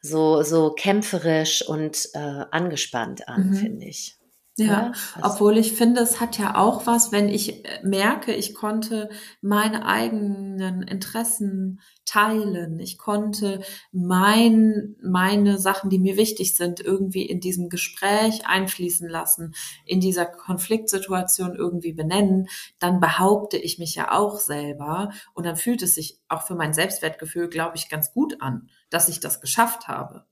so, 0.00 0.42
so 0.42 0.70
kämpferisch 0.70 1.62
und 1.68 2.08
äh, 2.14 2.44
angespannt 2.50 3.28
an, 3.28 3.50
mhm. 3.50 3.54
finde 3.54 3.86
ich. 3.86 4.18
Ja, 4.56 4.66
ja 4.66 4.92
obwohl 5.20 5.58
ich 5.58 5.72
finde, 5.72 6.00
es 6.00 6.20
hat 6.20 6.38
ja 6.38 6.54
auch 6.56 6.86
was, 6.86 7.10
wenn 7.10 7.28
ich 7.28 7.64
äh, 7.64 7.80
merke, 7.82 8.32
ich 8.32 8.54
konnte 8.54 9.08
meine 9.40 9.84
eigenen 9.84 10.82
Interessen 10.82 11.80
teilen. 12.04 12.78
Ich 12.78 12.96
konnte 12.96 13.62
mein, 13.90 14.94
meine 15.02 15.58
Sachen, 15.58 15.90
die 15.90 15.98
mir 15.98 16.16
wichtig 16.16 16.54
sind, 16.56 16.78
irgendwie 16.78 17.22
in 17.26 17.40
diesem 17.40 17.68
Gespräch 17.68 18.46
einfließen 18.46 19.08
lassen, 19.08 19.54
in 19.84 19.98
dieser 20.00 20.26
Konfliktsituation 20.26 21.56
irgendwie 21.56 21.92
benennen. 21.92 22.46
Dann 22.78 23.00
behaupte 23.00 23.56
ich 23.56 23.80
mich 23.80 23.96
ja 23.96 24.12
auch 24.12 24.38
selber 24.38 25.10
und 25.34 25.46
dann 25.46 25.56
fühlt 25.56 25.82
es 25.82 25.94
sich 25.94 26.20
auch 26.28 26.42
für 26.46 26.54
mein 26.54 26.74
Selbstwertgefühl, 26.74 27.48
glaube 27.48 27.76
ich, 27.76 27.88
ganz 27.88 28.12
gut 28.12 28.40
an, 28.40 28.68
dass 28.90 29.08
ich 29.08 29.18
das 29.18 29.40
geschafft 29.40 29.88
habe. 29.88 30.26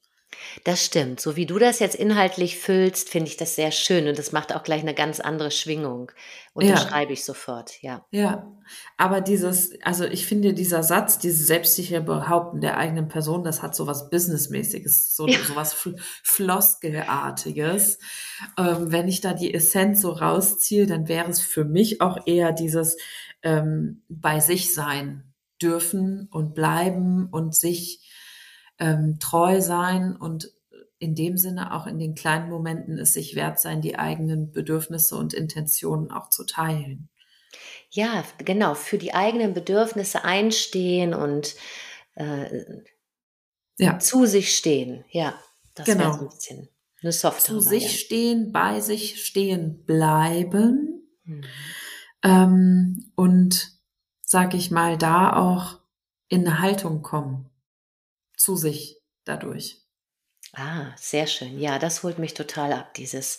Das 0.65 0.85
stimmt. 0.85 1.21
So 1.21 1.37
wie 1.37 1.47
du 1.47 1.59
das 1.59 1.79
jetzt 1.79 1.95
inhaltlich 1.95 2.59
füllst, 2.59 3.09
finde 3.09 3.29
ich 3.29 3.37
das 3.37 3.57
sehr 3.57 3.71
schön 3.71 4.09
und 4.09 4.19
das 4.19 4.33
macht 4.33 4.55
auch 4.55 4.63
gleich 4.63 4.83
eine 4.83 4.95
ganz 4.95 5.21
andere 5.21 5.51
Schwingung. 5.51 6.13
Unterschreibe 6.55 7.11
ja. 7.11 7.15
ich 7.15 7.25
sofort, 7.25 7.83
ja. 7.83 8.05
Ja, 8.11 8.53
aber 8.99 9.21
dieses, 9.21 9.73
also 9.83 10.05
ich 10.05 10.27
finde 10.27 10.53
dieser 10.53 10.83
Satz, 10.83 11.19
dieses 11.19 11.47
selbstsichere 11.47 12.03
Behaupten 12.03 12.61
der 12.61 12.77
eigenen 12.77 13.09
Person, 13.09 13.43
das 13.43 13.63
hat 13.63 13.75
so 13.75 13.87
was 13.87 14.11
Businessmäßiges, 14.11 15.17
so, 15.17 15.27
ja. 15.27 15.39
so 15.47 15.57
was 15.57 15.75
Floskelartiges. 16.23 17.99
Ähm, 18.59 18.93
wenn 18.93 19.09
ich 19.09 19.21
da 19.21 19.33
die 19.33 19.55
Essenz 19.55 20.03
so 20.03 20.11
rausziehe, 20.11 20.87
dann 20.87 21.09
wäre 21.09 21.31
es 21.31 21.41
für 21.41 21.65
mich 21.65 22.01
auch 22.01 22.27
eher 22.27 22.53
dieses 22.53 22.97
ähm, 23.43 24.03
bei 24.09 24.41
sich 24.41 24.75
sein 24.75 25.33
dürfen 25.61 26.29
und 26.31 26.55
bleiben 26.55 27.29
und 27.31 27.55
sich 27.55 28.01
ähm, 28.83 29.19
treu 29.21 29.61
sein 29.61 30.17
und 30.17 30.53
in 30.99 31.15
dem 31.15 31.37
Sinne 31.37 31.73
auch 31.73 31.87
in 31.87 31.99
den 31.99 32.15
kleinen 32.15 32.51
Momenten 32.51 32.99
es 32.99 33.15
sich 33.15 33.37
wert 33.37 33.61
sein, 33.61 33.81
die 33.81 33.97
eigenen 33.99 34.53
Bedürfnisse 34.53 35.17
und 35.17 35.35
Intentionen 35.35 36.11
auch 36.11 36.31
zu 36.31 36.45
teilen. 36.45 37.09
Ja, 37.91 38.25
genau, 38.39 38.75
für 38.75 38.99
die 38.99 39.15
eigenen 39.15 39.55
Bedürfnisse 39.55 40.25
einstehen 40.25 41.15
und 41.15 41.55
äh, 42.15 42.65
ja. 43.79 43.99
zu 44.01 44.27
sich 44.27 44.57
stehen. 44.57 45.05
Ja, 45.11 45.39
das 45.75 45.87
genau. 45.87 46.01
wäre 46.01 46.15
so 46.15 46.21
ein 46.21 46.29
bisschen 46.29 46.69
eine 47.03 47.13
softe 47.13 47.53
Zu 47.53 47.61
sich 47.61 48.01
stehen, 48.01 48.53
bei 48.53 48.81
sich 48.81 49.25
stehen 49.25 49.85
bleiben 49.85 51.05
mhm. 51.25 51.45
ähm, 52.23 53.13
und, 53.15 53.73
sag 54.23 54.55
ich 54.55 54.71
mal, 54.71 54.99
da 54.99 55.37
auch 55.37 55.79
in 56.29 56.47
eine 56.47 56.61
Haltung 56.61 57.03
kommen 57.03 57.52
zu 58.43 58.57
sich 58.57 58.99
dadurch. 59.25 59.79
Ah, 60.53 60.93
sehr 60.97 61.27
schön. 61.27 61.59
Ja, 61.59 61.79
das 61.79 62.03
holt 62.03 62.19
mich 62.19 62.35
total 62.35 62.73
ab, 62.73 62.95
dieses 62.95 63.39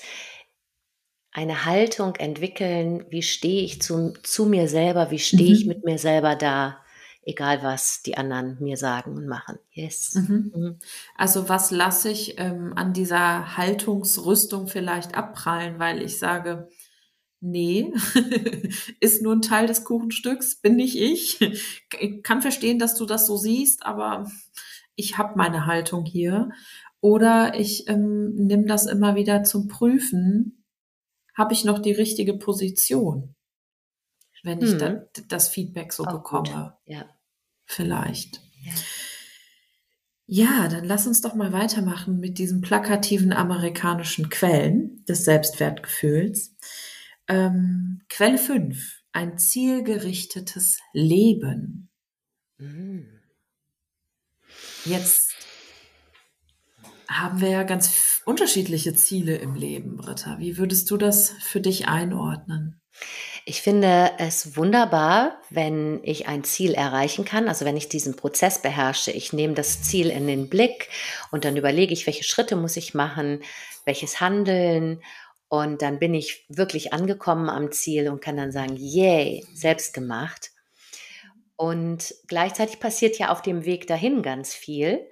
eine 1.32 1.66
Haltung 1.66 2.16
entwickeln, 2.16 3.06
wie 3.10 3.24
stehe 3.24 3.64
ich 3.64 3.82
zu, 3.82 4.14
zu 4.24 4.46
mir 4.46 4.68
selber, 4.68 5.12
wie 5.12 5.20
stehe 5.20 5.50
mhm. 5.50 5.56
ich 5.56 5.66
mit 5.66 5.84
mir 5.84 5.98
selber 5.98 6.36
da, 6.36 6.78
egal 7.24 7.64
was 7.64 8.02
die 8.04 8.18
anderen 8.18 8.58
mir 8.60 8.78
sagen 8.78 9.16
und 9.16 9.28
machen. 9.28 9.58
Yes. 9.72 10.14
Mhm. 10.14 10.52
Mhm. 10.56 10.80
Also 11.16 11.50
was 11.50 11.72
lasse 11.72 12.10
ich 12.10 12.40
ähm, 12.40 12.74
an 12.76 12.94
dieser 12.94 13.58
Haltungsrüstung 13.58 14.68
vielleicht 14.68 15.16
abprallen, 15.16 15.80
weil 15.80 16.04
ich 16.04 16.20
sage, 16.20 16.70
nee, 17.42 17.92
ist 19.00 19.22
nur 19.22 19.36
ein 19.36 19.42
Teil 19.42 19.68
des 19.68 19.84
Kuchenstücks, 19.84 20.62
bin 20.62 20.76
nicht 20.76 20.98
ich. 20.98 21.42
Ich 22.00 22.24
kann 22.24 22.42
verstehen, 22.42 22.80
dass 22.80 22.96
du 22.96 23.06
das 23.06 23.28
so 23.28 23.38
siehst, 23.38 23.86
aber 23.86 24.30
ich 24.96 25.18
habe 25.18 25.38
meine 25.38 25.66
Haltung 25.66 26.06
hier. 26.06 26.50
Oder 27.02 27.60
ich 27.60 27.88
ähm, 27.90 28.34
nehme 28.36 28.66
das 28.66 28.86
immer 28.86 29.16
wieder 29.16 29.44
zum 29.44 29.68
Prüfen. 29.68 30.64
Habe 31.36 31.54
ich 31.54 31.66
noch 31.66 31.80
die 31.80 31.92
richtige 31.92 32.36
Position? 32.38 33.36
Wenn 34.44 34.62
ich 34.62 34.72
hm. 34.72 34.80
da, 34.80 35.06
das 35.30 35.50
Feedback 35.50 35.94
so 35.94 36.04
Auch 36.06 36.14
bekomme. 36.14 36.76
Gut. 36.86 36.94
Ja. 36.94 37.10
Vielleicht. 37.66 38.42
Ja. 38.62 38.74
Ja, 40.26 40.68
dann 40.70 40.86
lass 40.86 41.06
uns 41.06 41.22
doch 41.22 41.36
mal 41.36 41.52
weitermachen 41.52 42.20
mit 42.20 42.38
diesen 42.38 42.62
plakativen 42.62 43.34
amerikanischen 43.34 44.30
Quellen 44.30 45.04
des 45.06 45.26
Selbstwertgefühls. 45.26 46.56
Ähm, 47.28 48.02
Quelle 48.10 48.38
5. 48.38 49.02
Ein 49.12 49.38
zielgerichtetes 49.38 50.80
Leben. 50.94 51.90
Mhm. 52.58 53.23
Jetzt 54.86 55.34
haben 57.08 57.40
wir 57.40 57.50
ja 57.50 57.64
ganz 57.64 58.22
unterschiedliche 58.26 58.94
Ziele 58.94 59.36
im 59.36 59.56
Leben, 59.56 59.98
Britta. 59.98 60.40
Wie 60.40 60.58
würdest 60.58 60.92
du 60.92 60.98
das 60.98 61.30
für 61.42 61.62
dich 61.62 61.88
einordnen? 61.88 62.82
Ich 63.46 63.62
finde 63.62 64.12
es 64.20 64.56
wunderbar, 64.56 65.42
wenn 65.50 66.02
ich 66.04 66.28
ein 66.28 66.44
Ziel 66.44 66.74
erreichen 66.74 67.26
kann, 67.26 67.48
also 67.48 67.66
wenn 67.66 67.78
ich 67.78 67.90
diesen 67.90 68.16
Prozess 68.16 68.62
beherrsche. 68.62 69.12
Ich 69.12 69.34
nehme 69.34 69.54
das 69.54 69.82
Ziel 69.82 70.10
in 70.10 70.28
den 70.28 70.50
Blick 70.50 70.90
und 71.32 71.44
dann 71.44 71.58
überlege 71.58 71.94
ich, 71.94 72.06
welche 72.06 72.24
Schritte 72.24 72.56
muss 72.56 72.78
ich 72.78 72.94
machen, 72.94 73.42
welches 73.86 74.22
Handeln 74.22 75.02
und 75.50 75.82
dann 75.82 76.00
bin 76.00 76.14
ich 76.14 76.46
wirklich 76.50 76.94
angekommen 76.94 77.50
am 77.50 77.72
Ziel 77.72 78.10
und 78.10 78.22
kann 78.22 78.38
dann 78.38 78.52
sagen, 78.52 78.76
yay, 78.76 79.46
selbst 79.54 79.94
gemacht. 79.94 80.53
Und 81.64 82.14
gleichzeitig 82.28 82.82
passiert 82.82 83.18
ja 83.18 83.30
auf 83.30 83.42
dem 83.42 83.64
Weg 83.64 83.88
dahin 83.88 84.22
ganz 84.22 84.54
viel. 84.54 85.08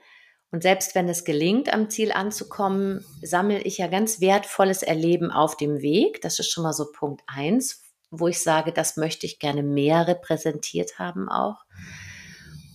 Und 0.52 0.64
selbst 0.64 0.96
wenn 0.96 1.08
es 1.08 1.24
gelingt, 1.24 1.74
am 1.74 1.90
Ziel 1.90 2.12
anzukommen, 2.12 3.06
sammle 3.22 3.62
ich 3.62 3.78
ja 3.78 3.88
ganz 3.88 4.20
wertvolles 4.20 4.84
Erleben 4.84 5.32
auf 5.32 5.56
dem 5.56 5.82
Weg. 5.82 6.22
Das 6.22 6.40
ist 6.40 6.52
schon 6.52 6.66
mal 6.66 6.74
so 6.74 6.92
Punkt 6.92 7.22
eins, 7.26 7.82
wo 8.10 8.28
ich 8.28 8.42
sage, 8.42 8.74
das 8.74 8.98
möchte 8.98 9.26
ich 9.26 9.40
gerne 9.40 9.64
mehr 9.64 10.10
repräsentiert 10.10 11.00
haben 11.00 11.30
auch. 11.30 11.64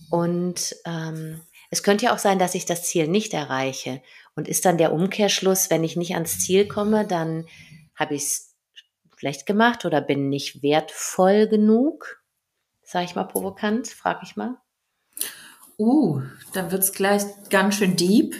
Und 0.09 0.75
ähm, 0.87 1.43
es 1.69 1.83
könnte 1.83 2.05
ja 2.05 2.15
auch 2.15 2.17
sein, 2.17 2.39
dass 2.39 2.55
ich 2.55 2.65
das 2.65 2.81
Ziel 2.81 3.07
nicht 3.07 3.35
erreiche. 3.35 4.01
Und 4.35 4.47
ist 4.47 4.65
dann 4.65 4.79
der 4.79 4.91
Umkehrschluss, 4.91 5.69
wenn 5.69 5.83
ich 5.83 5.95
nicht 5.95 6.15
ans 6.15 6.39
Ziel 6.39 6.67
komme, 6.67 7.05
dann 7.05 7.45
habe 7.95 8.15
ich 8.15 8.23
es 8.23 8.55
schlecht 9.17 9.45
gemacht 9.45 9.85
oder 9.85 10.01
bin 10.01 10.29
nicht 10.29 10.63
wertvoll 10.63 11.47
genug 11.47 12.23
sag 12.87 13.03
ich 13.03 13.15
mal 13.15 13.25
provokant, 13.25 13.89
frage 13.89 14.21
ich 14.23 14.37
mal. 14.37 14.55
Uh, 15.77 16.21
dann 16.53 16.71
wird's 16.71 16.93
gleich 16.93 17.23
ganz 17.49 17.75
schön 17.75 17.97
deep. 17.97 18.33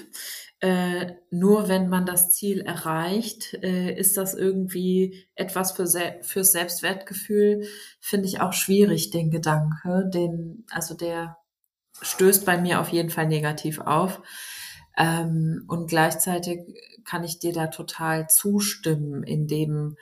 Äh, 0.60 1.14
nur 1.30 1.68
wenn 1.68 1.88
man 1.88 2.08
das 2.08 2.32
Ziel 2.32 2.62
erreicht, 2.62 3.54
äh, 3.62 3.94
ist 3.94 4.18
das 4.18 4.34
irgendwie 4.34 5.28
etwas 5.36 5.74
für 5.74 5.86
Se 5.86 6.16
fürs 6.22 6.52
Selbstwertgefühl, 6.52 7.68
finde 8.00 8.26
ich 8.26 8.42
auch 8.42 8.54
schwierig, 8.54 9.12
den 9.12 9.30
Gedanke. 9.30 10.10
Den, 10.12 10.66
also 10.72 10.96
der 10.96 11.38
stößt 12.02 12.44
bei 12.46 12.58
mir 12.58 12.80
auf 12.82 12.90
jeden 12.90 13.12
Fall 13.12 13.28
negativ 13.28 13.80
auf. 13.80 14.22
Ähm, 14.98 15.66
und 15.68 15.90
gleichzeitig 15.90 16.62
kann 17.06 17.24
ich 17.24 17.38
dir 17.38 17.54
da 17.54 17.68
total 17.68 18.28
zustimmen, 18.30 19.24
in 19.24 19.46
dem, 19.46 19.98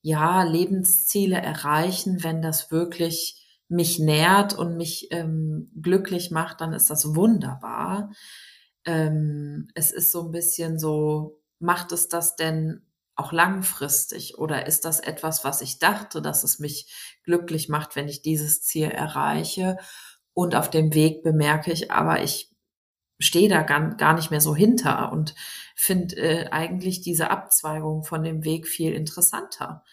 ja, 0.00 0.44
Lebensziele 0.44 1.36
erreichen, 1.36 2.22
wenn 2.24 2.40
das 2.40 2.70
wirklich 2.70 3.39
mich 3.70 4.00
nährt 4.00 4.52
und 4.52 4.76
mich 4.76 5.08
ähm, 5.12 5.70
glücklich 5.80 6.30
macht, 6.30 6.60
dann 6.60 6.72
ist 6.72 6.90
das 6.90 7.14
wunderbar. 7.14 8.10
Ähm, 8.84 9.68
es 9.74 9.92
ist 9.92 10.10
so 10.10 10.26
ein 10.26 10.32
bisschen 10.32 10.78
so, 10.78 11.40
macht 11.60 11.92
es 11.92 12.08
das 12.08 12.34
denn 12.34 12.82
auch 13.14 13.32
langfristig 13.32 14.38
oder 14.38 14.66
ist 14.66 14.84
das 14.84 14.98
etwas, 14.98 15.44
was 15.44 15.60
ich 15.60 15.78
dachte, 15.78 16.20
dass 16.20 16.42
es 16.42 16.58
mich 16.58 16.92
glücklich 17.22 17.68
macht, 17.68 17.94
wenn 17.94 18.08
ich 18.08 18.22
dieses 18.22 18.62
Ziel 18.62 18.90
erreiche? 18.90 19.76
Und 20.34 20.54
auf 20.56 20.68
dem 20.70 20.92
Weg 20.94 21.22
bemerke 21.22 21.72
ich 21.72 21.92
aber, 21.92 22.22
ich 22.22 22.50
stehe 23.20 23.48
da 23.48 23.62
gar, 23.62 23.94
gar 23.96 24.14
nicht 24.14 24.30
mehr 24.30 24.40
so 24.40 24.56
hinter 24.56 25.12
und 25.12 25.34
finde 25.76 26.16
äh, 26.16 26.50
eigentlich 26.50 27.02
diese 27.02 27.30
Abzweigung 27.30 28.02
von 28.02 28.24
dem 28.24 28.44
Weg 28.44 28.66
viel 28.66 28.94
interessanter. 28.94 29.84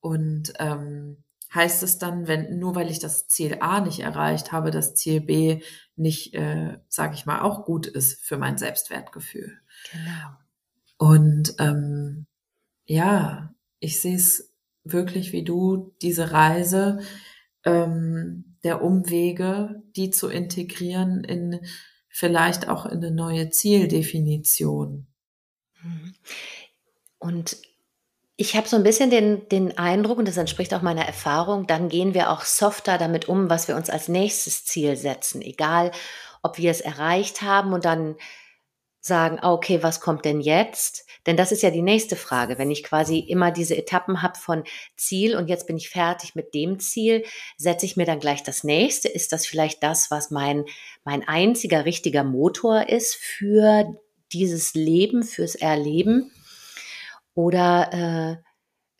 Und 0.00 0.54
ähm, 0.58 1.24
heißt 1.54 1.82
es 1.82 1.98
dann, 1.98 2.26
wenn 2.26 2.58
nur 2.58 2.74
weil 2.74 2.90
ich 2.90 2.98
das 2.98 3.28
Ziel 3.28 3.58
A 3.60 3.80
nicht 3.80 4.00
erreicht 4.00 4.52
habe, 4.52 4.70
das 4.70 4.94
Ziel 4.94 5.20
B 5.20 5.62
nicht, 5.96 6.34
äh, 6.34 6.78
sage 6.88 7.14
ich 7.14 7.26
mal, 7.26 7.40
auch 7.40 7.64
gut 7.64 7.86
ist 7.86 8.20
für 8.20 8.38
mein 8.38 8.56
Selbstwertgefühl. 8.58 9.58
Genau. 9.92 10.36
Und 10.96 11.54
ähm, 11.58 12.26
ja, 12.84 13.54
ich 13.78 14.00
sehe 14.00 14.16
es 14.16 14.52
wirklich 14.84 15.32
wie 15.32 15.44
du, 15.44 15.94
diese 16.02 16.32
Reise 16.32 17.00
ähm, 17.64 18.56
der 18.62 18.82
Umwege, 18.82 19.82
die 19.96 20.10
zu 20.10 20.28
integrieren 20.28 21.24
in 21.24 21.60
vielleicht 22.08 22.68
auch 22.68 22.86
in 22.86 22.98
eine 22.98 23.10
neue 23.10 23.50
Zieldefinition. 23.50 25.06
Mhm. 25.82 26.14
Und 27.18 27.56
ich 28.40 28.56
habe 28.56 28.66
so 28.66 28.76
ein 28.76 28.82
bisschen 28.82 29.10
den, 29.10 29.46
den 29.50 29.76
Eindruck, 29.76 30.16
und 30.16 30.26
das 30.26 30.38
entspricht 30.38 30.72
auch 30.72 30.80
meiner 30.80 31.04
Erfahrung, 31.04 31.66
dann 31.66 31.90
gehen 31.90 32.14
wir 32.14 32.30
auch 32.30 32.40
softer 32.40 32.96
damit 32.96 33.28
um, 33.28 33.50
was 33.50 33.68
wir 33.68 33.76
uns 33.76 33.90
als 33.90 34.08
nächstes 34.08 34.64
Ziel 34.64 34.96
setzen. 34.96 35.42
Egal, 35.42 35.90
ob 36.42 36.56
wir 36.56 36.70
es 36.70 36.80
erreicht 36.80 37.42
haben 37.42 37.74
und 37.74 37.84
dann 37.84 38.16
sagen, 38.98 39.38
ah, 39.42 39.52
okay, 39.52 39.82
was 39.82 40.00
kommt 40.00 40.24
denn 40.24 40.40
jetzt? 40.40 41.04
Denn 41.26 41.36
das 41.36 41.52
ist 41.52 41.62
ja 41.62 41.70
die 41.70 41.82
nächste 41.82 42.16
Frage. 42.16 42.56
Wenn 42.56 42.70
ich 42.70 42.82
quasi 42.82 43.18
immer 43.18 43.50
diese 43.50 43.76
Etappen 43.76 44.22
habe 44.22 44.38
von 44.38 44.64
Ziel 44.96 45.36
und 45.36 45.48
jetzt 45.48 45.66
bin 45.66 45.76
ich 45.76 45.90
fertig 45.90 46.34
mit 46.34 46.54
dem 46.54 46.78
Ziel, 46.78 47.26
setze 47.58 47.84
ich 47.84 47.98
mir 47.98 48.06
dann 48.06 48.20
gleich 48.20 48.42
das 48.42 48.64
nächste? 48.64 49.08
Ist 49.08 49.32
das 49.32 49.46
vielleicht 49.46 49.82
das, 49.82 50.10
was 50.10 50.30
mein, 50.30 50.64
mein 51.04 51.28
einziger 51.28 51.84
richtiger 51.84 52.24
Motor 52.24 52.88
ist 52.88 53.16
für 53.16 53.84
dieses 54.32 54.72
Leben, 54.72 55.24
fürs 55.24 55.56
Erleben? 55.56 56.32
Oder 57.40 57.90
äh, 57.94 58.42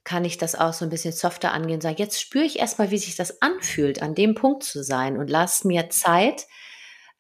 kann 0.03 0.25
ich 0.25 0.39
das 0.39 0.55
auch 0.55 0.73
so 0.73 0.87
ein 0.87 0.91
bisschen 0.91 1.13
softer 1.13 1.53
angehen 1.53 1.75
und 1.75 1.83
sagen, 1.83 1.99
jetzt 1.99 2.19
spüre 2.19 2.47
ich 2.47 2.59
erstmal, 2.59 2.91
wie 2.91 2.97
sich 2.97 3.17
das 3.17 3.43
anfühlt, 3.43 4.01
an 4.01 4.15
dem 4.15 4.35
Punkt 4.35 4.63
zu 4.63 4.83
sein 4.83 5.19
und 5.19 5.29
lass 5.29 5.63
mir 5.65 5.91
Zeit, 5.91 6.47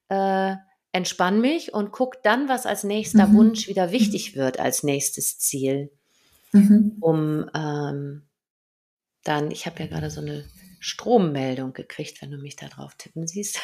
äh, 0.08 0.54
entspann 0.92 1.42
mich 1.42 1.74
und 1.74 1.92
guck 1.92 2.22
dann, 2.22 2.48
was 2.48 2.64
als 2.64 2.84
nächster 2.84 3.26
mhm. 3.26 3.34
Wunsch 3.34 3.68
wieder 3.68 3.92
wichtig 3.92 4.34
wird 4.34 4.58
als 4.58 4.82
nächstes 4.82 5.38
Ziel. 5.38 5.92
Mhm. 6.52 6.96
Um 7.00 7.50
ähm, 7.54 8.26
dann, 9.22 9.50
ich 9.50 9.66
habe 9.66 9.80
ja 9.80 9.88
gerade 9.88 10.10
so 10.10 10.22
eine 10.22 10.46
Strommeldung 10.78 11.74
gekriegt, 11.74 12.22
wenn 12.22 12.30
du 12.30 12.38
mich 12.38 12.56
da 12.56 12.68
drauf 12.68 12.94
tippen 12.96 13.26
siehst. 13.26 13.60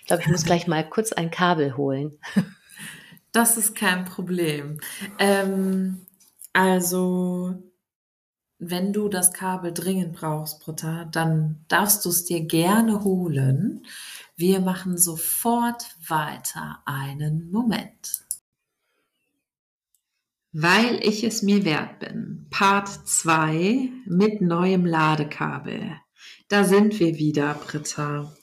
Ich 0.00 0.06
glaube, 0.08 0.24
ich 0.24 0.28
muss 0.28 0.44
gleich 0.44 0.66
mal 0.66 0.88
kurz 0.88 1.12
ein 1.12 1.30
Kabel 1.30 1.76
holen. 1.76 2.18
Das 3.30 3.56
ist 3.56 3.76
kein 3.76 4.06
Problem. 4.06 4.80
Ähm, 5.18 6.07
also, 6.58 7.54
wenn 8.58 8.92
du 8.92 9.08
das 9.08 9.32
Kabel 9.32 9.72
dringend 9.72 10.16
brauchst, 10.16 10.58
Britta, 10.58 11.04
dann 11.04 11.64
darfst 11.68 12.04
du 12.04 12.08
es 12.08 12.24
dir 12.24 12.40
gerne 12.40 13.04
holen. 13.04 13.86
Wir 14.34 14.58
machen 14.58 14.98
sofort 14.98 15.86
weiter 16.08 16.82
einen 16.84 17.48
Moment. 17.52 18.24
Weil 20.50 20.98
ich 21.06 21.22
es 21.22 21.42
mir 21.42 21.64
wert 21.64 22.00
bin. 22.00 22.48
Part 22.50 22.88
2 22.88 23.92
mit 24.06 24.40
neuem 24.40 24.84
Ladekabel. 24.84 25.92
Da 26.48 26.64
sind 26.64 26.98
wir 26.98 27.18
wieder, 27.18 27.54
Britta. 27.54 28.34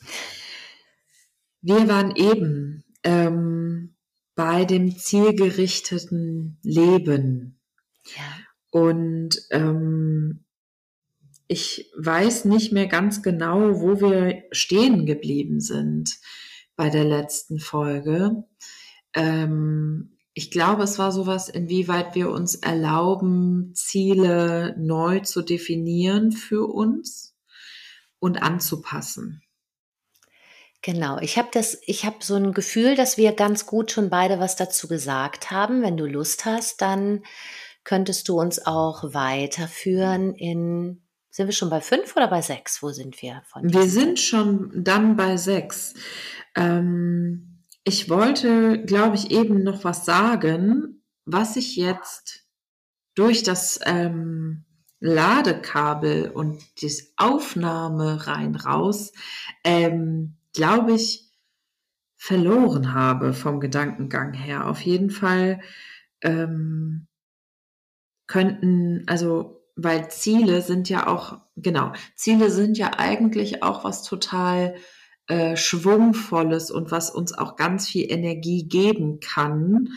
Wir 1.59 1.89
waren 1.89 2.15
eben 2.15 2.85
ähm, 3.03 3.97
bei 4.35 4.63
dem 4.63 4.97
zielgerichteten 4.97 6.59
Leben 6.63 7.59
ja. 8.15 8.23
Und 8.71 9.41
ähm, 9.51 10.45
ich 11.47 11.91
weiß 11.97 12.45
nicht 12.45 12.71
mehr 12.71 12.87
ganz 12.87 13.21
genau, 13.21 13.79
wo 13.79 14.01
wir 14.01 14.43
stehen 14.51 15.05
geblieben 15.05 15.61
sind 15.61 16.17
bei 16.75 16.89
der 16.89 17.05
letzten 17.05 17.59
Folge. 17.59 18.43
Ähm, 19.13 20.17
ich 20.33 20.51
glaube, 20.51 20.83
es 20.83 20.99
war 20.99 21.11
sowas, 21.11 21.47
inwieweit 21.47 22.15
wir 22.15 22.29
uns 22.29 22.55
erlauben, 22.55 23.71
Ziele 23.73 24.75
neu 24.77 25.21
zu 25.21 25.41
definieren 25.41 26.33
für 26.33 26.67
uns 26.67 27.37
und 28.19 28.41
anzupassen. 28.41 29.41
Genau, 30.81 31.19
ich 31.19 31.37
habe 31.37 31.47
das, 31.51 31.79
ich 31.85 32.05
habe 32.05 32.17
so 32.19 32.35
ein 32.35 32.53
Gefühl, 32.53 32.95
dass 32.95 33.17
wir 33.17 33.31
ganz 33.31 33.65
gut 33.65 33.91
schon 33.91 34.09
beide 34.09 34.39
was 34.39 34.55
dazu 34.55 34.87
gesagt 34.87 35.49
haben. 35.49 35.81
Wenn 35.81 35.97
du 35.97 36.05
Lust 36.05 36.45
hast, 36.45 36.81
dann 36.81 37.23
könntest 37.85 38.27
du 38.27 38.39
uns 38.39 38.65
auch 38.65 39.13
weiterführen 39.13 40.33
in, 40.33 41.01
sind 41.29 41.47
wir 41.47 41.53
schon 41.53 41.69
bei 41.69 41.79
fünf 41.79 42.15
oder 42.17 42.27
bei 42.27 42.41
sechs? 42.41 42.83
Wo 42.83 42.89
sind 42.89 43.21
wir 43.21 43.41
von? 43.45 43.71
Wir 43.71 43.87
sind 43.87 44.19
schon 44.19 44.83
dann 44.83 45.15
bei 45.15 45.37
sechs. 45.37 45.93
Ähm, 46.55 47.61
ich 47.85 48.09
wollte, 48.09 48.83
glaube 48.83 49.15
ich, 49.15 49.31
eben 49.31 49.63
noch 49.63 49.83
was 49.85 50.03
sagen, 50.03 51.03
was 51.25 51.55
ich 51.55 51.75
jetzt 51.75 52.45
durch 53.13 53.43
das 53.43 53.79
ähm, 53.85 54.65
Ladekabel 54.99 56.31
und 56.31 56.61
das 56.81 57.13
Aufnahme 57.15 58.27
rein 58.27 58.55
raus, 58.55 59.13
ähm, 59.63 60.37
glaube 60.53 60.93
ich, 60.93 61.31
verloren 62.17 62.93
habe 62.93 63.33
vom 63.33 63.59
Gedankengang 63.59 64.33
her. 64.33 64.67
Auf 64.67 64.81
jeden 64.81 65.11
Fall 65.11 65.61
ähm, 66.21 67.07
könnten, 68.27 69.03
also 69.07 69.61
weil 69.75 70.09
Ziele 70.09 70.61
sind 70.61 70.89
ja 70.89 71.07
auch, 71.07 71.39
genau, 71.57 71.91
Ziele 72.15 72.49
sind 72.49 72.77
ja 72.77 72.91
eigentlich 72.97 73.61
auch 73.61 73.83
was 73.83 74.03
total 74.03 74.75
äh, 75.27 75.57
Schwungvolles 75.57 76.71
und 76.71 76.91
was 76.91 77.09
uns 77.09 77.37
auch 77.37 77.55
ganz 77.55 77.87
viel 77.87 78.11
Energie 78.11 78.67
geben 78.67 79.19
kann, 79.19 79.89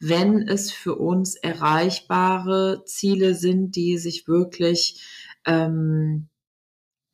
wenn 0.00 0.46
es 0.46 0.70
für 0.70 0.94
uns 0.94 1.34
erreichbare 1.34 2.84
Ziele 2.86 3.34
sind, 3.34 3.76
die 3.76 3.98
sich 3.98 4.28
wirklich 4.28 5.02
ähm, 5.44 6.28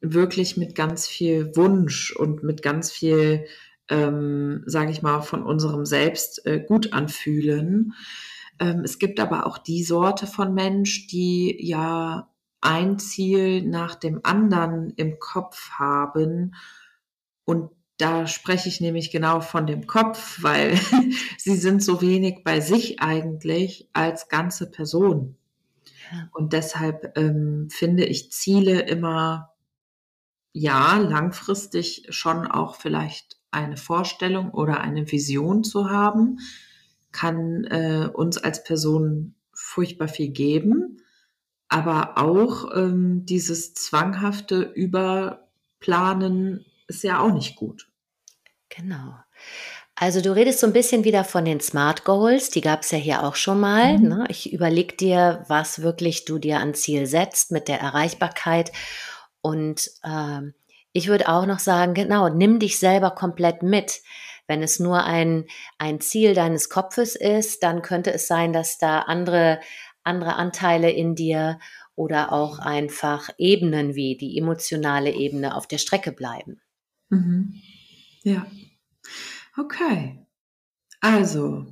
wirklich 0.03 0.57
mit 0.57 0.75
ganz 0.75 1.07
viel 1.07 1.57
Wunsch 1.57 2.15
und 2.15 2.43
mit 2.43 2.63
ganz 2.63 2.91
viel, 2.91 3.47
ähm, 3.89 4.65
sage 4.67 4.91
ich 4.91 5.01
mal, 5.01 5.23
von 5.23 5.43
unserem 5.43 5.87
Selbst 5.87 6.45
äh, 6.45 6.61
gut 6.61 6.93
anfühlen. 6.93 7.95
Ähm, 8.59 8.83
es 8.85 8.99
gibt 8.99 9.21
aber 9.21 9.47
auch 9.47 9.59
die 9.59 9.83
Sorte 9.85 10.27
von 10.27 10.55
Mensch, 10.55 11.07
die 11.07 11.57
ja 11.61 12.29
ein 12.61 12.99
Ziel 12.99 13.63
nach 13.63 13.95
dem 13.95 14.21
anderen 14.23 14.91
im 14.97 15.19
Kopf 15.19 15.71
haben. 15.73 16.55
Und 17.45 17.71
da 17.99 18.27
spreche 18.27 18.69
ich 18.69 18.81
nämlich 18.81 19.11
genau 19.11 19.41
von 19.41 19.67
dem 19.67 19.87
Kopf, 19.87 20.43
weil 20.43 20.79
sie 21.39 21.57
sind 21.57 21.83
so 21.83 22.01
wenig 22.01 22.45
bei 22.45 22.61
sich 22.61 23.01
eigentlich 23.01 23.89
als 23.93 24.29
ganze 24.29 24.71
Person. 24.71 25.37
Und 26.33 26.53
deshalb 26.53 27.17
ähm, 27.17 27.69
finde 27.71 28.05
ich 28.05 28.33
Ziele 28.33 28.81
immer, 28.81 29.51
ja, 30.53 30.99
langfristig 30.99 32.07
schon 32.11 32.47
auch 32.47 32.77
vielleicht 32.77 33.39
eine 33.51 33.77
Vorstellung 33.77 34.51
oder 34.51 34.81
eine 34.81 35.11
Vision 35.11 35.65
zu 35.65 35.91
haben, 35.91 36.39
kann 37.13 37.65
äh, 37.65 38.09
uns 38.13 38.39
als 38.39 38.65
Person 38.65 39.35
furchtbar 39.53 40.09
viel 40.09 40.31
geben, 40.31 41.03
aber 41.69 42.19
auch 42.19 42.75
ähm, 42.75 43.25
dieses 43.25 43.75
zwanghafte 43.75 44.61
Überplanen 44.61 46.65
ist 46.87 47.03
ja 47.03 47.21
auch 47.21 47.33
nicht 47.33 47.57
gut. 47.57 47.89
Genau. 48.69 49.15
Also 49.95 50.21
du 50.21 50.35
redest 50.35 50.61
so 50.61 50.67
ein 50.67 50.73
bisschen 50.73 51.05
wieder 51.05 51.23
von 51.23 51.45
den 51.45 51.61
Smart 51.61 52.05
Goals, 52.05 52.51
die 52.51 52.61
gab 52.61 52.83
es 52.83 52.91
ja 52.91 52.99
hier 52.99 53.23
auch 53.23 53.37
schon 53.37 53.61
mal. 53.61 53.99
Mhm. 53.99 54.09
Ne? 54.09 54.25
Ich 54.29 54.53
überlege 54.53 54.97
dir, 54.97 55.45
was 55.49 55.83
wirklich 55.83 56.25
du 56.25 56.39
dir 56.39 56.59
an 56.59 56.75
Ziel 56.75 57.07
setzt 57.07 57.53
mit 57.53 57.69
der 57.69 57.81
Erreichbarkeit. 57.81 58.73
Und 59.43 59.91
ähm, 60.05 60.55
ich 60.93 61.09
würde 61.09 61.29
auch 61.29 61.47
noch 61.47 61.59
sagen, 61.59 61.95
genau, 61.95 62.29
nimm 62.29 62.59
dich 62.59 62.79
selber 62.79 63.13
komplett 63.13 63.63
mit. 63.63 64.01
Wenn 64.47 64.63
es 64.63 64.81
nur 64.81 65.05
ein, 65.05 65.47
ein 65.79 66.01
Ziel 66.01 66.35
deines 66.35 66.69
Kopfes 66.69 67.17
ist, 67.17 67.63
dann 67.63 67.83
könnte 67.83 68.13
es 68.13 68.27
sein, 68.27 68.53
dass 68.53 68.79
da 68.79 69.01
andere, 69.01 69.61
andere 70.03 70.37
Anteile 70.37 70.91
in 70.91 71.15
dir 71.15 71.59
oder 71.95 72.33
auch 72.33 72.59
einfach 72.59 73.31
Ebenen 73.39 73.95
wie 73.95 74.17
die 74.17 74.39
emotionale 74.39 75.13
Ebene 75.13 75.55
auf 75.55 75.67
der 75.67 75.79
Strecke 75.79 76.13
bleiben. 76.13 76.61
Mhm. 77.11 77.61
Ja. 78.25 78.47
Okay. 79.57 80.27
Also, 81.01 81.67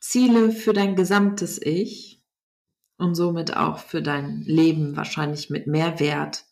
Ziele 0.00 0.52
für 0.52 0.72
dein 0.72 0.96
gesamtes 0.96 1.60
Ich 1.60 2.22
und 2.98 3.14
somit 3.14 3.56
auch 3.56 3.78
für 3.78 4.02
dein 4.02 4.42
Leben 4.42 4.96
wahrscheinlich 4.96 5.50
mit 5.50 5.66
mehr 5.66 5.98
Wert 5.98 6.44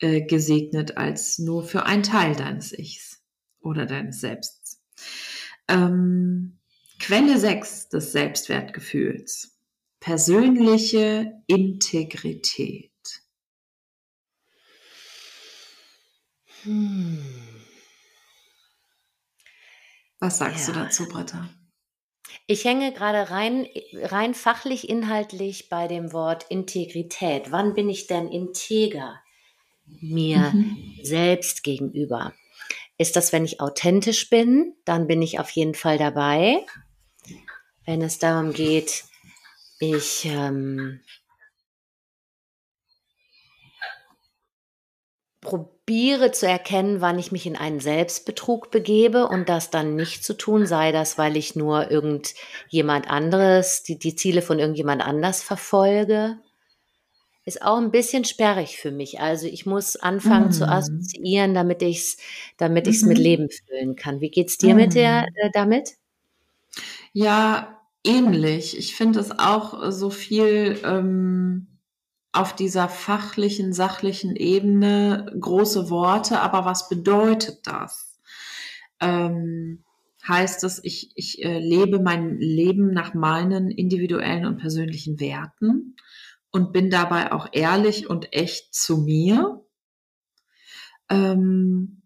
äh, 0.00 0.20
gesegnet 0.22 0.96
als 0.96 1.38
nur 1.38 1.64
für 1.64 1.86
einen 1.86 2.02
Teil 2.02 2.36
deines 2.36 2.78
Ichs. 2.78 3.07
Oder 3.60 3.86
deines 3.86 4.20
Selbsts. 4.20 4.82
Ähm, 5.68 6.58
Quelle 6.98 7.38
6 7.38 7.88
des 7.90 8.12
Selbstwertgefühls. 8.12 9.56
Persönliche 10.00 11.32
Integrität. 11.46 12.90
Hm. 16.62 17.24
Was 20.20 20.38
sagst 20.38 20.68
ja. 20.68 20.74
du 20.74 20.80
dazu, 20.80 21.08
Britta? 21.08 21.48
Ich 22.46 22.64
hänge 22.64 22.92
gerade 22.92 23.30
rein, 23.30 23.66
rein 23.92 24.34
fachlich, 24.34 24.88
inhaltlich 24.88 25.68
bei 25.68 25.86
dem 25.86 26.12
Wort 26.12 26.46
Integrität. 26.48 27.52
Wann 27.52 27.74
bin 27.74 27.88
ich 27.88 28.06
denn 28.06 28.28
integer 28.28 29.20
mir 29.84 30.50
mhm. 30.52 30.98
selbst 31.02 31.62
gegenüber? 31.62 32.34
Ist 32.98 33.14
das, 33.14 33.32
wenn 33.32 33.44
ich 33.44 33.60
authentisch 33.60 34.28
bin, 34.28 34.74
dann 34.84 35.06
bin 35.06 35.22
ich 35.22 35.38
auf 35.38 35.50
jeden 35.50 35.74
Fall 35.74 35.98
dabei. 35.98 36.66
Wenn 37.86 38.02
es 38.02 38.18
darum 38.18 38.52
geht, 38.52 39.04
ich 39.78 40.24
ähm, 40.24 41.00
probiere 45.40 46.32
zu 46.32 46.46
erkennen, 46.46 47.00
wann 47.00 47.18
ich 47.18 47.30
mich 47.30 47.46
in 47.46 47.56
einen 47.56 47.80
Selbstbetrug 47.80 48.70
begebe 48.70 49.28
und 49.28 49.48
das 49.48 49.70
dann 49.70 49.94
nicht 49.94 50.24
zu 50.24 50.34
tun, 50.34 50.66
sei 50.66 50.90
das, 50.90 51.16
weil 51.16 51.36
ich 51.36 51.54
nur 51.54 51.90
irgendjemand 51.90 53.08
anderes, 53.08 53.84
die, 53.84 53.98
die 53.98 54.16
Ziele 54.16 54.42
von 54.42 54.58
irgendjemand 54.58 55.02
anders 55.02 55.42
verfolge, 55.42 56.38
ist 57.48 57.62
auch 57.62 57.78
ein 57.78 57.90
bisschen 57.90 58.24
sperrig 58.24 58.76
für 58.78 58.92
mich. 58.92 59.20
Also 59.20 59.46
ich 59.46 59.66
muss 59.66 59.96
anfangen 59.96 60.48
mm. 60.48 60.52
zu 60.52 60.68
assoziieren, 60.68 61.54
damit 61.54 61.82
ich 61.82 61.98
es 61.98 62.16
damit 62.58 62.86
ich's 62.86 63.02
mhm. 63.02 63.08
mit 63.08 63.18
Leben 63.18 63.48
füllen 63.50 63.96
kann. 63.96 64.20
Wie 64.20 64.30
geht's 64.30 64.58
dir 64.58 64.74
mm. 64.74 64.76
mit 64.76 64.94
der, 64.94 65.22
mhm. 65.22 65.34
äh, 65.34 65.50
damit? 65.52 65.94
Ja, 67.12 67.80
ähnlich. 68.04 68.78
Ich 68.78 68.94
finde 68.94 69.20
es 69.20 69.38
auch 69.38 69.90
so 69.90 70.10
viel 70.10 70.78
ähm, 70.84 71.66
auf 72.32 72.54
dieser 72.54 72.88
fachlichen, 72.88 73.72
sachlichen 73.72 74.36
Ebene 74.36 75.34
große 75.40 75.90
Worte, 75.90 76.40
aber 76.40 76.64
was 76.64 76.88
bedeutet 76.88 77.66
das? 77.66 78.20
Ähm, 79.00 79.82
heißt 80.28 80.64
es, 80.64 80.80
ich, 80.84 81.10
ich 81.14 81.42
äh, 81.42 81.58
lebe 81.58 82.00
mein 82.00 82.38
Leben 82.38 82.92
nach 82.92 83.14
meinen 83.14 83.70
individuellen 83.70 84.44
und 84.44 84.58
persönlichen 84.58 85.18
Werten 85.18 85.96
und 86.50 86.72
bin 86.72 86.90
dabei 86.90 87.32
auch 87.32 87.48
ehrlich 87.52 88.08
und 88.08 88.32
echt 88.32 88.74
zu 88.74 88.98
mir? 88.98 89.64
Ähm, 91.10 92.02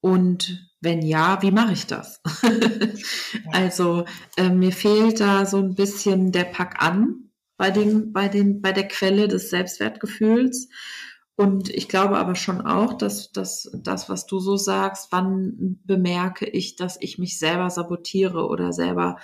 und 0.00 0.70
wenn 0.80 1.00
ja, 1.02 1.40
wie 1.42 1.50
mache 1.50 1.72
ich 1.72 1.86
das? 1.86 2.20
also 3.52 4.04
äh, 4.36 4.50
mir 4.50 4.72
fehlt 4.72 5.20
da 5.20 5.46
so 5.46 5.58
ein 5.58 5.74
bisschen 5.74 6.30
der 6.30 6.44
Pack 6.44 6.82
an 6.82 7.30
bei 7.56 7.70
dem, 7.70 8.12
bei 8.12 8.28
dem, 8.28 8.60
bei 8.60 8.72
der 8.72 8.86
Quelle 8.86 9.28
des 9.28 9.50
Selbstwertgefühls. 9.50 10.68
Und 11.36 11.68
ich 11.68 11.88
glaube 11.88 12.18
aber 12.18 12.36
schon 12.36 12.60
auch, 12.60 12.94
dass, 12.94 13.32
dass 13.32 13.70
das, 13.74 14.08
was 14.08 14.26
du 14.26 14.38
so 14.38 14.56
sagst, 14.56 15.08
wann 15.10 15.80
bemerke 15.84 16.46
ich, 16.46 16.76
dass 16.76 16.96
ich 17.00 17.18
mich 17.18 17.38
selber 17.38 17.70
sabotiere 17.70 18.46
oder 18.46 18.72
selber 18.72 19.16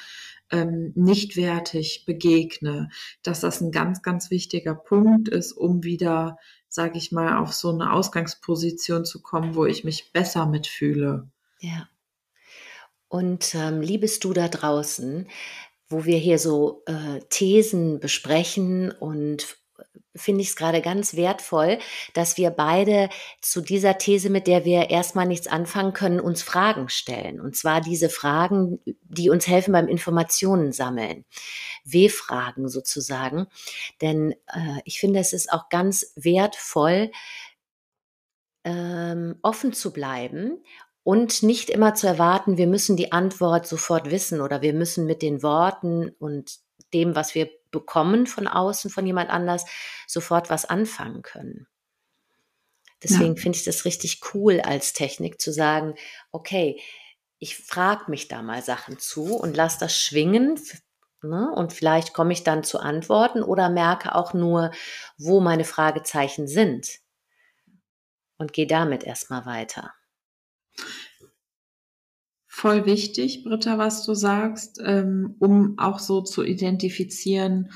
ähm, 0.51 0.93
nicht 0.95 1.37
wertig 1.37 2.05
begegne, 2.07 2.89
dass 3.23 3.41
das 3.41 3.61
ein 3.61 3.71
ganz, 3.71 4.03
ganz 4.03 4.31
wichtiger 4.31 4.75
Punkt 4.75 5.29
ist, 5.29 5.53
um 5.53 5.85
wieder, 5.85 6.39
sage 6.69 6.99
ich 6.99 7.13
mal, 7.13 7.39
auf 7.39 7.53
so 7.53 7.71
eine 7.71 7.93
Ausgangsposition 7.93 9.05
zu 9.05 9.23
kommen, 9.23 9.55
wo 9.55 9.67
ich 9.67 9.85
mich 9.85 10.13
besser 10.13 10.47
mitfühle. 10.47 11.31
Ja. 11.61 11.89
Und 13.09 13.55
ähm, 13.55 13.81
liebest 13.81 14.25
du 14.25 14.33
da 14.33 14.49
draußen, 14.49 15.29
wo 15.89 16.05
wir 16.05 16.19
hier 16.19 16.39
so 16.39 16.83
äh, 16.87 17.21
Thesen 17.29 17.99
besprechen 17.99 18.93
und 18.93 19.60
finde 20.17 20.43
ich 20.43 20.49
es 20.49 20.57
gerade 20.57 20.81
ganz 20.81 21.15
wertvoll, 21.15 21.79
dass 22.15 22.37
wir 22.37 22.51
beide 22.51 23.09
zu 23.41 23.61
dieser 23.61 23.99
These, 23.99 24.31
mit 24.31 24.47
der 24.47 24.65
wir 24.65 24.91
erstmal 24.91 25.27
nichts 25.27 25.47
anfangen 25.47 25.93
können, 25.93 26.21
uns 26.21 26.43
Fragen 26.43 26.89
stellen. 26.89 27.41
Und 27.41 27.57
zwar 27.57 27.81
diese 27.81 28.09
Fragen, 28.09 28.81
die 29.03 29.31
uns 29.31 29.47
helfen 29.47 29.73
beim 29.73 29.89
Informationen 29.89 30.73
sammeln. 30.73 31.25
W-Fragen 31.85 32.69
sozusagen. 32.69 33.47
Denn 34.01 34.33
äh, 34.49 34.81
ich 34.85 35.01
finde, 35.01 35.21
es 35.21 35.33
ist 35.33 35.53
auch 35.53 35.69
ganz 35.69 36.13
wertvoll, 36.17 37.11
ähm, 38.65 39.37
offen 39.43 39.73
zu 39.73 39.93
bleiben 39.93 40.63
und 41.03 41.43
nicht 41.43 41.71
immer 41.71 41.95
zu 41.95 42.07
erwarten, 42.07 42.59
wir 42.59 42.67
müssen 42.67 42.97
die 42.97 43.13
Antwort 43.13 43.67
sofort 43.67 44.11
wissen 44.11 44.41
oder 44.41 44.61
wir 44.61 44.75
müssen 44.75 45.07
mit 45.07 45.23
den 45.23 45.43
Worten 45.43 46.11
und 46.19 46.59
dem, 46.93 47.15
was 47.15 47.35
wir 47.35 47.49
bekommen 47.71 48.27
von 48.27 48.47
außen, 48.47 48.91
von 48.91 49.07
jemand 49.07 49.31
anders, 49.31 49.65
sofort 50.07 50.51
was 50.51 50.65
anfangen 50.65 51.23
können. 51.23 51.67
Deswegen 53.03 53.37
ja. 53.37 53.43
finde 53.43 53.59
ich 53.59 53.65
das 53.65 53.85
richtig 53.85 54.21
cool 54.35 54.61
als 54.61 54.93
Technik 54.93 55.41
zu 55.41 55.53
sagen, 55.53 55.95
okay, 56.33 56.81
ich 57.39 57.57
frage 57.57 58.11
mich 58.11 58.29
da 58.29 58.43
mal 58.43 58.63
Sachen 58.63 58.99
zu 58.99 59.35
und 59.37 59.57
lasse 59.57 59.79
das 59.81 59.99
schwingen. 59.99 60.61
Ne? 61.23 61.51
Und 61.55 61.73
vielleicht 61.73 62.13
komme 62.13 62.33
ich 62.33 62.45
dann 62.45 62.65
zu 62.65 62.79
Antworten 62.79 63.43
oder 63.43 63.71
merke 63.71 64.15
auch 64.15 64.35
nur, 64.35 64.71
wo 65.17 65.41
meine 65.41 65.65
Fragezeichen 65.65 66.47
sind. 66.47 66.99
Und 68.37 68.53
gehe 68.53 68.67
damit 68.67 69.05
erstmal 69.05 69.45
weiter. 69.45 69.93
Voll 72.61 72.85
wichtig, 72.85 73.43
Britta, 73.43 73.79
was 73.79 74.05
du 74.05 74.13
sagst, 74.13 74.83
ähm, 74.85 75.35
um 75.39 75.79
auch 75.79 75.99
so 75.99 76.21
zu 76.21 76.45
identifizieren, 76.45 77.73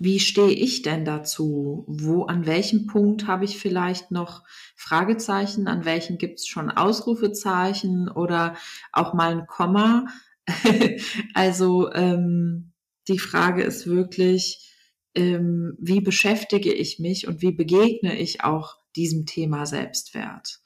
wie 0.00 0.18
stehe 0.18 0.50
ich 0.50 0.82
denn 0.82 1.04
dazu? 1.04 1.84
Wo, 1.86 2.24
an 2.24 2.44
welchem 2.44 2.88
Punkt 2.88 3.28
habe 3.28 3.44
ich 3.44 3.56
vielleicht 3.56 4.10
noch 4.10 4.42
Fragezeichen? 4.74 5.68
An 5.68 5.84
welchen 5.84 6.18
gibt 6.18 6.40
es 6.40 6.48
schon 6.48 6.72
Ausrufezeichen 6.72 8.08
oder 8.08 8.56
auch 8.90 9.14
mal 9.14 9.30
ein 9.30 9.46
Komma? 9.46 10.06
also 11.34 11.92
ähm, 11.92 12.72
die 13.06 13.20
Frage 13.20 13.62
ist 13.62 13.86
wirklich, 13.86 14.74
ähm, 15.14 15.76
wie 15.78 16.00
beschäftige 16.00 16.72
ich 16.72 16.98
mich 16.98 17.28
und 17.28 17.42
wie 17.42 17.52
begegne 17.52 18.18
ich 18.18 18.42
auch 18.42 18.74
diesem 18.96 19.24
Thema 19.24 19.66
Selbstwert? 19.66 20.60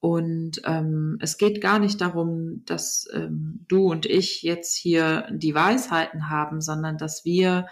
Und 0.00 0.62
ähm, 0.64 1.18
es 1.20 1.38
geht 1.38 1.60
gar 1.60 1.78
nicht 1.80 2.00
darum, 2.00 2.62
dass 2.66 3.08
ähm, 3.12 3.64
du 3.68 3.90
und 3.90 4.06
ich 4.06 4.42
jetzt 4.42 4.76
hier 4.76 5.26
die 5.32 5.54
Weisheiten 5.54 6.30
haben, 6.30 6.60
sondern 6.60 6.98
dass 6.98 7.24
wir 7.24 7.66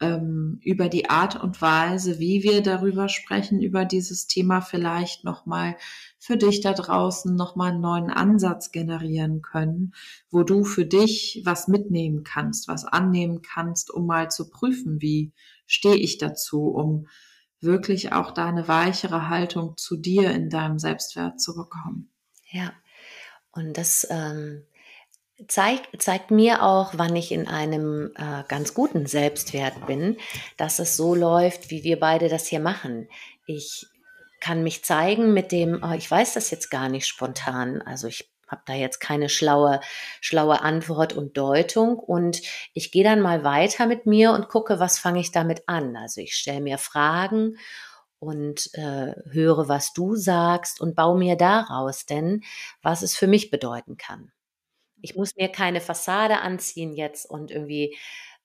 ähm, 0.00 0.58
über 0.62 0.88
die 0.88 1.08
Art 1.08 1.40
und 1.40 1.62
Weise, 1.62 2.18
wie 2.18 2.42
wir 2.42 2.62
darüber 2.62 3.08
sprechen, 3.08 3.62
über 3.62 3.84
dieses 3.84 4.26
Thema 4.26 4.60
vielleicht 4.60 5.22
nochmal 5.22 5.76
für 6.18 6.36
dich 6.36 6.60
da 6.60 6.72
draußen 6.72 7.36
nochmal 7.36 7.72
einen 7.72 7.80
neuen 7.80 8.10
Ansatz 8.10 8.72
generieren 8.72 9.40
können, 9.40 9.94
wo 10.30 10.42
du 10.42 10.64
für 10.64 10.84
dich 10.84 11.42
was 11.44 11.68
mitnehmen 11.68 12.24
kannst, 12.24 12.66
was 12.66 12.84
annehmen 12.84 13.42
kannst, 13.42 13.92
um 13.92 14.06
mal 14.06 14.30
zu 14.30 14.50
prüfen, 14.50 15.00
wie 15.00 15.32
stehe 15.66 15.96
ich 15.96 16.18
dazu, 16.18 16.66
um 16.66 17.06
wirklich 17.64 18.12
auch 18.12 18.30
da 18.30 18.46
eine 18.46 18.68
weichere 18.68 19.28
Haltung 19.28 19.76
zu 19.76 19.96
dir 19.96 20.30
in 20.30 20.50
deinem 20.50 20.78
Selbstwert 20.78 21.40
zu 21.40 21.54
bekommen. 21.54 22.10
Ja, 22.50 22.72
und 23.52 23.76
das 23.76 24.06
ähm, 24.10 24.64
zeigt, 25.48 26.02
zeigt 26.02 26.30
mir 26.30 26.62
auch, 26.62 26.92
wann 26.96 27.16
ich 27.16 27.32
in 27.32 27.48
einem 27.48 28.12
äh, 28.16 28.44
ganz 28.48 28.74
guten 28.74 29.06
Selbstwert 29.06 29.86
bin, 29.86 30.16
dass 30.56 30.78
es 30.78 30.96
so 30.96 31.14
läuft, 31.14 31.70
wie 31.70 31.84
wir 31.84 31.98
beide 31.98 32.28
das 32.28 32.46
hier 32.46 32.60
machen. 32.60 33.08
Ich 33.46 33.86
kann 34.40 34.62
mich 34.62 34.84
zeigen 34.84 35.32
mit 35.32 35.52
dem, 35.52 35.80
oh, 35.82 35.92
ich 35.92 36.10
weiß 36.10 36.34
das 36.34 36.50
jetzt 36.50 36.70
gar 36.70 36.88
nicht 36.88 37.06
spontan. 37.06 37.80
Also 37.82 38.08
ich 38.08 38.33
habe 38.54 38.62
da 38.66 38.74
jetzt 38.74 39.00
keine 39.00 39.28
schlaue, 39.28 39.80
schlaue 40.20 40.60
Antwort 40.60 41.12
und 41.12 41.36
Deutung. 41.36 41.98
Und 41.98 42.40
ich 42.72 42.92
gehe 42.92 43.04
dann 43.04 43.20
mal 43.20 43.42
weiter 43.42 43.86
mit 43.86 44.06
mir 44.06 44.32
und 44.32 44.48
gucke, 44.48 44.78
was 44.78 44.98
fange 44.98 45.20
ich 45.20 45.32
damit 45.32 45.64
an. 45.66 45.96
Also 45.96 46.20
ich 46.20 46.36
stelle 46.36 46.60
mir 46.60 46.78
Fragen 46.78 47.58
und 48.20 48.70
äh, 48.74 49.14
höre, 49.30 49.68
was 49.68 49.92
du 49.92 50.14
sagst 50.14 50.80
und 50.80 50.94
baue 50.94 51.18
mir 51.18 51.36
daraus 51.36 52.06
denn, 52.06 52.42
was 52.80 53.02
es 53.02 53.16
für 53.16 53.26
mich 53.26 53.50
bedeuten 53.50 53.96
kann. 53.96 54.30
Ich 55.02 55.16
muss 55.16 55.36
mir 55.36 55.48
keine 55.48 55.80
Fassade 55.80 56.38
anziehen 56.38 56.94
jetzt 56.94 57.28
und 57.28 57.50
irgendwie 57.50 57.96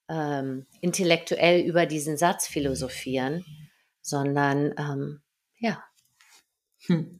ähm, 0.09 0.65
intellektuell 0.81 1.61
über 1.61 1.85
diesen 1.85 2.17
Satz 2.17 2.47
philosophieren, 2.47 3.45
sondern 4.01 4.73
ähm, 4.77 5.21
ja. 5.59 5.83
Hm. 6.87 7.18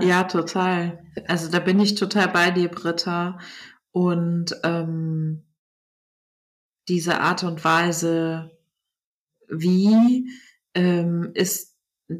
Ja, 0.00 0.24
total. 0.24 1.04
Also 1.26 1.50
da 1.50 1.58
bin 1.58 1.80
ich 1.80 1.94
total 1.94 2.28
bei 2.28 2.50
dir, 2.50 2.68
Britta. 2.68 3.38
Und 3.90 4.56
ähm, 4.64 5.44
diese 6.88 7.20
Art 7.20 7.44
und 7.44 7.64
Weise, 7.64 8.50
wie 9.48 10.30
ähm, 10.74 11.30
ist 11.34 11.72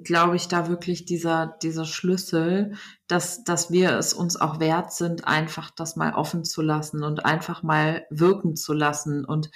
glaube 0.03 0.37
ich, 0.37 0.49
da 0.49 0.69
wirklich 0.69 1.05
dieser, 1.05 1.59
dieser 1.63 1.85
Schlüssel, 1.85 2.77
dass, 3.09 3.45
dass 3.45 3.71
wir 3.71 3.97
es 3.97 4.15
uns 4.15 4.37
auch 4.37 4.61
wert 4.61 4.93
sind, 4.93 5.27
einfach 5.27 5.71
das 5.71 5.97
mal 5.97 6.15
offen 6.15 6.45
zu 6.45 6.63
lassen 6.63 7.03
und 7.03 7.25
einfach 7.25 7.63
mal 7.63 8.07
wirken 8.11 8.57
zu 8.57 8.73
lassen 8.73 9.25
und 9.25 9.51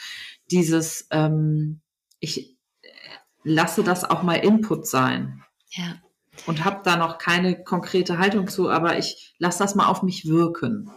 dieses, 0.50 1.06
ähm, 1.10 1.80
ich 2.20 2.56
lasse 3.44 3.82
das 3.82 4.04
auch 4.04 4.22
mal 4.22 4.36
Input 4.36 4.86
sein. 4.86 5.42
Ja. 5.70 6.00
Und 6.44 6.64
habe 6.64 6.82
da 6.84 6.96
noch 6.96 7.18
keine 7.18 7.64
konkrete 7.64 8.18
Haltung 8.18 8.48
zu, 8.48 8.68
aber 8.68 8.98
ich 8.98 9.34
lasse 9.38 9.58
das 9.60 9.74
mal 9.74 9.88
auf 9.88 10.02
mich 10.02 10.26
wirken. 10.26 10.90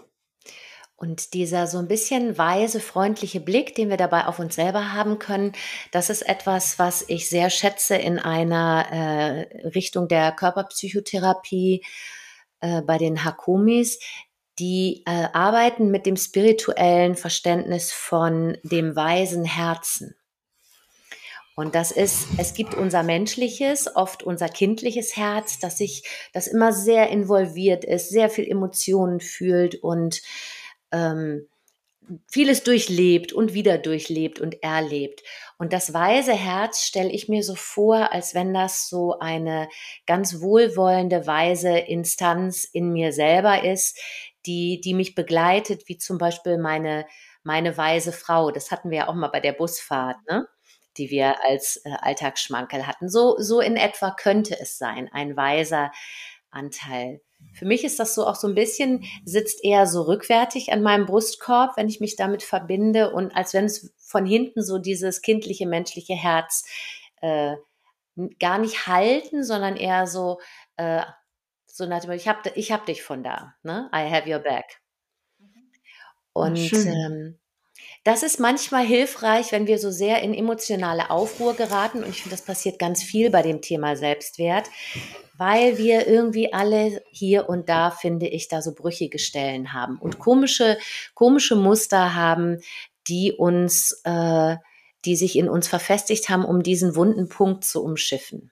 Und 0.99 1.33
dieser 1.33 1.65
so 1.65 1.77
ein 1.77 1.87
bisschen 1.87 2.37
weise, 2.37 2.81
freundliche 2.81 3.39
Blick, 3.39 3.73
den 3.73 3.89
wir 3.89 3.95
dabei 3.95 4.25
auf 4.25 4.37
uns 4.37 4.55
selber 4.55 4.91
haben 4.91 5.17
können, 5.17 5.53
das 5.93 6.09
ist 6.09 6.23
etwas, 6.23 6.77
was 6.77 7.05
ich 7.07 7.29
sehr 7.29 7.49
schätze 7.49 7.95
in 7.95 8.19
einer 8.19 8.85
äh, 8.91 9.67
Richtung 9.69 10.09
der 10.09 10.33
Körperpsychotherapie 10.33 11.85
äh, 12.59 12.81
bei 12.81 12.97
den 12.97 13.23
Hakomis. 13.23 13.99
Die 14.59 15.03
äh, 15.05 15.29
arbeiten 15.31 15.89
mit 15.89 16.05
dem 16.05 16.17
spirituellen 16.17 17.15
Verständnis 17.15 17.93
von 17.93 18.57
dem 18.63 18.93
weisen 18.93 19.45
Herzen. 19.45 20.18
Und 21.59 21.75
das 21.75 21.91
ist, 21.91 22.25
es 22.37 22.53
gibt 22.53 22.73
unser 22.73 23.03
menschliches, 23.03 23.93
oft 23.93 24.23
unser 24.23 24.47
kindliches 24.47 25.17
Herz, 25.17 25.59
das 25.59 25.77
sich, 25.77 26.03
das 26.31 26.47
immer 26.47 26.71
sehr 26.71 27.09
involviert 27.09 27.83
ist, 27.83 28.11
sehr 28.11 28.29
viel 28.29 28.49
Emotionen 28.49 29.19
fühlt 29.19 29.75
und 29.83 30.21
ähm, 30.93 31.49
vieles 32.31 32.63
durchlebt 32.63 33.33
und 33.33 33.53
wieder 33.53 33.77
durchlebt 33.77 34.39
und 34.39 34.63
erlebt. 34.63 35.21
Und 35.57 35.73
das 35.73 35.93
weise 35.93 36.31
Herz 36.31 36.85
stelle 36.85 37.11
ich 37.11 37.27
mir 37.27 37.43
so 37.43 37.55
vor, 37.55 38.13
als 38.13 38.33
wenn 38.33 38.53
das 38.53 38.87
so 38.87 39.19
eine 39.19 39.67
ganz 40.05 40.39
wohlwollende, 40.39 41.27
weise 41.27 41.77
Instanz 41.77 42.63
in 42.63 42.93
mir 42.93 43.11
selber 43.11 43.65
ist, 43.65 43.99
die, 44.45 44.79
die 44.79 44.93
mich 44.93 45.13
begleitet, 45.13 45.89
wie 45.89 45.97
zum 45.97 46.19
Beispiel 46.19 46.57
meine, 46.57 47.05
meine 47.43 47.75
weise 47.75 48.13
Frau. 48.13 48.49
Das 48.49 48.71
hatten 48.71 48.91
wir 48.91 48.99
ja 48.99 49.07
auch 49.09 49.15
mal 49.15 49.27
bei 49.27 49.41
der 49.41 49.51
Busfahrt, 49.51 50.15
ne? 50.29 50.47
Die 50.99 51.09
wir 51.09 51.43
als 51.43 51.77
äh, 51.85 51.91
Alltagsschmankel 51.99 52.85
hatten. 52.85 53.09
So, 53.09 53.37
so 53.39 53.61
in 53.61 53.77
etwa 53.77 54.11
könnte 54.11 54.59
es 54.59 54.77
sein, 54.77 55.09
ein 55.11 55.35
weiser 55.35 55.91
Anteil 56.51 57.21
für 57.53 57.65
mich 57.65 57.83
ist 57.83 57.99
das 57.99 58.15
so 58.15 58.25
auch 58.27 58.35
so 58.35 58.47
ein 58.47 58.55
bisschen, 58.55 59.05
sitzt 59.25 59.63
eher 59.63 59.87
so 59.87 60.03
rückwärtig 60.03 60.71
an 60.71 60.81
meinem 60.81 61.05
Brustkorb, 61.05 61.77
wenn 61.77 61.87
ich 61.87 61.99
mich 61.99 62.15
damit 62.15 62.43
verbinde 62.43 63.11
und 63.11 63.35
als 63.35 63.53
wenn 63.53 63.65
es 63.65 63.93
von 63.97 64.25
hinten 64.25 64.63
so 64.63 64.77
dieses 64.77 65.21
kindliche, 65.21 65.65
menschliche 65.65 66.15
Herz 66.15 66.65
äh, 67.21 67.55
gar 68.39 68.57
nicht 68.57 68.87
halten, 68.87 69.43
sondern 69.43 69.77
eher 69.77 70.05
so, 70.07 70.39
äh, 70.77 71.03
so 71.65 71.85
nach 71.85 72.01
dem, 72.01 72.11
ich 72.11 72.27
habe 72.27 72.49
ich 72.55 72.71
hab 72.71 72.85
dich 72.85 73.03
von 73.03 73.23
da, 73.23 73.55
ne? 73.63 73.89
I 73.93 74.09
have 74.09 74.29
your 74.29 74.39
back. 74.39 74.81
Und 76.33 76.71
ähm, 76.73 77.39
das 78.03 78.23
ist 78.23 78.39
manchmal 78.39 78.85
hilfreich, 78.85 79.51
wenn 79.51 79.67
wir 79.67 79.77
so 79.77 79.91
sehr 79.91 80.21
in 80.21 80.33
emotionale 80.33 81.09
Aufruhr 81.09 81.55
geraten. 81.55 82.03
Und 82.03 82.09
ich 82.09 82.21
finde, 82.21 82.35
das 82.35 82.45
passiert 82.45 82.79
ganz 82.79 83.03
viel 83.03 83.29
bei 83.29 83.41
dem 83.41 83.61
Thema 83.61 83.95
Selbstwert, 83.95 84.69
weil 85.37 85.77
wir 85.77 86.07
irgendwie 86.07 86.53
alle 86.53 87.01
hier 87.11 87.49
und 87.49 87.69
da, 87.69 87.91
finde 87.91 88.27
ich, 88.27 88.47
da 88.47 88.61
so 88.61 88.73
brüchige 88.73 89.19
Stellen 89.19 89.73
haben 89.73 89.97
und 89.97 90.19
komische, 90.19 90.77
komische 91.13 91.55
Muster 91.55 92.15
haben, 92.15 92.59
die 93.07 93.33
uns, 93.33 94.01
äh, 94.03 94.57
die 95.05 95.15
sich 95.15 95.37
in 95.37 95.49
uns 95.49 95.67
verfestigt 95.67 96.29
haben, 96.29 96.45
um 96.45 96.63
diesen 96.63 96.95
wunden 96.95 97.29
Punkt 97.29 97.63
zu 97.63 97.83
umschiffen. 97.83 98.51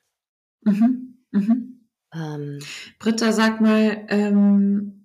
Mhm. 0.62 1.18
Mhm. 1.32 1.88
Ähm, 2.14 2.60
Britta, 3.00 3.32
sag 3.32 3.62
mal, 3.62 4.06
ähm, 4.10 4.97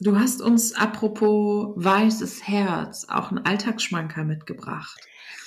du 0.00 0.18
hast 0.18 0.40
uns 0.40 0.74
apropos 0.74 1.72
weißes 1.76 2.46
Herz 2.46 3.06
auch 3.08 3.30
einen 3.30 3.44
Alltagsschmanker 3.44 4.24
mitgebracht. 4.24 5.00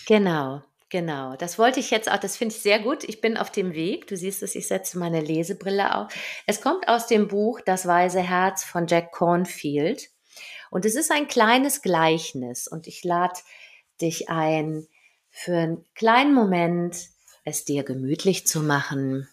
Genau. 0.08 0.62
Genau, 0.90 1.36
das 1.36 1.60
wollte 1.60 1.82
ich 1.82 1.92
jetzt 1.92 2.10
auch, 2.10 2.18
das 2.18 2.38
finde 2.38 2.56
ich 2.56 2.62
sehr 2.62 2.80
gut. 2.80 3.04
Ich 3.04 3.20
bin 3.20 3.36
auf 3.36 3.52
dem 3.52 3.74
Weg. 3.74 4.08
Du 4.08 4.16
siehst 4.16 4.42
es, 4.42 4.56
ich 4.56 4.70
setze 4.70 4.98
meine 4.98 5.20
Lesebrille 5.20 5.94
auf. 5.94 6.14
Es 6.46 6.62
kommt 6.62 6.88
aus 6.88 7.08
dem 7.08 7.28
Buch 7.28 7.60
Das 7.60 7.86
weise 7.88 8.22
Herz 8.22 8.64
von 8.64 8.88
Jack 8.88 9.12
Cornfield. 9.12 10.10
Und 10.72 10.86
es 10.86 10.96
ist 10.96 11.12
ein 11.12 11.28
kleines 11.28 11.82
Gleichnis. 11.82 12.70
Und 12.70 12.88
ich 12.88 13.04
lade 13.04 13.38
dich 14.00 14.30
ein, 14.30 14.88
für 15.30 15.58
einen 15.58 15.86
kleinen 15.94 16.34
Moment 16.34 16.96
es 17.44 17.66
dir 17.66 17.84
gemütlich 17.84 18.48
zu 18.48 18.62
machen 18.62 19.28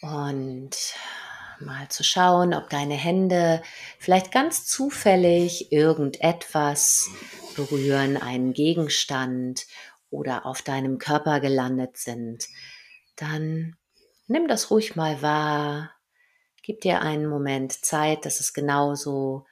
und 0.00 0.76
mal 1.60 1.88
zu 1.88 2.04
schauen, 2.04 2.54
ob 2.54 2.70
deine 2.70 2.94
Hände 2.94 3.62
vielleicht 3.98 4.32
ganz 4.32 4.66
zufällig 4.66 5.72
irgendetwas 5.72 7.08
berühren, 7.56 8.16
einen 8.16 8.52
Gegenstand 8.52 9.66
oder 10.10 10.46
auf 10.46 10.62
deinem 10.62 10.98
Körper 10.98 11.40
gelandet 11.40 11.96
sind, 11.96 12.46
dann 13.16 13.76
nimm 14.26 14.48
das 14.48 14.70
ruhig 14.70 14.96
mal 14.96 15.22
wahr. 15.22 15.90
Gib 16.62 16.80
dir 16.80 17.02
einen 17.02 17.26
Moment 17.26 17.84
Zeit, 17.84 18.24
dass 18.24 18.40
es 18.40 18.52
genauso 18.54 19.46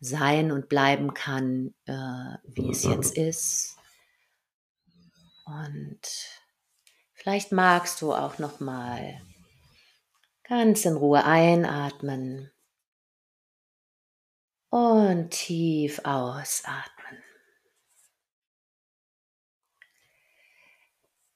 sein 0.00 0.52
und 0.52 0.68
bleiben 0.68 1.14
kann, 1.14 1.74
äh, 1.86 2.36
wie 2.44 2.70
es 2.70 2.84
jetzt 2.84 3.16
ist. 3.16 3.76
Und 5.44 6.00
vielleicht 7.14 7.52
magst 7.52 8.02
du 8.02 8.12
auch 8.12 8.38
noch 8.38 8.60
mal 8.60 9.20
ganz 10.48 10.84
in 10.84 10.96
Ruhe 10.96 11.24
einatmen 11.24 12.50
und 14.70 15.30
tief 15.30 16.00
ausatmen. 16.04 17.22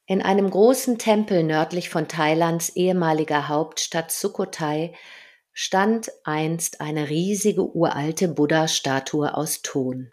In 0.07 0.21
einem 0.23 0.51
großen 0.51 0.99
Tempel 0.99 1.43
nördlich 1.43 1.89
von 1.89 2.09
Thailands 2.09 2.71
ehemaliger 2.71 3.49
Hauptstadt 3.49 4.11
Sukhothai 4.11 4.95
stand 5.53 6.11
einst 6.25 6.81
eine 6.81 7.09
riesige 7.09 7.63
uralte 7.63 8.29
Buddha-Statue 8.29 9.35
aus 9.35 9.63
Ton. 9.63 10.13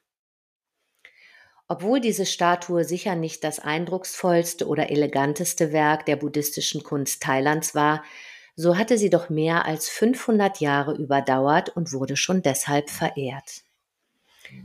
Obwohl 1.67 1.99
diese 1.99 2.25
Statue 2.25 2.83
sicher 2.83 3.15
nicht 3.15 3.43
das 3.43 3.59
eindrucksvollste 3.59 4.67
oder 4.67 4.89
eleganteste 4.89 5.71
Werk 5.71 6.05
der 6.05 6.15
buddhistischen 6.15 6.83
Kunst 6.83 7.21
Thailands 7.21 7.75
war, 7.75 8.03
so 8.59 8.77
hatte 8.77 8.97
sie 8.97 9.09
doch 9.09 9.29
mehr 9.29 9.65
als 9.65 9.87
500 9.87 10.59
Jahre 10.59 10.93
überdauert 10.93 11.69
und 11.69 11.93
wurde 11.93 12.17
schon 12.17 12.41
deshalb 12.41 12.89
verehrt. 12.89 13.63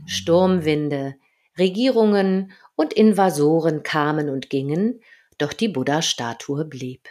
Sturmwinde, 0.05 1.15
Regierungen 1.57 2.51
und 2.75 2.91
Invasoren 2.91 3.83
kamen 3.83 4.27
und 4.27 4.49
gingen, 4.49 4.99
doch 5.37 5.53
die 5.53 5.69
Buddha-Statue 5.69 6.65
blieb. 6.65 7.07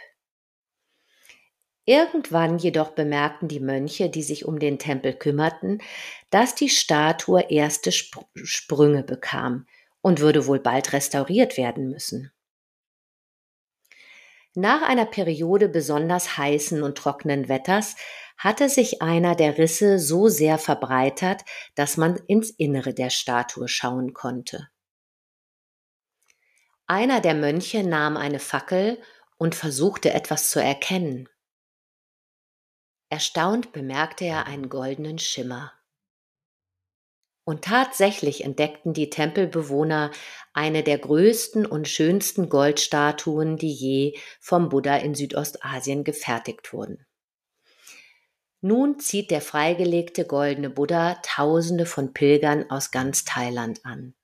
Irgendwann 1.85 2.59
jedoch 2.59 2.91
bemerkten 2.91 3.47
die 3.47 3.61
Mönche, 3.61 4.11
die 4.11 4.21
sich 4.21 4.45
um 4.45 4.59
den 4.59 4.77
Tempel 4.77 5.13
kümmerten, 5.13 5.81
dass 6.29 6.53
die 6.53 6.69
Statue 6.69 7.49
erste 7.49 7.89
Sp 7.89 8.29
Sprünge 8.35 9.01
bekam 9.01 9.65
und 10.01 10.19
würde 10.19 10.45
wohl 10.45 10.59
bald 10.59 10.93
restauriert 10.93 11.57
werden 11.57 11.89
müssen. 11.89 12.31
Nach 14.55 14.81
einer 14.81 15.05
Periode 15.05 15.67
besonders 15.67 16.37
heißen 16.37 16.81
und 16.81 16.97
trockenen 16.97 17.49
Wetters 17.49 17.95
hatte 18.37 18.69
sich 18.69 19.01
einer 19.01 19.35
der 19.35 19.57
Risse 19.57 19.99
so 19.99 20.29
sehr 20.29 20.57
verbreitert, 20.57 21.43
dass 21.75 21.97
man 21.97 22.15
ins 22.27 22.51
Innere 22.51 22.93
der 22.93 23.09
Statue 23.09 23.67
schauen 23.67 24.13
konnte. 24.13 24.69
Einer 26.87 27.19
der 27.19 27.33
Mönche 27.33 27.83
nahm 27.83 28.15
eine 28.15 28.39
Fackel 28.39 29.01
und 29.37 29.55
versuchte 29.55 30.13
etwas 30.13 30.49
zu 30.49 30.61
erkennen. 30.61 31.27
Erstaunt 33.09 33.73
bemerkte 33.73 34.23
er 34.23 34.45
einen 34.45 34.69
goldenen 34.69 35.19
Schimmer. 35.19 35.73
Und 37.45 37.63
tatsächlich 37.63 38.43
entdeckten 38.43 38.93
die 38.93 39.11
Tempelbewohner 39.11 40.11
eine 40.53 40.81
der 40.81 40.97
größten 40.97 41.65
und 41.65 41.87
schönsten 41.87 42.49
Goldstatuen, 42.49 43.57
die 43.57 43.71
je 43.71 44.17
vom 44.41 44.69
Buddha 44.69 44.97
in 44.97 45.13
Südostasien 45.13 46.03
gefertigt 46.03 46.73
wurden. 46.73 47.05
Nun 48.61 48.99
zieht 48.99 49.29
der 49.29 49.41
freigelegte 49.41 50.25
goldene 50.25 50.71
Buddha 50.71 51.19
Tausende 51.21 51.85
von 51.85 52.13
Pilgern 52.13 52.67
aus 52.71 52.89
ganz 52.89 53.23
Thailand 53.23 53.85
an. 53.85 54.15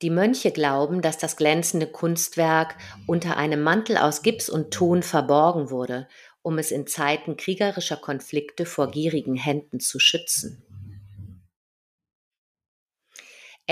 Die 0.00 0.08
Mönche 0.08 0.50
glauben, 0.50 1.02
dass 1.02 1.18
das 1.18 1.36
glänzende 1.36 1.86
Kunstwerk 1.86 2.76
unter 3.06 3.36
einem 3.36 3.62
Mantel 3.62 3.98
aus 3.98 4.22
Gips 4.22 4.48
und 4.48 4.70
Ton 4.70 5.02
verborgen 5.02 5.68
wurde, 5.68 6.08
um 6.40 6.56
es 6.56 6.70
in 6.70 6.86
Zeiten 6.86 7.36
kriegerischer 7.36 7.98
Konflikte 7.98 8.64
vor 8.64 8.90
gierigen 8.90 9.36
Händen 9.36 9.78
zu 9.78 9.98
schützen. 9.98 10.64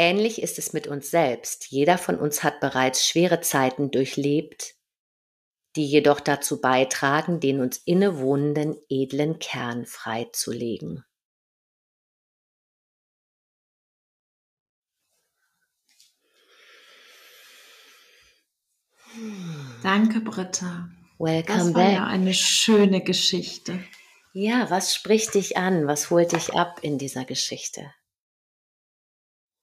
Ähnlich 0.01 0.41
ist 0.41 0.61
es 0.61 0.73
mit 0.73 0.87
uns 0.87 1.11
selbst. 1.11 1.73
Jeder 1.73 1.99
von 1.99 2.21
uns 2.21 2.45
hat 2.45 2.61
bereits 2.61 3.05
schwere 3.05 3.41
Zeiten 3.41 3.91
durchlebt, 3.91 4.77
die 5.75 5.85
jedoch 5.85 6.21
dazu 6.21 6.61
beitragen, 6.61 7.41
den 7.41 7.61
uns 7.61 7.79
innewohnenden 7.79 8.77
edlen 8.89 9.41
Kern 9.41 9.87
freizulegen. 9.87 11.05
Danke, 19.83 20.21
Britta. 20.21 20.91
Welcome 21.19 21.59
das 21.59 21.75
war 21.75 21.83
back. 21.83 21.95
ja 21.95 22.07
eine 22.07 22.35
schöne 22.35 23.03
Geschichte. 23.03 23.83
Ja, 24.33 24.71
was 24.71 24.95
spricht 24.95 25.35
dich 25.35 25.57
an? 25.57 25.89
Was 25.89 26.11
holt 26.11 26.31
dich 26.31 26.55
ab 26.55 26.79
in 26.83 26.99
dieser 26.99 27.25
Geschichte? 27.25 27.93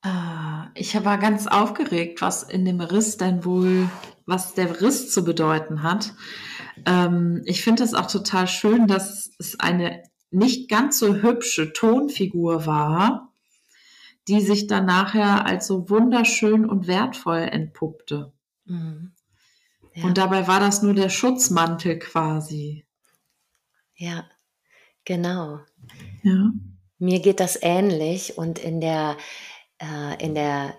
Ah, 0.06 0.70
ich 0.76 1.04
war 1.04 1.18
ganz 1.18 1.48
aufgeregt, 1.48 2.22
was 2.22 2.44
in 2.44 2.64
dem 2.64 2.80
Riss 2.80 3.18
denn 3.18 3.44
wohl, 3.44 3.90
was 4.28 4.54
der 4.54 4.80
Riss 4.80 5.12
zu 5.12 5.24
bedeuten 5.24 5.82
hat. 5.82 6.14
Ähm, 6.86 7.42
ich 7.46 7.64
finde 7.64 7.84
es 7.84 7.96
auch 7.96 8.06
total 8.06 8.48
schön, 8.48 8.86
dass 8.86 9.32
es 9.40 9.60
eine 9.60 10.04
nicht 10.30 10.70
ganz 10.70 11.00
so 11.00 11.16
hübsche 11.16 11.74
Tonfigur 11.74 12.68
war, 12.68 13.34
die 14.28 14.42
sich 14.42 14.68
dann 14.68 14.86
nachher 14.86 15.48
als 15.48 15.66
so 15.66 15.90
wunderschön 15.90 16.70
und 16.70 16.86
wertvoll 16.86 17.40
entpuppte. 17.40 18.32
Mhm. 18.66 19.12
Ja. 19.96 20.04
Und 20.04 20.20
dabei 20.20 20.48
war 20.48 20.60
das 20.60 20.84
nur 20.84 20.94
der 20.94 21.10
Schutzmantel 21.10 21.98
quasi. 21.98 22.86
Ja, 23.96 24.26
genau. 25.04 25.62
Ja. 26.22 26.52
Mir 27.00 27.22
geht 27.22 27.40
das 27.40 27.58
ähnlich 27.60 28.38
und 28.38 28.60
in 28.60 28.82
der, 28.82 29.18
äh, 29.80 30.24
in 30.24 30.36
der 30.36 30.76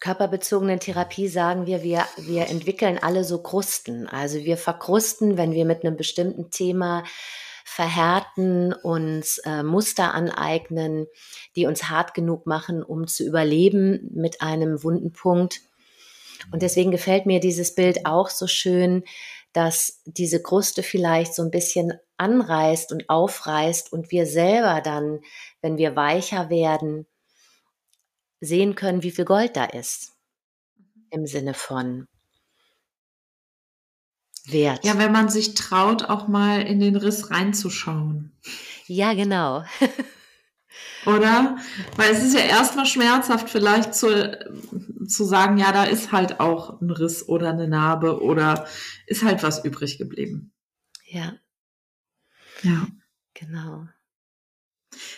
körperbezogenen 0.00 0.80
Therapie 0.80 1.28
sagen 1.28 1.66
wir, 1.66 1.84
wir, 1.84 2.04
wir 2.16 2.48
entwickeln 2.48 2.98
alle 3.00 3.22
so 3.22 3.40
Krusten. 3.40 4.08
Also 4.08 4.38
wir 4.38 4.56
verkrusten, 4.56 5.36
wenn 5.36 5.52
wir 5.52 5.64
mit 5.64 5.84
einem 5.84 5.96
bestimmten 5.96 6.50
Thema 6.50 7.04
verhärten, 7.64 8.72
uns 8.72 9.38
äh, 9.38 9.62
Muster 9.62 10.12
aneignen, 10.12 11.06
die 11.54 11.66
uns 11.66 11.84
hart 11.84 12.14
genug 12.14 12.46
machen, 12.46 12.82
um 12.82 13.06
zu 13.06 13.24
überleben 13.24 14.10
mit 14.12 14.42
einem 14.42 14.82
wunden 14.82 15.12
Punkt. 15.12 15.60
Und 16.50 16.62
deswegen 16.62 16.90
gefällt 16.90 17.24
mir 17.24 17.38
dieses 17.38 17.74
Bild 17.74 18.04
auch 18.04 18.28
so 18.28 18.48
schön, 18.48 19.04
dass 19.52 20.02
diese 20.04 20.42
Kruste 20.42 20.82
vielleicht 20.82 21.34
so 21.34 21.42
ein 21.42 21.50
bisschen 21.50 21.92
anreißt 22.16 22.90
und 22.90 23.08
aufreißt 23.08 23.92
und 23.92 24.10
wir 24.10 24.26
selber 24.26 24.80
dann, 24.80 25.20
wenn 25.60 25.76
wir 25.76 25.94
weicher 25.94 26.50
werden, 26.50 27.06
sehen 28.42 28.74
können, 28.74 29.02
wie 29.02 29.12
viel 29.12 29.24
Gold 29.24 29.56
da 29.56 29.64
ist. 29.64 30.12
Im 31.10 31.26
Sinne 31.26 31.54
von 31.54 32.06
Wert. 34.46 34.84
Ja, 34.84 34.98
wenn 34.98 35.12
man 35.12 35.28
sich 35.28 35.54
traut, 35.54 36.04
auch 36.04 36.26
mal 36.26 36.62
in 36.62 36.80
den 36.80 36.96
Riss 36.96 37.30
reinzuschauen. 37.30 38.32
Ja, 38.86 39.14
genau. 39.14 39.64
Oder? 41.06 41.56
Weil 41.96 42.10
es 42.12 42.22
ist 42.22 42.34
ja 42.34 42.40
erstmal 42.40 42.86
schmerzhaft, 42.86 43.48
vielleicht 43.50 43.94
zu, 43.94 44.38
zu 45.06 45.24
sagen, 45.24 45.58
ja, 45.58 45.70
da 45.72 45.84
ist 45.84 46.10
halt 46.12 46.40
auch 46.40 46.80
ein 46.80 46.90
Riss 46.90 47.28
oder 47.28 47.50
eine 47.50 47.68
Narbe 47.68 48.20
oder 48.22 48.66
ist 49.06 49.22
halt 49.24 49.42
was 49.42 49.64
übrig 49.64 49.98
geblieben. 49.98 50.52
Ja, 51.04 51.34
Ja. 52.62 52.86
genau. 53.34 53.86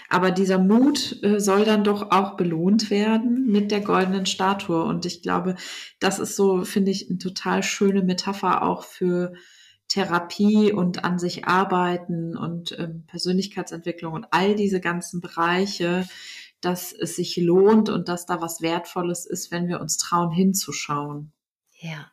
Aber 0.09 0.31
dieser 0.31 0.59
Mut 0.59 1.23
äh, 1.23 1.41
soll 1.41 1.65
dann 1.65 1.85
doch 1.85 2.11
auch 2.11 2.37
belohnt 2.37 2.91
werden 2.91 3.47
mit 3.47 3.71
der 3.71 3.81
goldenen 3.81 4.27
Statue. 4.27 4.85
Und 4.85 5.07
ich 5.07 5.23
glaube, 5.23 5.57
das 6.01 6.19
ist 6.19 6.37
so, 6.37 6.65
finde 6.65 6.91
ich, 6.91 7.09
eine 7.09 7.19
total 7.19 7.63
schöne 7.63 8.03
Metapher 8.03 8.63
auch 8.63 8.85
für 8.85 9.35
Therapie 9.89 10.73
und 10.73 11.05
an 11.05 11.19
sich 11.19 11.47
arbeiten 11.47 12.37
und 12.37 12.77
ähm, 12.79 13.05
Persönlichkeitsentwicklung 13.07 14.15
und 14.15 14.27
all 14.31 14.55
diese 14.55 14.81
ganzen 14.81 15.21
Bereiche, 15.21 16.07
dass 16.61 16.93
es 16.93 17.17
sich 17.17 17.37
lohnt 17.37 17.89
und 17.91 18.09
dass 18.09 18.27
da 18.27 18.41
was 18.41 18.63
Wertvolles 18.63 19.27
ist, 19.27 19.51
wenn 19.51 19.69
wir 19.69 19.81
uns 19.81 19.99
trauen, 19.99 20.33
hinzuschauen. 20.33 21.33
Ja. 21.79 22.11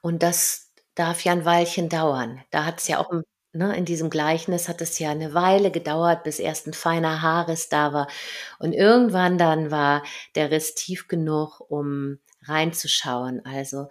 Und 0.00 0.22
das 0.22 0.72
darf 0.94 1.22
ja 1.24 1.32
ein 1.32 1.44
Weilchen 1.44 1.88
dauern. 1.88 2.42
Da 2.50 2.64
hat 2.64 2.80
es 2.80 2.88
ja 2.88 2.98
auch, 2.98 3.10
ne, 3.56 3.76
in 3.76 3.84
diesem 3.84 4.10
Gleichnis 4.10 4.68
hat 4.68 4.80
es 4.80 4.98
ja 4.98 5.10
eine 5.10 5.34
Weile 5.34 5.70
gedauert, 5.70 6.24
bis 6.24 6.38
erst 6.38 6.66
ein 6.66 6.74
feiner 6.74 7.22
Haarriss 7.22 7.68
da 7.68 7.92
war. 7.92 8.08
Und 8.58 8.72
irgendwann 8.72 9.38
dann 9.38 9.70
war 9.70 10.02
der 10.34 10.50
Riss 10.50 10.74
tief 10.74 11.08
genug, 11.08 11.60
um 11.68 12.18
reinzuschauen. 12.42 13.44
Also 13.44 13.88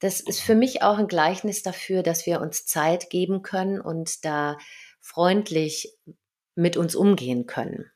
das 0.00 0.20
ist 0.20 0.40
für 0.40 0.54
mich 0.54 0.82
auch 0.82 0.98
ein 0.98 1.08
Gleichnis 1.08 1.62
dafür, 1.62 2.02
dass 2.02 2.26
wir 2.26 2.40
uns 2.40 2.66
Zeit 2.66 3.10
geben 3.10 3.42
können 3.42 3.80
und 3.80 4.24
da 4.24 4.58
freundlich 5.00 5.96
mit 6.54 6.76
uns 6.76 6.94
umgehen 6.94 7.46
können. 7.46 7.90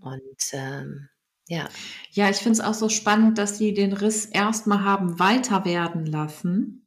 Und 0.00 0.52
ähm, 0.52 1.08
ja, 1.48 1.68
Ja, 2.10 2.30
ich 2.30 2.36
finde 2.36 2.52
es 2.52 2.64
auch 2.64 2.74
so 2.74 2.88
spannend, 2.88 3.38
dass 3.38 3.58
sie 3.58 3.74
den 3.74 3.92
Riss 3.92 4.26
erstmal 4.26 4.84
haben 4.84 5.18
weiter 5.18 5.64
werden 5.64 6.06
lassen. 6.06 6.83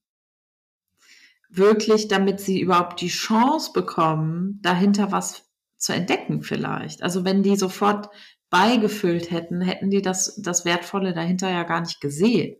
Wirklich, 1.49 2.07
damit 2.07 2.39
sie 2.39 2.59
überhaupt 2.59 3.01
die 3.01 3.07
Chance 3.07 3.71
bekommen, 3.73 4.59
dahinter 4.61 5.11
was 5.11 5.45
zu 5.77 5.93
entdecken 5.93 6.41
vielleicht. 6.41 7.03
Also 7.03 7.23
wenn 7.23 7.43
die 7.43 7.55
sofort 7.55 8.09
beigefüllt 8.49 9.31
hätten, 9.31 9.61
hätten 9.61 9.89
die 9.89 10.01
das, 10.01 10.39
das 10.41 10.65
Wertvolle 10.65 11.13
dahinter 11.13 11.49
ja 11.49 11.63
gar 11.63 11.81
nicht 11.81 12.01
gesehen. 12.01 12.57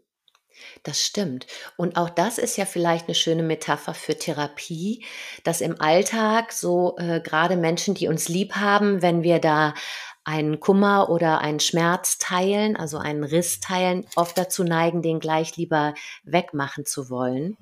das 0.84 1.02
stimmt. 1.02 1.48
Und 1.76 1.98
auch 1.98 2.10
das 2.10 2.38
ist 2.38 2.58
ja 2.58 2.66
vielleicht 2.66 3.08
eine 3.08 3.16
schöne 3.16 3.44
Metapher 3.44 3.94
für 3.94 4.18
Therapie, 4.18 5.06
dass 5.44 5.62
im 5.62 5.80
Alltag 5.80 6.52
so 6.52 6.96
äh, 6.98 7.22
gerade 7.22 7.58
Menschen, 7.58 7.94
die 7.94 8.08
uns 8.08 8.28
lieb 8.28 8.56
haben, 8.56 9.02
wenn 9.02 9.24
wir 9.24 9.40
da 9.40 9.74
einen 10.28 10.60
Kummer 10.60 11.10
oder 11.10 11.40
einen 11.40 11.62
Schmerz 11.62 12.18
teilen, 12.18 12.76
also 12.76 12.98
einen 12.98 13.24
Riss 13.24 13.62
teilen, 13.62 14.06
oft 14.18 14.38
dazu 14.38 14.66
neigen, 14.66 15.02
den 15.02 15.22
gleich 15.22 15.56
lieber 15.56 15.94
wegmachen 16.24 16.86
zu 16.86 17.10
wollen. 17.10 17.56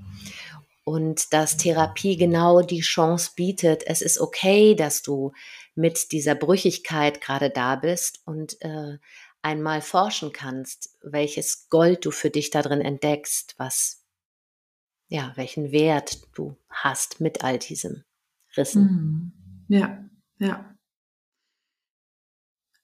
Und 0.85 1.33
dass 1.33 1.57
Therapie 1.57 2.15
genau 2.15 2.61
die 2.61 2.81
Chance 2.81 3.31
bietet, 3.35 3.83
es 3.87 4.03
ist 4.03 4.19
okay, 4.19 4.75
dass 4.75 5.01
du 5.01 5.31
mit 5.73 6.11
dieser 6.11 6.35
Brüchigkeit 6.35 7.21
gerade 7.21 7.49
da 7.49 7.75
bist 7.75 8.21
und 8.25 8.61
äh, 8.61 8.99
einmal 9.41 9.81
forschen 9.81 10.31
kannst, 10.31 10.95
welches 11.01 11.69
Gold 11.69 12.05
du 12.05 12.11
für 12.11 12.29
dich 12.29 12.51
da 12.51 12.61
drin 12.61 12.81
entdeckst, 12.81 13.55
was, 13.57 14.05
ja, 15.07 15.33
welchen 15.35 15.71
Wert 15.71 16.21
du 16.35 16.55
hast 16.69 17.19
mit 17.19 17.43
all 17.43 17.57
diesem 17.57 18.03
Rissen. 18.55 19.33
Mhm. 19.67 19.75
Ja, 19.75 20.05
ja. 20.37 20.75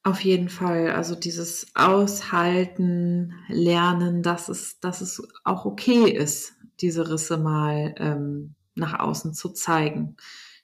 Auf 0.04 0.22
jeden 0.24 0.50
Fall. 0.50 0.90
Also 0.90 1.14
dieses 1.14 1.68
Aushalten, 1.76 3.36
Lernen, 3.48 4.24
dass 4.24 4.50
es, 4.50 4.80
dass 4.80 5.02
es 5.02 5.22
auch 5.44 5.66
okay 5.66 6.10
ist, 6.10 6.54
diese 6.82 7.10
Risse 7.10 7.38
mal 7.38 7.96
ähm, 7.98 8.56
nach 8.76 9.00
außen 9.00 9.34
zu 9.34 9.50
zeigen. 9.50 10.18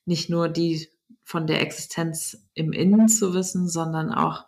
Nicht 0.06 0.30
nur 0.30 0.50
die 0.50 0.90
von 1.24 1.48
der 1.48 1.62
Existenz 1.62 2.48
im 2.54 2.72
Innen 2.72 3.10
zu 3.10 3.34
wissen, 3.34 3.68
sondern 3.68 4.12
auch 4.12 4.46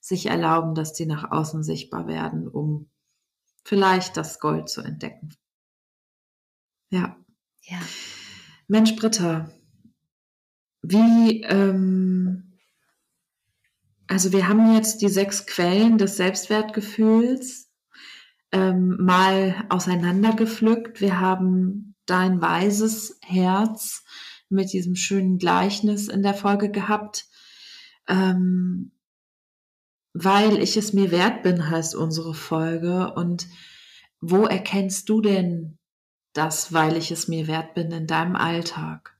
sich 0.00 0.26
erlauben, 0.26 0.74
dass 0.74 0.92
die 0.92 1.06
nach 1.06 1.30
außen 1.30 1.62
sichtbar 1.62 2.06
werden, 2.06 2.48
um 2.48 2.90
vielleicht 3.64 4.16
das 4.16 4.40
Gold 4.40 4.68
zu 4.68 4.82
entdecken. 4.82 5.34
Ja. 6.90 7.16
Ja. 7.62 7.78
Mensch, 8.68 8.96
Britta, 8.96 9.50
wie, 10.82 11.42
ähm, 11.42 12.58
also 14.06 14.32
wir 14.32 14.48
haben 14.48 14.74
jetzt 14.74 15.00
die 15.00 15.08
sechs 15.08 15.46
Quellen 15.46 15.96
des 15.96 16.16
Selbstwertgefühls 16.16 17.70
ähm, 18.54 18.96
mal 19.00 19.66
auseinandergepflückt. 19.68 21.00
Wir 21.00 21.18
haben 21.18 21.96
dein 22.06 22.40
weises 22.40 23.18
Herz 23.20 24.04
mit 24.48 24.72
diesem 24.72 24.94
schönen 24.94 25.38
Gleichnis 25.38 26.06
in 26.06 26.22
der 26.22 26.34
Folge 26.34 26.70
gehabt. 26.70 27.26
Ähm, 28.06 28.92
weil 30.12 30.62
ich 30.62 30.76
es 30.76 30.92
mir 30.92 31.10
wert 31.10 31.42
bin, 31.42 31.68
heißt 31.68 31.96
unsere 31.96 32.32
Folge. 32.34 33.12
Und 33.14 33.48
wo 34.20 34.44
erkennst 34.44 35.08
du 35.08 35.20
denn 35.20 35.78
das, 36.32 36.72
weil 36.72 36.96
ich 36.96 37.10
es 37.10 37.26
mir 37.26 37.48
wert 37.48 37.74
bin 37.74 37.90
in 37.90 38.06
deinem 38.06 38.36
Alltag? 38.36 39.18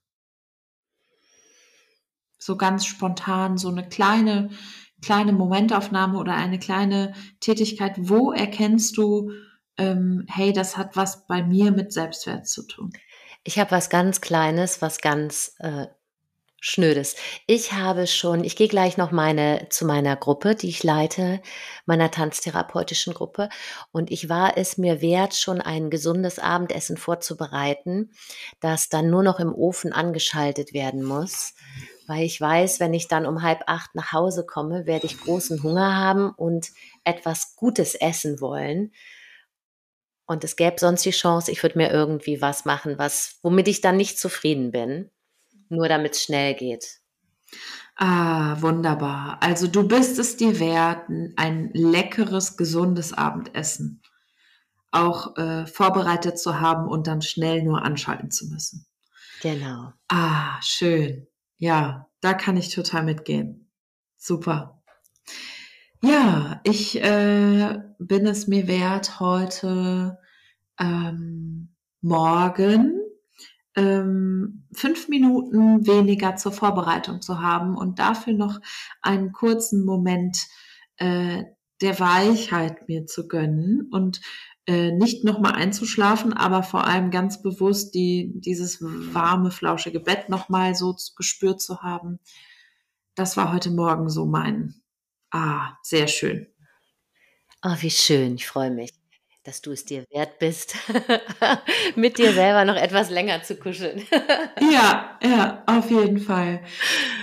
So 2.39 2.57
ganz 2.57 2.87
spontan, 2.87 3.59
so 3.59 3.69
eine 3.69 3.89
kleine, 3.89 4.51
kleine 5.05 5.33
Momentaufnahme 5.33 6.19
oder 6.19 6.35
eine 6.35 6.59
kleine 6.59 7.15
Tätigkeit. 7.41 7.95
Wo 7.97 8.33
erkennst 8.33 8.97
du, 8.97 9.31
ähm, 9.77 10.25
hey, 10.29 10.53
das 10.53 10.77
hat 10.77 10.97
was 10.97 11.27
bei 11.27 11.43
mir 11.43 11.73
mit 11.73 11.93
Selbstwert 11.93 12.47
zu 12.47 12.67
tun? 12.67 12.93
Ich 13.45 13.59
habe 13.59 13.71
was 13.73 13.91
ganz 13.91 14.21
Kleines, 14.21 14.81
was 14.81 14.99
ganz 14.99 15.55
äh, 15.59 15.87
Schnödes. 16.67 17.17
Ich 17.47 17.73
habe 17.73 18.07
schon 18.07 18.43
ich 18.43 18.57
gehe 18.57 18.69
gleich 18.69 18.97
noch 18.97 19.11
meine 19.11 19.67
zu 19.69 19.85
meiner 19.85 20.17
Gruppe, 20.17 20.55
die 20.55 20.71
ich 20.71 20.83
leite, 20.83 21.43
meiner 21.85 22.11
tanztherapeutischen 22.11 23.13
Gruppe. 23.13 23.51
Und 23.93 24.11
ich 24.11 24.31
war 24.31 24.57
es 24.57 24.79
mir 24.79 25.03
wert, 25.03 25.35
schon 25.35 25.61
ein 25.61 25.91
gesundes 25.91 26.39
Abendessen 26.39 26.97
vorzubereiten, 26.97 28.13
das 28.61 28.89
dann 28.89 29.11
nur 29.11 29.23
noch 29.23 29.41
im 29.41 29.55
Ofen 29.55 29.93
angeschaltet 29.93 30.73
werden 30.73 31.03
muss, 31.03 31.53
weil 32.07 32.25
ich 32.25 32.41
weiß, 32.41 32.81
wenn 32.81 32.95
ich 32.95 33.09
dann 33.09 33.27
um 33.27 33.43
halb 33.43 33.63
acht 33.67 33.95
nach 33.95 34.13
Hause 34.13 34.45
komme, 34.47 34.87
werde 34.87 35.07
ich 35.07 35.21
großen 35.21 35.63
Hunger 35.63 35.97
haben 35.97 36.31
und 36.31 36.69
etwas 37.05 37.57
Gutes 37.57 37.95
essen 37.95 38.41
wollen. 38.41 38.93
Und 40.27 40.45
es 40.45 40.57
gäbe 40.57 40.77
sonst 40.79 41.05
die 41.05 41.11
Chance, 41.11 41.51
ich 41.51 41.63
würde 41.63 41.79
mir 41.79 41.91
irgendwie 41.91 42.41
was 42.41 42.65
machen, 42.65 42.99
was 42.99 43.39
womit 43.43 43.69
ich 43.69 43.81
dann 43.81 43.97
nicht 43.97 44.19
zufrieden 44.19 44.71
bin, 44.71 45.11
nur 45.69 45.89
damit's 45.89 46.23
schnell 46.23 46.55
geht. 46.55 47.01
Ah, 47.97 48.61
wunderbar. 48.61 49.39
Also, 49.41 49.67
du 49.69 49.87
bist 49.87 50.19
es 50.19 50.37
dir 50.37 50.59
wert, 50.59 51.09
ein 51.37 51.71
leckeres, 51.75 52.57
gesundes 52.57 53.13
Abendessen 53.13 54.03
auch, 54.95 55.37
äh, 55.37 55.67
vorbereitet 55.67 56.39
zu 56.39 56.61
haben 56.61 56.89
und 56.89 57.07
dann 57.07 57.21
schnell 57.21 57.63
nur 57.63 57.83
anschalten 57.83 58.31
zu 58.31 58.47
müssen. 58.47 58.87
Genau. 59.43 59.93
Ah, 60.09 60.61
schön. 60.63 61.27
Ja, 61.65 62.11
da 62.21 62.35
kann 62.35 62.59
ich 62.59 62.75
total 62.75 63.05
mitgehen. 63.05 63.71
Super. 64.19 64.83
Ja, 66.03 66.61
ich, 66.63 67.03
äh, 67.03 67.79
bin 67.99 68.27
es 68.27 68.47
mir 68.49 68.69
wert, 68.69 69.19
heute, 69.19 70.19
ähm, 70.79 71.75
morgen, 72.03 73.01
ähm, 73.77 74.67
5 74.75 75.09
Minuten 75.09 75.87
weniger 75.87 76.37
zur 76.37 76.53
Vorbereitung 76.53 77.23
zu 77.23 77.41
haben 77.41 77.79
und 77.79 77.99
dafür 77.99 78.35
noch 78.35 78.61
einen 79.01 79.33
kurzen 79.33 79.87
Moment, 79.87 80.47
äh, 80.99 81.45
der 81.81 81.99
Weichheit 81.99 82.89
mir 82.89 83.07
zu 83.07 83.27
gönnen 83.27 83.89
und, 83.91 84.21
äh, 84.67 84.93
nicht 84.93 85.25
noch 85.25 85.39
mal 85.39 85.53
einzuschlafen, 85.53 86.33
aber 86.33 86.63
vor 86.63 86.87
allem 86.87 87.11
ganz 87.11 87.43
bewusst 87.43 87.95
die 87.95 88.33
dieses 88.35 88.79
warme, 88.81 89.51
flauschige 89.51 90.01
Bett 90.01 90.29
noch 90.29 90.49
mal 90.49 90.75
so 90.75 90.97
gespürt 91.17 91.61
zu 91.61 91.83
haben. 91.83 92.19
Das 93.15 93.37
war 93.37 93.53
heute 93.53 93.71
Morgen 93.71 94.09
so 94.09 94.27
mein 94.27 94.75
ah, 95.35 95.77
sehr 95.83 96.09
schön. 96.09 96.47
Oh, 97.63 97.77
wie 97.81 97.91
schön. 97.91 98.37
Ich 98.37 98.47
freue 98.47 98.71
mich, 98.71 98.91
dass 99.43 99.61
du 99.61 99.73
es 99.73 99.85
dir 99.85 100.05
wert 100.11 100.39
bist, 100.39 100.77
mit 101.97 102.19
dir 102.19 102.33
selber 102.33 102.65
noch 102.65 102.77
etwas 102.77 103.11
länger 103.11 103.43
zu 103.43 103.57
kuscheln. 103.57 104.03
Ja, 104.73 105.19
ja, 105.23 105.63
auf 105.67 105.91
jeden 105.91 106.19
Fall. 106.19 106.63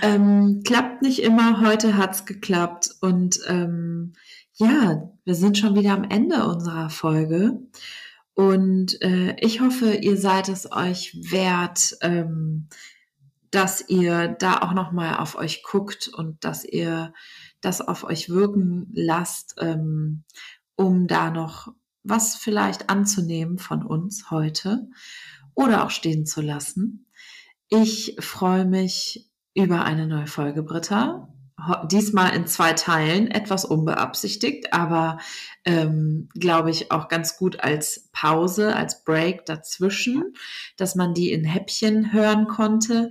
Ähm, 0.02 0.62
klappt 0.64 1.02
nicht 1.02 1.22
immer, 1.22 1.60
heute 1.60 1.96
hat's 1.96 2.24
geklappt 2.24 2.90
und, 3.00 3.40
ähm, 3.48 4.14
ja, 4.54 5.10
wir 5.24 5.34
sind 5.34 5.58
schon 5.58 5.74
wieder 5.74 5.92
am 5.92 6.04
Ende 6.04 6.46
unserer 6.46 6.90
Folge 6.90 7.60
und, 8.34 9.00
äh, 9.02 9.36
ich 9.40 9.60
hoffe, 9.60 9.94
ihr 9.94 10.16
seid 10.16 10.48
es 10.48 10.70
euch 10.72 11.14
wert, 11.30 11.96
ähm, 12.00 12.68
dass 13.50 13.86
ihr 13.88 14.28
da 14.28 14.58
auch 14.62 14.72
noch 14.72 14.92
mal 14.92 15.16
auf 15.16 15.36
euch 15.36 15.62
guckt 15.62 16.08
und 16.08 16.42
dass 16.44 16.64
ihr 16.64 17.12
das 17.60 17.80
auf 17.82 18.04
euch 18.04 18.30
wirken 18.30 18.88
lasst, 18.94 19.56
ähm, 19.58 20.24
um 20.76 21.06
da 21.06 21.30
noch 21.30 21.68
was 22.02 22.34
vielleicht 22.34 22.88
anzunehmen 22.88 23.58
von 23.58 23.84
uns 23.84 24.30
heute 24.30 24.88
oder 25.54 25.84
auch 25.84 25.90
stehen 25.90 26.26
zu 26.26 26.40
lassen. 26.40 27.06
Ich 27.68 28.16
freue 28.18 28.64
mich 28.64 29.30
über 29.54 29.84
eine 29.84 30.06
neue 30.06 30.26
Folge, 30.26 30.62
Britta. 30.62 31.31
Diesmal 31.84 32.34
in 32.34 32.46
zwei 32.46 32.72
Teilen, 32.72 33.30
etwas 33.30 33.64
unbeabsichtigt, 33.64 34.72
aber 34.72 35.18
ähm, 35.64 36.28
glaube 36.34 36.70
ich 36.70 36.90
auch 36.90 37.08
ganz 37.08 37.36
gut 37.36 37.60
als 37.60 38.08
Pause, 38.12 38.74
als 38.74 39.04
Break 39.04 39.46
dazwischen, 39.46 40.34
dass 40.76 40.94
man 40.94 41.14
die 41.14 41.30
in 41.30 41.44
Häppchen 41.44 42.12
hören 42.12 42.48
konnte. 42.48 43.10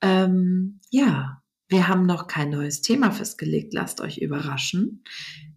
Ähm, 0.00 0.80
ja, 0.90 1.42
wir 1.68 1.88
haben 1.88 2.06
noch 2.06 2.26
kein 2.26 2.50
neues 2.50 2.80
Thema 2.80 3.12
festgelegt. 3.12 3.74
Lasst 3.74 4.00
euch 4.00 4.18
überraschen. 4.18 5.04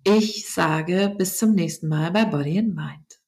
Ich 0.03 0.49
sage 0.51 1.15
bis 1.17 1.37
zum 1.37 1.53
nächsten 1.53 1.87
Mal 1.87 2.11
bei 2.11 2.25
Body 2.25 2.59
and 2.59 2.75
Mind. 2.75 3.19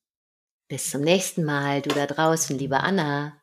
Bis 0.68 0.90
zum 0.90 1.02
nächsten 1.02 1.46
Mal, 1.46 1.82
du 1.82 1.90
da 1.90 2.06
draußen, 2.06 2.58
liebe 2.58 2.80
Anna. 2.80 3.42